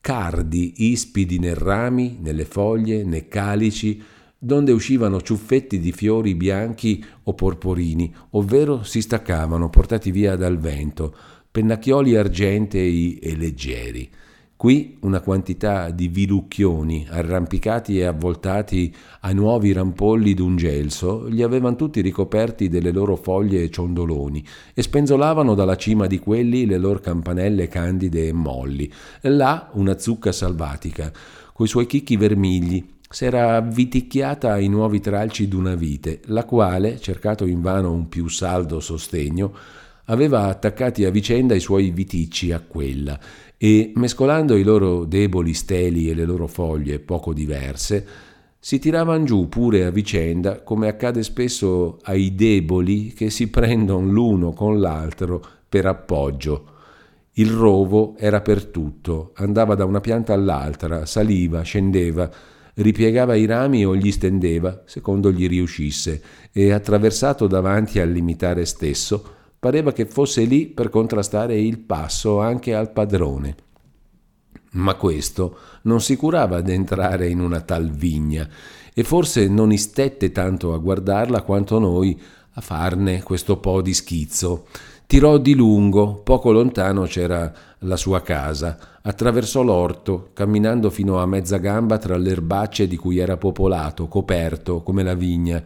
cardi 0.00 0.90
ispidi 0.90 1.40
nei 1.40 1.54
rami, 1.54 2.18
nelle 2.20 2.44
foglie, 2.44 3.02
nei 3.02 3.26
calici, 3.26 4.00
donde 4.38 4.70
uscivano 4.70 5.20
ciuffetti 5.20 5.80
di 5.80 5.90
fiori 5.90 6.36
bianchi 6.36 7.04
o 7.24 7.34
porporini, 7.34 8.14
ovvero 8.30 8.84
si 8.84 9.00
staccavano, 9.02 9.68
portati 9.68 10.12
via 10.12 10.36
dal 10.36 10.58
vento, 10.58 11.12
pennacchioli 11.50 12.14
argentei 12.14 13.18
e 13.18 13.36
leggeri. 13.36 14.08
Qui 14.58 14.96
una 15.02 15.20
quantità 15.20 15.90
di 15.90 16.08
vilucchioni 16.08 17.06
arrampicati 17.08 18.00
e 18.00 18.06
avvoltati 18.06 18.92
ai 19.20 19.32
nuovi 19.32 19.72
rampolli 19.72 20.34
d'un 20.34 20.56
gelso 20.56 21.26
li 21.28 21.44
avevano 21.44 21.76
tutti 21.76 22.00
ricoperti 22.00 22.68
delle 22.68 22.90
loro 22.90 23.14
foglie 23.14 23.62
e 23.62 23.70
ciondoloni 23.70 24.44
e 24.74 24.82
spenzolavano 24.82 25.54
dalla 25.54 25.76
cima 25.76 26.08
di 26.08 26.18
quelli 26.18 26.66
le 26.66 26.76
loro 26.76 26.98
campanelle 26.98 27.68
candide 27.68 28.26
e 28.26 28.32
molli. 28.32 28.92
Là 29.20 29.70
una 29.74 29.96
zucca 29.96 30.32
salvatica, 30.32 31.12
coi 31.52 31.68
suoi 31.68 31.86
chicchi 31.86 32.16
vermigli, 32.16 32.84
s'era 33.08 33.54
avviticchiata 33.58 34.54
ai 34.54 34.66
nuovi 34.66 34.98
tralci 34.98 35.46
d'una 35.46 35.76
vite, 35.76 36.20
la 36.24 36.44
quale, 36.44 36.98
cercato 36.98 37.46
invano 37.46 37.92
un 37.92 38.08
più 38.08 38.26
saldo 38.26 38.80
sostegno, 38.80 39.54
aveva 40.10 40.46
attaccati 40.46 41.04
a 41.04 41.10
vicenda 41.10 41.54
i 41.54 41.60
suoi 41.60 41.90
viticci 41.90 42.52
a 42.52 42.60
quella 42.60 43.18
e, 43.56 43.92
mescolando 43.96 44.56
i 44.56 44.62
loro 44.62 45.04
deboli 45.04 45.52
steli 45.52 46.08
e 46.08 46.14
le 46.14 46.24
loro 46.24 46.46
foglie 46.46 47.00
poco 47.00 47.32
diverse, 47.32 48.06
si 48.60 48.78
tiravan 48.78 49.24
giù 49.24 49.48
pure 49.48 49.84
a 49.84 49.90
vicenda, 49.90 50.62
come 50.62 50.88
accade 50.88 51.22
spesso 51.22 51.98
ai 52.02 52.34
deboli 52.34 53.12
che 53.12 53.30
si 53.30 53.48
prendono 53.50 54.06
l'uno 54.10 54.52
con 54.52 54.80
l'altro 54.80 55.44
per 55.68 55.86
appoggio. 55.86 56.76
Il 57.32 57.50
rovo 57.50 58.14
era 58.16 58.40
per 58.40 58.64
tutto, 58.64 59.32
andava 59.36 59.74
da 59.74 59.84
una 59.84 60.00
pianta 60.00 60.32
all'altra, 60.32 61.06
saliva, 61.06 61.62
scendeva, 61.62 62.28
ripiegava 62.74 63.36
i 63.36 63.44
rami 63.44 63.84
o 63.84 63.94
gli 63.94 64.10
stendeva, 64.10 64.82
secondo 64.86 65.30
gli 65.30 65.46
riuscisse, 65.46 66.20
e 66.52 66.72
attraversato 66.72 67.46
davanti 67.46 68.00
al 68.00 68.10
limitare 68.10 68.64
stesso, 68.64 69.36
Pareva 69.58 69.92
che 69.92 70.06
fosse 70.06 70.44
lì 70.44 70.66
per 70.66 70.88
contrastare 70.88 71.58
il 71.58 71.78
passo 71.78 72.40
anche 72.40 72.74
al 72.74 72.92
padrone. 72.92 73.56
Ma 74.72 74.94
questo 74.94 75.58
non 75.82 76.00
si 76.00 76.16
curava 76.16 76.60
d'entrare 76.60 77.28
in 77.28 77.40
una 77.40 77.60
tal 77.60 77.90
vigna 77.90 78.48
e 78.94 79.02
forse 79.02 79.48
non 79.48 79.72
istette 79.72 80.30
tanto 80.32 80.74
a 80.74 80.78
guardarla 80.78 81.42
quanto 81.42 81.78
noi 81.78 82.20
a 82.52 82.60
farne 82.60 83.22
questo 83.22 83.58
po' 83.58 83.80
di 83.80 83.94
schizzo. 83.94 84.66
Tirò 85.06 85.38
di 85.38 85.54
lungo, 85.54 86.16
poco 86.16 86.52
lontano 86.52 87.04
c'era 87.04 87.50
la 87.78 87.96
sua 87.96 88.20
casa, 88.20 88.76
attraversò 89.00 89.62
l'orto, 89.62 90.30
camminando 90.34 90.90
fino 90.90 91.18
a 91.18 91.26
mezza 91.26 91.56
gamba 91.56 91.96
tra 91.96 92.18
le 92.18 92.30
erbacce 92.30 92.86
di 92.86 92.96
cui 92.96 93.16
era 93.16 93.38
popolato, 93.38 94.06
coperto, 94.06 94.82
come 94.82 95.02
la 95.02 95.14
vigna. 95.14 95.64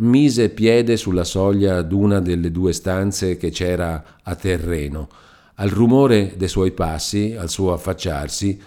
Mise 0.00 0.48
piede 0.48 0.96
sulla 0.96 1.24
soglia 1.24 1.82
d'una 1.82 2.20
delle 2.20 2.50
due 2.50 2.72
stanze 2.72 3.36
che 3.36 3.50
c'era 3.50 4.02
a 4.22 4.34
terreno. 4.34 5.08
Al 5.56 5.68
rumore 5.68 6.32
dei 6.38 6.48
suoi 6.48 6.72
passi, 6.72 7.34
al 7.36 7.50
suo 7.50 7.74
affacciarsi, 7.74 8.58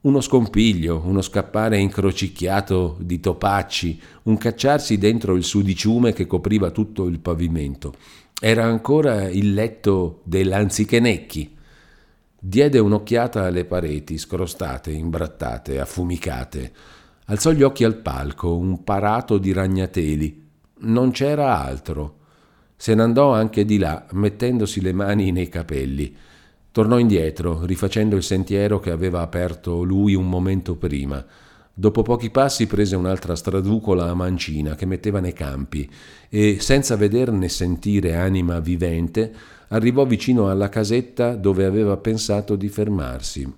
uno 0.00 0.22
scompiglio, 0.22 1.02
uno 1.04 1.20
scappare 1.20 1.76
incrocicchiato 1.76 2.96
di 3.00 3.20
topacci, 3.20 4.00
un 4.24 4.38
cacciarsi 4.38 4.96
dentro 4.96 5.36
il 5.36 5.44
sudiciume 5.44 6.14
che 6.14 6.26
copriva 6.26 6.70
tutto 6.70 7.04
il 7.04 7.20
pavimento. 7.20 7.92
Era 8.40 8.64
ancora 8.64 9.28
il 9.28 9.52
letto 9.52 10.22
dell'anzichenecchi. 10.24 11.54
Diede 12.40 12.78
un'occhiata 12.78 13.44
alle 13.44 13.66
pareti, 13.66 14.16
scrostate, 14.16 14.90
imbrattate, 14.90 15.80
affumicate. 15.80 16.72
Alzò 17.26 17.50
gli 17.50 17.62
occhi 17.62 17.84
al 17.84 17.96
palco, 17.96 18.56
un 18.56 18.84
parato 18.84 19.36
di 19.36 19.52
ragnateli. 19.52 20.46
Non 20.80 21.10
c'era 21.10 21.60
altro. 21.60 22.16
Se 22.76 22.94
ne 22.94 23.02
andò 23.02 23.32
anche 23.32 23.64
di 23.64 23.78
là, 23.78 24.06
mettendosi 24.12 24.80
le 24.80 24.92
mani 24.92 25.32
nei 25.32 25.48
capelli. 25.48 26.14
Tornò 26.70 26.98
indietro, 26.98 27.64
rifacendo 27.64 28.14
il 28.14 28.22
sentiero 28.22 28.78
che 28.78 28.90
aveva 28.90 29.20
aperto 29.20 29.82
lui 29.82 30.14
un 30.14 30.28
momento 30.28 30.76
prima. 30.76 31.24
Dopo 31.74 32.02
pochi 32.02 32.30
passi 32.30 32.66
prese 32.66 32.94
un'altra 32.94 33.34
straducola 33.34 34.08
a 34.08 34.14
mancina 34.14 34.74
che 34.76 34.86
metteva 34.86 35.18
nei 35.20 35.32
campi 35.32 35.88
e, 36.28 36.58
senza 36.60 36.96
veder 36.96 37.32
né 37.32 37.48
sentire 37.48 38.14
anima 38.14 38.60
vivente, 38.60 39.32
arrivò 39.68 40.04
vicino 40.04 40.48
alla 40.48 40.68
casetta 40.68 41.34
dove 41.34 41.64
aveva 41.64 41.96
pensato 41.96 42.54
di 42.54 42.68
fermarsi. 42.68 43.52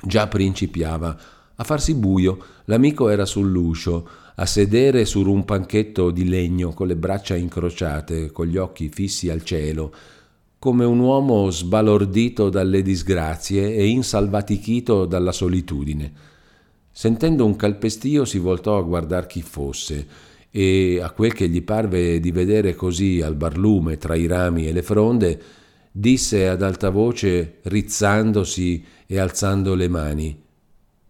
Già 0.00 0.28
principiava 0.28 1.16
a 1.56 1.64
farsi 1.64 1.94
buio, 1.94 2.38
l'amico 2.66 3.08
era 3.08 3.24
sull'uscio, 3.24 4.08
a 4.40 4.46
sedere 4.46 5.04
su 5.04 5.28
un 5.28 5.44
panchetto 5.44 6.12
di 6.12 6.28
legno 6.28 6.72
con 6.72 6.86
le 6.86 6.94
braccia 6.94 7.34
incrociate, 7.34 8.30
con 8.30 8.46
gli 8.46 8.56
occhi 8.56 8.88
fissi 8.88 9.30
al 9.30 9.42
cielo, 9.42 9.92
come 10.60 10.84
un 10.84 11.00
uomo 11.00 11.50
sbalordito 11.50 12.48
dalle 12.48 12.82
disgrazie 12.82 13.74
e 13.74 13.86
insalvatichito 13.86 15.06
dalla 15.06 15.32
solitudine. 15.32 16.12
Sentendo 16.90 17.44
un 17.44 17.56
calpestio 17.56 18.24
si 18.24 18.38
voltò 18.38 18.78
a 18.78 18.82
guardar 18.82 19.26
chi 19.26 19.42
fosse 19.42 20.06
e 20.52 21.00
a 21.02 21.10
quel 21.10 21.32
che 21.32 21.48
gli 21.48 21.62
parve 21.62 22.20
di 22.20 22.30
vedere 22.30 22.76
così 22.76 23.20
al 23.20 23.34
barlume 23.34 23.96
tra 23.98 24.14
i 24.14 24.26
rami 24.26 24.68
e 24.68 24.72
le 24.72 24.82
fronde, 24.82 25.42
disse 25.90 26.46
ad 26.46 26.62
alta 26.62 26.90
voce, 26.90 27.58
rizzandosi 27.62 28.84
e 29.04 29.18
alzando 29.18 29.74
le 29.74 29.88
mani: 29.88 30.42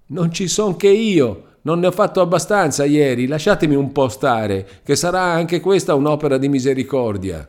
Non 0.07 0.33
ci 0.33 0.49
son 0.49 0.77
che 0.77 0.89
io, 0.89 1.48
non 1.69 1.81
ne 1.81 1.89
ho 1.89 1.93
fatto 1.93 2.23
abbastanza 2.23 2.87
ieri, 2.87 3.27
lasciatemi 3.27 3.75
un 3.75 3.93
po' 3.93 4.09
stare, 4.09 4.81
che 4.83 4.97
sarà 4.97 5.21
anche 5.21 5.61
questa 5.61 5.95
un'opera 5.95 6.39
di 6.39 6.49
misericordia. 6.49 7.47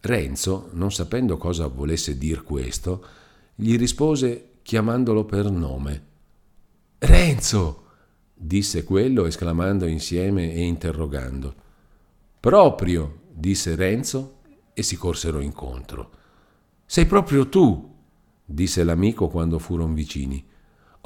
Renzo, 0.00 0.68
non 0.72 0.90
sapendo 0.90 1.36
cosa 1.36 1.68
volesse 1.68 2.18
dir 2.18 2.42
questo, 2.42 3.06
gli 3.54 3.76
rispose 3.76 4.54
chiamandolo 4.62 5.24
per 5.24 5.48
nome. 5.48 6.06
Renzo! 6.98 7.84
disse 8.34 8.82
quello 8.82 9.26
esclamando 9.26 9.86
insieme 9.86 10.52
e 10.52 10.62
interrogando. 10.62 11.54
Proprio, 12.40 13.20
disse 13.30 13.76
Renzo 13.76 14.38
e 14.74 14.82
si 14.82 14.96
corsero 14.96 15.38
incontro. 15.38 16.10
Sei 16.84 17.06
proprio 17.06 17.48
tu, 17.48 17.94
disse 18.44 18.82
l'amico 18.82 19.28
quando 19.28 19.60
furono 19.60 19.94
vicini. 19.94 20.44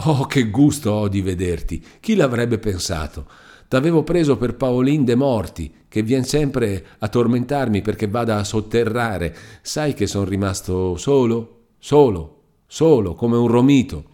Oh, 0.05 0.27
che 0.27 0.51
gusto 0.51 0.91
ho 0.91 1.09
di 1.09 1.23
vederti! 1.23 1.83
Chi 2.01 2.17
l'avrebbe 2.17 2.59
pensato? 2.59 3.27
T'avevo 3.67 4.05
preso 4.05 4.37
per 4.37 4.55
Paolin 4.55 5.05
de 5.05 5.15
Morti, 5.15 5.73
che 5.89 6.03
vien 6.03 6.25
sempre 6.25 6.85
a 6.99 7.09
tormentarmi 7.09 7.81
perché 7.81 8.07
vada 8.07 8.37
a 8.37 8.45
sotterrare. 8.45 9.35
Sai 9.63 9.95
che 9.95 10.07
sono 10.07 10.27
rimasto 10.27 10.97
solo, 10.97 11.69
solo, 11.79 12.43
solo, 12.67 13.15
come 13.15 13.37
un 13.37 13.49
romito. 13.49 14.05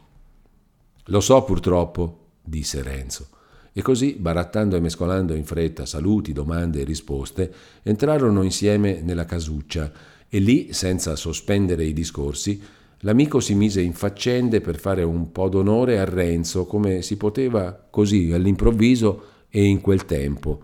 Lo 1.06 1.20
so 1.20 1.42
purtroppo, 1.42 2.28
disse 2.42 2.80
Renzo. 2.82 3.28
E 3.72 3.82
così, 3.82 4.14
barattando 4.18 4.76
e 4.76 4.80
mescolando 4.80 5.34
in 5.34 5.44
fretta 5.44 5.84
saluti, 5.84 6.32
domande 6.32 6.80
e 6.80 6.84
risposte, 6.84 7.52
entrarono 7.82 8.42
insieme 8.42 9.00
nella 9.02 9.24
casuccia 9.24 9.90
e 10.28 10.38
lì, 10.38 10.72
senza 10.72 11.16
sospendere 11.16 11.84
i 11.84 11.92
discorsi, 11.92 12.62
l'amico 13.02 13.40
si 13.40 13.54
mise 13.54 13.80
in 13.80 13.92
faccende 13.92 14.60
per 14.60 14.78
fare 14.78 15.02
un 15.02 15.32
po' 15.32 15.48
d'onore 15.48 15.98
a 15.98 16.04
Renzo, 16.04 16.66
come 16.66 17.02
si 17.02 17.16
poteva 17.16 17.86
così 17.90 18.32
all'improvviso 18.32 19.24
e 19.48 19.64
in 19.64 19.80
quel 19.80 20.04
tempo. 20.04 20.60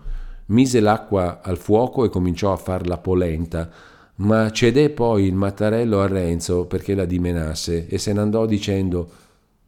Mise 0.47 0.79
l'acqua 0.79 1.41
al 1.41 1.57
fuoco 1.57 2.05
e 2.05 2.09
cominciò 2.09 2.51
a 2.51 2.57
far 2.57 2.87
la 2.87 2.97
polenta, 2.97 3.69
ma 4.15 4.51
cedé 4.51 4.89
poi 4.89 5.25
il 5.25 5.35
mattarello 5.35 6.01
a 6.01 6.07
Renzo 6.07 6.65
perché 6.65 6.95
la 6.95 7.05
dimenasse 7.05 7.87
e 7.87 7.97
se 7.97 8.11
n'andò 8.13 8.45
dicendo 8.45 9.09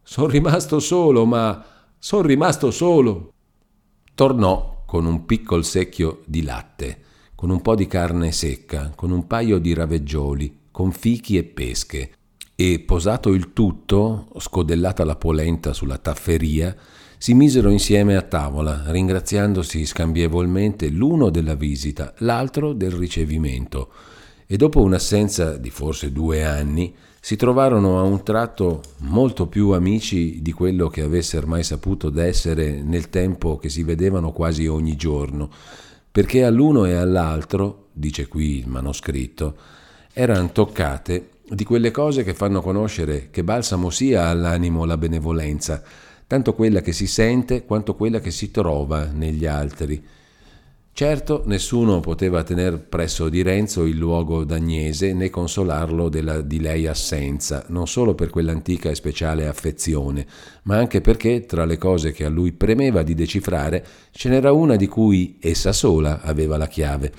Sono 0.04 0.28
rimasto 0.28 0.80
solo, 0.80 1.26
ma 1.26 1.64
sono 1.98 2.24
rimasto 2.24 2.72
solo. 2.72 3.34
Tornò 4.16 4.84
con 4.86 5.06
un 5.06 5.26
piccol 5.26 5.64
secchio 5.64 6.22
di 6.26 6.44
latte, 6.44 7.00
con 7.36 7.50
un 7.50 7.62
po' 7.62 7.76
di 7.76 7.88
carne 7.88 8.32
secca, 8.32 8.92
con 8.96 9.12
un 9.12 9.28
paio 9.28 9.60
di 9.60 9.74
raveggioli, 9.74 10.60
con 10.72 10.92
fichi 10.92 11.38
e 11.38 11.44
pesche, 11.44 12.12
e 12.64 12.80
posato 12.80 13.30
il 13.34 13.54
tutto, 13.54 14.28
scodellata 14.38 15.04
la 15.04 15.16
polenta 15.16 15.74
sulla 15.74 15.98
tafferia, 15.98 16.76
si 17.18 17.34
misero 17.34 17.72
insieme 17.72 18.16
a 18.16 18.22
tavola, 18.22 18.84
ringraziandosi 18.86 19.84
scambievolmente 19.84 20.88
l'uno 20.90 21.32
della 21.32 21.56
visita, 21.56 22.14
l'altro 22.20 22.74
del 22.74 22.92
ricevimento, 22.92 23.90
e 24.46 24.58
dopo 24.58 24.84
un'assenza 24.84 25.58
di 25.58 25.72
forse 25.72 26.12
due 26.12 26.46
anni, 26.46 26.94
si 27.20 27.36
trovarono 27.36 28.00
a 28.00 28.04
un 28.04 28.22
tratto 28.22 28.84
molto 28.98 29.48
più 29.48 29.72
amici 29.72 30.44
di 30.44 30.52
quello 30.52 30.88
che 30.88 31.02
avessero 31.02 31.48
mai 31.48 31.64
saputo 31.64 32.12
d'essere 32.12 32.84
nel 32.84 33.10
tempo 33.10 33.58
che 33.58 33.70
si 33.70 33.82
vedevano 33.82 34.32
quasi 34.32 34.68
ogni 34.68 34.96
giorno, 34.96 35.50
perché 36.12 36.44
all'uno 36.44 36.86
e 36.86 36.94
all'altro, 36.94 37.88
dice 37.92 38.28
qui 38.28 38.60
il 38.60 38.68
manoscritto, 38.68 39.56
erano 40.14 40.52
toccate 40.52 41.31
di 41.54 41.64
quelle 41.64 41.92
cose 41.92 42.24
che 42.24 42.34
fanno 42.34 42.62
conoscere 42.62 43.30
che 43.30 43.44
balsamo 43.44 43.90
sia 43.90 44.28
all'animo 44.28 44.86
la 44.86 44.98
benevolenza, 44.98 45.82
tanto 46.26 46.54
quella 46.54 46.82
che 46.82 46.94
si 46.94 47.08
sente 47.08 47.66
quanto 47.66 47.96
quella 47.96 48.20
che 48.20 48.32
si 48.32 48.52
trova 48.52 49.06
negli 49.06 49.46
altri, 49.46 50.04
Certo, 50.94 51.44
nessuno 51.46 52.02
poteva 52.02 52.44
tener 52.44 52.78
presso 52.78 53.30
di 53.30 53.42
Renzo 53.42 53.86
il 53.86 53.98
luogo 53.98 54.44
d'Agnese 54.44 55.14
né 55.14 55.30
consolarlo 55.30 56.10
della 56.10 56.42
di 56.42 56.60
lei 56.60 56.86
assenza, 56.86 57.64
non 57.70 57.88
solo 57.88 58.14
per 58.14 58.30
quell'antica 58.30 58.90
e 58.90 58.96
speciale 58.96 59.48
affezione, 59.48 60.28
ma 60.64 60.78
anche 60.78 61.00
perché 61.00 61.46
tra 61.46 61.66
le 61.66 61.78
cose 61.78 62.12
che 62.12 62.26
a 62.26 62.30
lui 62.30 62.52
premeva 62.52 63.04
di 63.04 63.16
decifrare 63.16 63.84
ce 64.12 64.30
n'era 64.30 64.52
una 64.52 64.76
di 64.76 64.88
cui 64.88 65.38
essa 65.40 65.72
sola 65.72 66.22
aveva 66.22 66.58
la 66.58 66.68
chiave. 66.68 67.12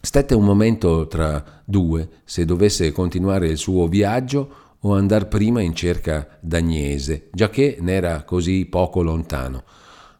Stette 0.00 0.34
un 0.34 0.44
momento 0.44 1.08
tra 1.08 1.62
due 1.64 2.08
se 2.24 2.44
dovesse 2.44 2.92
continuare 2.92 3.48
il 3.48 3.56
suo 3.58 3.88
viaggio 3.88 4.76
o 4.80 4.94
andar 4.94 5.26
prima 5.26 5.60
in 5.60 5.74
cerca 5.74 6.38
d'Agnese, 6.40 7.30
giacché 7.32 7.78
n'era 7.80 8.22
così 8.22 8.66
poco 8.66 9.02
lontano. 9.02 9.64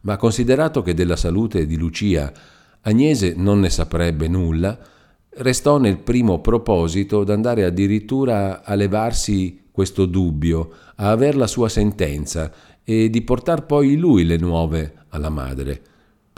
Ma 0.01 0.17
considerato 0.17 0.83
che 0.83 0.95
della 0.95 1.15
salute 1.15 1.65
di 1.65 1.77
Lucia 1.77 2.33
Agnese 2.83 3.35
non 3.37 3.61
ne 3.61 3.71
saprebbe 3.71 4.27
nulla, 4.27 4.77
restò 5.31 5.79
nel 5.79 5.99
primo 5.99 6.41
proposito 6.41 7.23
d'andare 7.23 7.65
addirittura 7.65 8.65
a 8.65 8.75
levarsi 8.75 9.67
questo 9.71 10.07
dubbio, 10.07 10.71
a 10.97 11.11
aver 11.11 11.37
la 11.37 11.47
sua 11.47 11.69
sentenza 11.69 12.51
e 12.83 13.11
di 13.11 13.23
portar 13.23 13.65
poi 13.65 13.97
lui 13.97 14.25
le 14.25 14.39
nuove 14.39 15.05
alla 15.11 15.31
madre. 15.31 15.83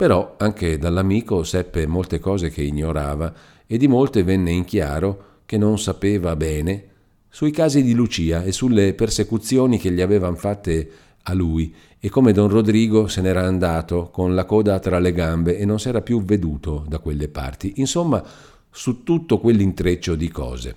Però 0.01 0.33
anche 0.39 0.79
dall'amico 0.79 1.43
seppe 1.43 1.85
molte 1.85 2.17
cose 2.17 2.49
che 2.49 2.63
ignorava 2.63 3.31
e 3.67 3.77
di 3.77 3.87
molte 3.87 4.23
venne 4.23 4.49
in 4.49 4.65
chiaro 4.65 5.41
che 5.45 5.59
non 5.59 5.77
sapeva 5.77 6.35
bene 6.35 6.85
sui 7.29 7.51
casi 7.51 7.83
di 7.83 7.93
Lucia 7.93 8.41
e 8.41 8.51
sulle 8.51 8.95
persecuzioni 8.95 9.77
che 9.77 9.91
gli 9.91 10.01
avevano 10.01 10.37
fatte 10.37 10.89
a 11.21 11.33
lui 11.33 11.71
e 11.99 12.09
come 12.09 12.31
don 12.31 12.47
Rodrigo 12.47 13.07
se 13.07 13.21
n'era 13.21 13.45
andato 13.45 14.09
con 14.09 14.33
la 14.33 14.45
coda 14.45 14.79
tra 14.79 14.97
le 14.97 15.11
gambe 15.11 15.59
e 15.59 15.65
non 15.65 15.79
s'era 15.79 16.01
più 16.01 16.23
veduto 16.23 16.83
da 16.87 16.97
quelle 16.97 17.27
parti. 17.27 17.73
Insomma, 17.75 18.25
su 18.71 19.03
tutto 19.03 19.37
quell'intreccio 19.37 20.15
di 20.15 20.29
cose. 20.29 20.75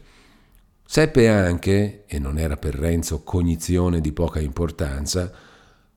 Seppe 0.84 1.30
anche, 1.30 2.04
e 2.06 2.18
non 2.18 2.36
era 2.36 2.58
per 2.58 2.74
Renzo 2.74 3.22
cognizione 3.22 4.02
di 4.02 4.12
poca 4.12 4.38
importanza, 4.38 5.32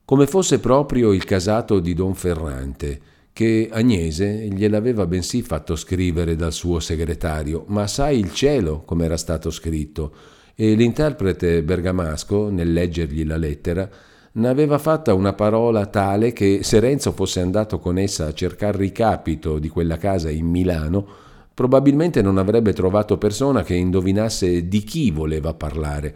come 0.05 0.27
fosse 0.27 0.59
proprio 0.59 1.11
il 1.11 1.25
casato 1.25 1.81
di 1.81 1.93
Don 1.93 2.15
Ferrante, 2.15 3.15
che 3.37 3.69
Agnese 3.71 4.47
gliel'aveva 4.51 5.05
bensì 5.05 5.43
fatto 5.43 5.75
scrivere 5.75 6.35
dal 6.35 6.51
suo 6.51 6.79
segretario, 6.79 7.65
ma 7.67 7.85
sai 7.85 8.17
il 8.17 8.33
cielo 8.33 8.81
come 8.83 9.05
era 9.05 9.15
stato 9.15 9.51
scritto, 9.51 10.11
e 10.55 10.73
l'interprete 10.73 11.61
bergamasco, 11.61 12.49
nel 12.49 12.73
leggergli 12.73 13.23
la 13.23 13.37
lettera, 13.37 13.87
ne 14.31 14.47
aveva 14.47 14.79
fatta 14.79 15.13
una 15.13 15.33
parola 15.33 15.85
tale 15.85 16.33
che 16.33 16.61
se 16.63 16.79
Renzo 16.79 17.11
fosse 17.11 17.39
andato 17.39 17.77
con 17.77 17.99
essa 17.99 18.25
a 18.25 18.33
cercar 18.33 18.75
ricapito 18.75 19.59
di 19.59 19.69
quella 19.69 19.97
casa 19.97 20.31
in 20.31 20.47
Milano, 20.47 21.07
probabilmente 21.53 22.23
non 22.23 22.39
avrebbe 22.39 22.73
trovato 22.73 23.19
persona 23.19 23.61
che 23.61 23.75
indovinasse 23.75 24.67
di 24.67 24.79
chi 24.79 25.11
voleva 25.11 25.53
parlare. 25.53 26.15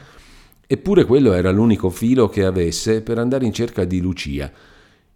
Eppure 0.66 1.06
quello 1.06 1.34
era 1.34 1.52
l'unico 1.52 1.92
filo 1.92 2.30
che 2.30 2.46
avesse 2.46 3.04
per 3.04 3.20
andare 3.20 3.46
in 3.46 3.54
cerca 3.54 3.86
di 3.86 4.02
Lucia, 4.02 4.52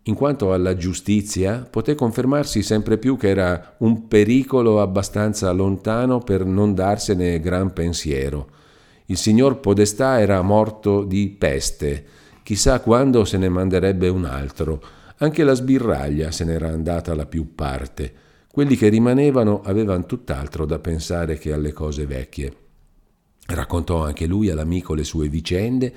in 0.07 0.13
quanto 0.13 0.53
alla 0.53 0.75
giustizia, 0.75 1.67
poté 1.67 1.95
confermarsi 1.95 2.61
sempre 2.61 2.99
più 2.99 3.17
che 3.17 3.29
era 3.29 3.75
un 3.79 4.07
pericolo 4.07 4.79
abbastanza 4.79 5.51
lontano 5.51 6.19
per 6.19 6.45
non 6.45 6.75
darsene 6.75 7.39
gran 7.39 7.73
pensiero. 7.73 8.49
Il 9.07 9.17
signor 9.17 9.59
Podestà 9.59 10.19
era 10.19 10.41
morto 10.43 11.03
di 11.03 11.29
peste, 11.29 12.05
chissà 12.43 12.81
quando 12.81 13.25
se 13.25 13.37
ne 13.37 13.49
manderebbe 13.49 14.07
un 14.07 14.25
altro. 14.25 14.79
Anche 15.17 15.43
la 15.43 15.53
sbirraglia 15.53 16.29
se 16.29 16.43
n'era 16.43 16.67
andata 16.67 17.11
alla 17.11 17.25
più 17.25 17.55
parte. 17.55 18.13
Quelli 18.51 18.75
che 18.75 18.89
rimanevano 18.89 19.61
avevano 19.63 20.05
tutt'altro 20.05 20.65
da 20.65 20.77
pensare 20.77 21.39
che 21.39 21.51
alle 21.51 21.73
cose 21.73 22.05
vecchie. 22.05 22.53
Raccontò 23.47 24.03
anche 24.03 24.27
lui 24.27 24.51
all'amico 24.51 24.93
le 24.93 25.03
sue 25.03 25.29
vicende 25.29 25.93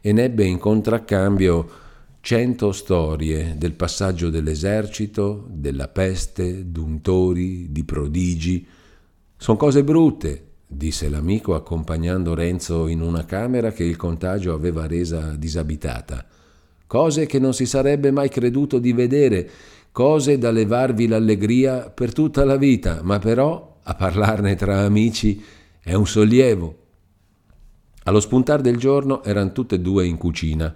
e 0.00 0.12
nebbe 0.12 0.44
in 0.44 0.58
contraccambio 0.58 1.90
cento 2.22 2.70
storie 2.70 3.56
del 3.58 3.72
passaggio 3.72 4.30
dell'esercito, 4.30 5.44
della 5.50 5.88
peste, 5.88 6.70
d'untori, 6.70 7.72
di 7.72 7.82
prodigi. 7.82 8.64
Sono 9.36 9.58
cose 9.58 9.82
brutte, 9.82 10.50
disse 10.68 11.08
l'amico 11.08 11.56
accompagnando 11.56 12.34
Renzo 12.34 12.86
in 12.86 13.00
una 13.00 13.24
camera 13.24 13.72
che 13.72 13.82
il 13.82 13.96
contagio 13.96 14.54
aveva 14.54 14.86
resa 14.86 15.34
disabitata. 15.34 16.24
Cose 16.86 17.26
che 17.26 17.40
non 17.40 17.54
si 17.54 17.66
sarebbe 17.66 18.12
mai 18.12 18.28
creduto 18.28 18.78
di 18.78 18.92
vedere, 18.92 19.50
cose 19.90 20.38
da 20.38 20.52
levarvi 20.52 21.08
l'allegria 21.08 21.90
per 21.90 22.12
tutta 22.12 22.44
la 22.44 22.56
vita, 22.56 23.00
ma 23.02 23.18
però 23.18 23.78
a 23.82 23.94
parlarne 23.96 24.54
tra 24.54 24.82
amici 24.82 25.42
è 25.80 25.94
un 25.94 26.06
sollievo. 26.06 26.78
Allo 28.04 28.20
spuntar 28.20 28.60
del 28.60 28.76
giorno 28.76 29.24
erano 29.24 29.50
tutte 29.50 29.74
e 29.74 29.80
due 29.80 30.06
in 30.06 30.18
cucina. 30.18 30.72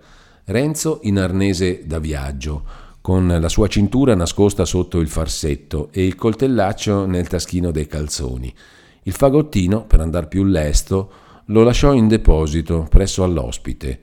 Renzo 0.48 1.00
in 1.02 1.18
arnese 1.18 1.82
da 1.86 1.98
viaggio, 1.98 2.62
con 3.00 3.26
la 3.26 3.48
sua 3.48 3.66
cintura 3.66 4.14
nascosta 4.14 4.64
sotto 4.64 5.00
il 5.00 5.08
farsetto 5.08 5.88
e 5.90 6.06
il 6.06 6.14
coltellaccio 6.14 7.04
nel 7.04 7.26
taschino 7.26 7.72
dei 7.72 7.88
calzoni. 7.88 8.54
Il 9.02 9.12
fagottino, 9.12 9.86
per 9.86 10.00
andar 10.00 10.28
più 10.28 10.44
lesto, 10.44 11.10
lo 11.46 11.64
lasciò 11.64 11.94
in 11.94 12.06
deposito 12.06 12.86
presso 12.88 13.24
all'ospite. 13.24 14.00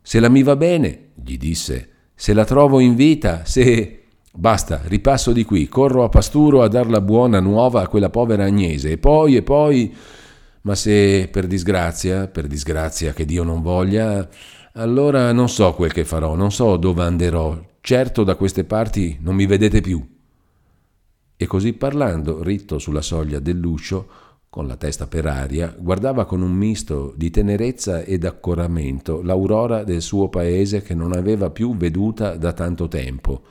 Se 0.00 0.20
la 0.20 0.28
mi 0.28 0.44
va 0.44 0.54
bene, 0.54 1.08
gli 1.14 1.36
disse, 1.36 1.88
se 2.14 2.34
la 2.34 2.44
trovo 2.44 2.78
in 2.78 2.94
vita, 2.94 3.44
se... 3.44 3.98
Basta, 4.36 4.80
ripasso 4.84 5.32
di 5.32 5.44
qui, 5.44 5.68
corro 5.68 6.04
a 6.04 6.08
pasturo 6.08 6.62
a 6.62 6.68
dar 6.68 6.88
la 6.88 7.00
buona 7.00 7.40
nuova 7.40 7.82
a 7.82 7.88
quella 7.88 8.10
povera 8.10 8.44
Agnese 8.44 8.92
e 8.92 8.98
poi 8.98 9.34
e 9.34 9.42
poi... 9.42 9.94
Ma 10.62 10.74
se 10.74 11.28
per 11.30 11.46
disgrazia, 11.46 12.26
per 12.26 12.46
disgrazia 12.46 13.12
che 13.12 13.26
Dio 13.26 13.42
non 13.42 13.60
voglia, 13.60 14.26
allora 14.76 15.32
non 15.32 15.48
so 15.48 15.72
quel 15.74 15.92
che 15.92 16.04
farò, 16.04 16.34
non 16.34 16.50
so 16.50 16.76
dove 16.76 17.02
anderò. 17.02 17.58
Certo 17.80 18.24
da 18.24 18.34
queste 18.34 18.64
parti 18.64 19.18
non 19.20 19.34
mi 19.34 19.46
vedete 19.46 19.80
più. 19.80 20.04
E 21.36 21.46
così 21.46 21.72
parlando, 21.74 22.42
ritto 22.42 22.78
sulla 22.78 23.02
soglia 23.02 23.38
dell'uscio, 23.38 24.08
con 24.48 24.66
la 24.66 24.76
testa 24.76 25.06
per 25.06 25.26
aria, 25.26 25.74
guardava 25.76 26.24
con 26.24 26.40
un 26.40 26.52
misto 26.52 27.12
di 27.16 27.30
tenerezza 27.30 28.02
ed 28.02 28.24
accoramento 28.24 29.20
l'aurora 29.20 29.82
del 29.84 30.00
suo 30.00 30.28
paese 30.28 30.80
che 30.80 30.94
non 30.94 31.12
aveva 31.12 31.50
più 31.50 31.76
veduta 31.76 32.36
da 32.36 32.52
tanto 32.52 32.86
tempo. 32.88 33.42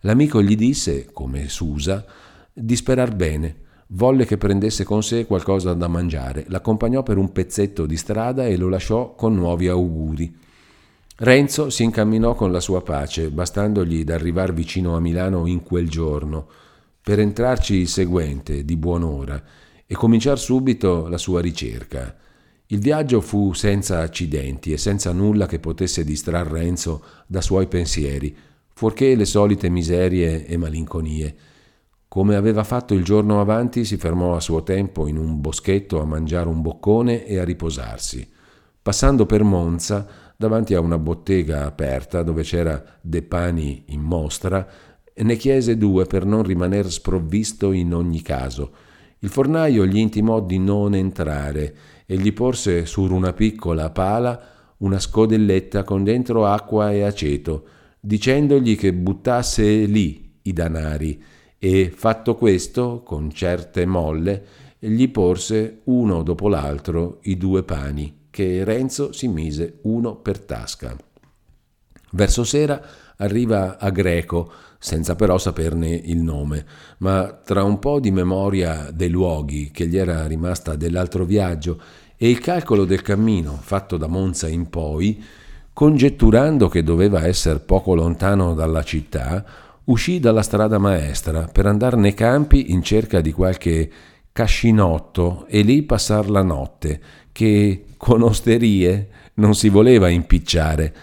L'amico 0.00 0.40
gli 0.40 0.56
disse, 0.56 1.10
come 1.12 1.48
s'usa, 1.48 2.04
di 2.52 2.76
sperar 2.76 3.14
bene. 3.14 3.56
Volle 3.92 4.24
che 4.24 4.36
prendesse 4.36 4.84
con 4.84 5.02
sé 5.02 5.26
qualcosa 5.26 5.74
da 5.74 5.88
mangiare, 5.88 6.44
l'accompagnò 6.46 7.02
per 7.02 7.16
un 7.16 7.32
pezzetto 7.32 7.86
di 7.86 7.96
strada 7.96 8.46
e 8.46 8.56
lo 8.56 8.68
lasciò 8.68 9.16
con 9.16 9.34
nuovi 9.34 9.66
auguri. 9.66 10.32
Renzo 11.16 11.70
si 11.70 11.82
incamminò 11.82 12.36
con 12.36 12.52
la 12.52 12.60
sua 12.60 12.82
pace, 12.82 13.30
bastandogli 13.30 14.04
d'arrivar 14.04 14.52
vicino 14.54 14.94
a 14.94 15.00
Milano 15.00 15.44
in 15.46 15.64
quel 15.64 15.88
giorno, 15.88 16.46
per 17.02 17.18
entrarci 17.18 17.74
il 17.74 17.88
seguente, 17.88 18.64
di 18.64 18.76
buon'ora, 18.76 19.42
e 19.84 19.94
cominciar 19.96 20.38
subito 20.38 21.08
la 21.08 21.18
sua 21.18 21.40
ricerca. 21.40 22.16
Il 22.66 22.78
viaggio 22.78 23.20
fu 23.20 23.54
senza 23.54 24.02
accidenti 24.02 24.70
e 24.72 24.78
senza 24.78 25.10
nulla 25.10 25.46
che 25.46 25.58
potesse 25.58 26.04
distrar 26.04 26.46
Renzo 26.46 27.02
da 27.26 27.40
suoi 27.40 27.66
pensieri, 27.66 28.32
fuorché 28.72 29.16
le 29.16 29.24
solite 29.24 29.68
miserie 29.68 30.46
e 30.46 30.56
malinconie. 30.56 31.34
Come 32.10 32.34
aveva 32.34 32.64
fatto 32.64 32.92
il 32.94 33.04
giorno 33.04 33.40
avanti, 33.40 33.84
si 33.84 33.96
fermò 33.96 34.34
a 34.34 34.40
suo 34.40 34.64
tempo 34.64 35.06
in 35.06 35.16
un 35.16 35.40
boschetto 35.40 36.00
a 36.00 36.04
mangiare 36.04 36.48
un 36.48 36.60
boccone 36.60 37.24
e 37.24 37.38
a 37.38 37.44
riposarsi. 37.44 38.28
Passando 38.82 39.26
per 39.26 39.44
Monza, 39.44 40.08
davanti 40.36 40.74
a 40.74 40.80
una 40.80 40.98
bottega 40.98 41.66
aperta 41.66 42.24
dove 42.24 42.42
c'era 42.42 42.82
de 43.00 43.22
pani 43.22 43.84
in 43.90 44.00
mostra, 44.00 44.66
ne 45.14 45.36
chiese 45.36 45.78
due 45.78 46.06
per 46.06 46.24
non 46.24 46.42
rimaner 46.42 46.90
sprovvisto 46.90 47.70
in 47.70 47.94
ogni 47.94 48.22
caso. 48.22 48.72
Il 49.20 49.28
fornaio 49.28 49.86
gli 49.86 49.98
intimò 49.98 50.40
di 50.40 50.58
non 50.58 50.96
entrare 50.96 51.76
e 52.06 52.16
gli 52.16 52.32
porse 52.32 52.86
su 52.86 53.02
una 53.02 53.32
piccola 53.32 53.90
pala 53.90 54.74
una 54.78 54.98
scodelletta 54.98 55.84
con 55.84 56.02
dentro 56.02 56.44
acqua 56.44 56.90
e 56.90 57.02
aceto, 57.02 57.66
dicendogli 58.00 58.76
che 58.76 58.92
buttasse 58.92 59.84
lì 59.84 60.38
i 60.42 60.52
danari 60.52 61.38
e, 61.62 61.92
fatto 61.94 62.36
questo, 62.36 63.02
con 63.04 63.30
certe 63.30 63.84
molle, 63.84 64.44
gli 64.78 65.10
porse 65.10 65.80
uno 65.84 66.22
dopo 66.22 66.48
l'altro 66.48 67.18
i 67.24 67.36
due 67.36 67.62
pani 67.62 68.28
che 68.30 68.64
Renzo 68.64 69.12
si 69.12 69.28
mise 69.28 69.80
uno 69.82 70.16
per 70.16 70.40
tasca. 70.40 70.96
Verso 72.12 72.44
sera 72.44 72.82
arriva 73.18 73.78
a 73.78 73.90
Greco, 73.90 74.50
senza 74.78 75.14
però 75.14 75.36
saperne 75.36 75.90
il 75.90 76.22
nome, 76.22 76.64
ma 76.98 77.38
tra 77.44 77.62
un 77.62 77.78
po' 77.78 78.00
di 78.00 78.10
memoria 78.10 78.90
dei 78.90 79.10
luoghi 79.10 79.70
che 79.70 79.86
gli 79.86 79.98
era 79.98 80.26
rimasta 80.26 80.76
dell'altro 80.76 81.26
viaggio 81.26 81.78
e 82.16 82.30
il 82.30 82.38
calcolo 82.38 82.86
del 82.86 83.02
cammino 83.02 83.58
fatto 83.60 83.98
da 83.98 84.06
Monza 84.06 84.48
in 84.48 84.70
poi, 84.70 85.22
congetturando 85.74 86.68
che 86.68 86.82
doveva 86.82 87.26
essere 87.26 87.58
poco 87.58 87.94
lontano 87.94 88.54
dalla 88.54 88.82
città, 88.82 89.44
uscì 89.90 90.20
dalla 90.20 90.42
strada 90.42 90.78
maestra 90.78 91.48
per 91.52 91.66
andare 91.66 91.96
nei 91.96 92.14
campi 92.14 92.72
in 92.72 92.82
cerca 92.82 93.20
di 93.20 93.32
qualche 93.32 93.90
cascinotto 94.32 95.46
e 95.48 95.62
lì 95.62 95.82
passar 95.82 96.30
la 96.30 96.42
notte, 96.42 97.00
che 97.32 97.86
con 97.96 98.22
osterie 98.22 99.08
non 99.34 99.54
si 99.54 99.68
voleva 99.68 100.08
impicciare. 100.08 100.94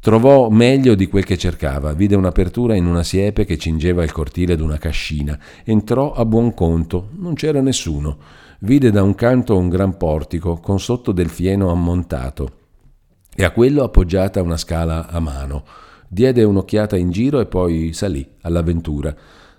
Trovò 0.00 0.48
meglio 0.48 0.94
di 0.94 1.06
quel 1.06 1.24
che 1.24 1.36
cercava, 1.36 1.92
vide 1.92 2.16
un'apertura 2.16 2.74
in 2.74 2.86
una 2.86 3.04
siepe 3.04 3.44
che 3.44 3.58
cingeva 3.58 4.02
il 4.02 4.10
cortile 4.10 4.56
d'una 4.56 4.78
cascina. 4.78 5.38
Entrò 5.62 6.12
a 6.12 6.24
buon 6.24 6.54
conto, 6.54 7.10
non 7.18 7.34
c'era 7.34 7.60
nessuno. 7.60 8.18
Vide 8.60 8.90
da 8.90 9.02
un 9.02 9.14
canto 9.14 9.56
un 9.56 9.68
gran 9.68 9.96
portico 9.96 10.56
con 10.56 10.80
sotto 10.80 11.12
del 11.12 11.28
fieno 11.28 11.70
ammontato 11.70 12.60
e 13.34 13.44
a 13.44 13.50
quello 13.50 13.82
appoggiata 13.82 14.42
una 14.42 14.56
scala 14.56 15.08
a 15.08 15.20
mano. 15.20 15.64
Diede 16.14 16.44
un'occhiata 16.44 16.98
in 16.98 17.10
giro 17.10 17.40
e 17.40 17.46
poi 17.46 17.94
salì 17.94 18.22
all'avventura. 18.42 19.16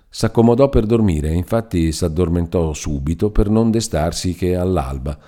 S'accomodò 0.08 0.68
per 0.68 0.86
dormire, 0.86 1.32
infatti 1.32 1.90
s'addormentò 1.90 2.72
subito 2.72 3.32
per 3.32 3.50
non 3.50 3.72
destarsi 3.72 4.34
che 4.34 4.54
all'alba. 4.54 5.18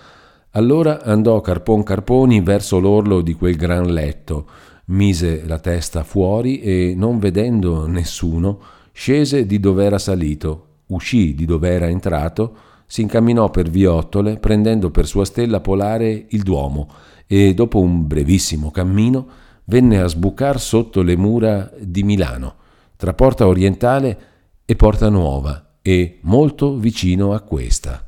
Allora 0.51 1.03
andò 1.03 1.41
carpon 1.41 1.83
carponi 1.83 2.43
verso 2.43 2.79
l'orlo 2.79 3.23
di 3.23 3.35
quel 3.35 3.57
gran 3.57 3.87
letto, 3.87 4.47
mise 4.85 5.45
la 5.45 5.59
testa 5.59 6.05
fuori 6.05 6.61
e, 6.61 6.95
non 6.97 7.19
vedendo 7.19 7.89
nessuno, 7.89 8.61
scese 8.93 9.47
di 9.47 9.59
dov'era 9.59 9.99
salito, 9.99 10.67
uscì 10.87 11.35
di 11.35 11.45
dov'era 11.45 11.89
entrato, 11.89 12.57
si 12.87 13.03
incamminò 13.03 13.51
per 13.51 13.69
viottole, 13.69 14.37
prendendo 14.37 14.93
per 14.93 15.09
sua 15.09 15.25
stella 15.25 15.59
polare 15.59 16.27
il 16.29 16.43
Duomo, 16.43 16.89
e 17.27 17.53
dopo 17.53 17.81
un 17.81 18.07
brevissimo 18.07 18.71
cammino 18.71 19.27
venne 19.67 20.01
a 20.01 20.07
sbucar 20.07 20.61
sotto 20.61 21.03
le 21.03 21.17
mura 21.17 21.71
di 21.79 22.03
Milano, 22.03 22.55
tra 22.97 23.15
Porta 23.15 23.47
Orientale 23.47 24.19
e 24.65 24.75
Porta 24.77 25.09
Nuova, 25.09 25.79
e 25.83 26.19
molto 26.23 26.77
vicino 26.77 27.33
a 27.33 27.41
questa. 27.41 28.06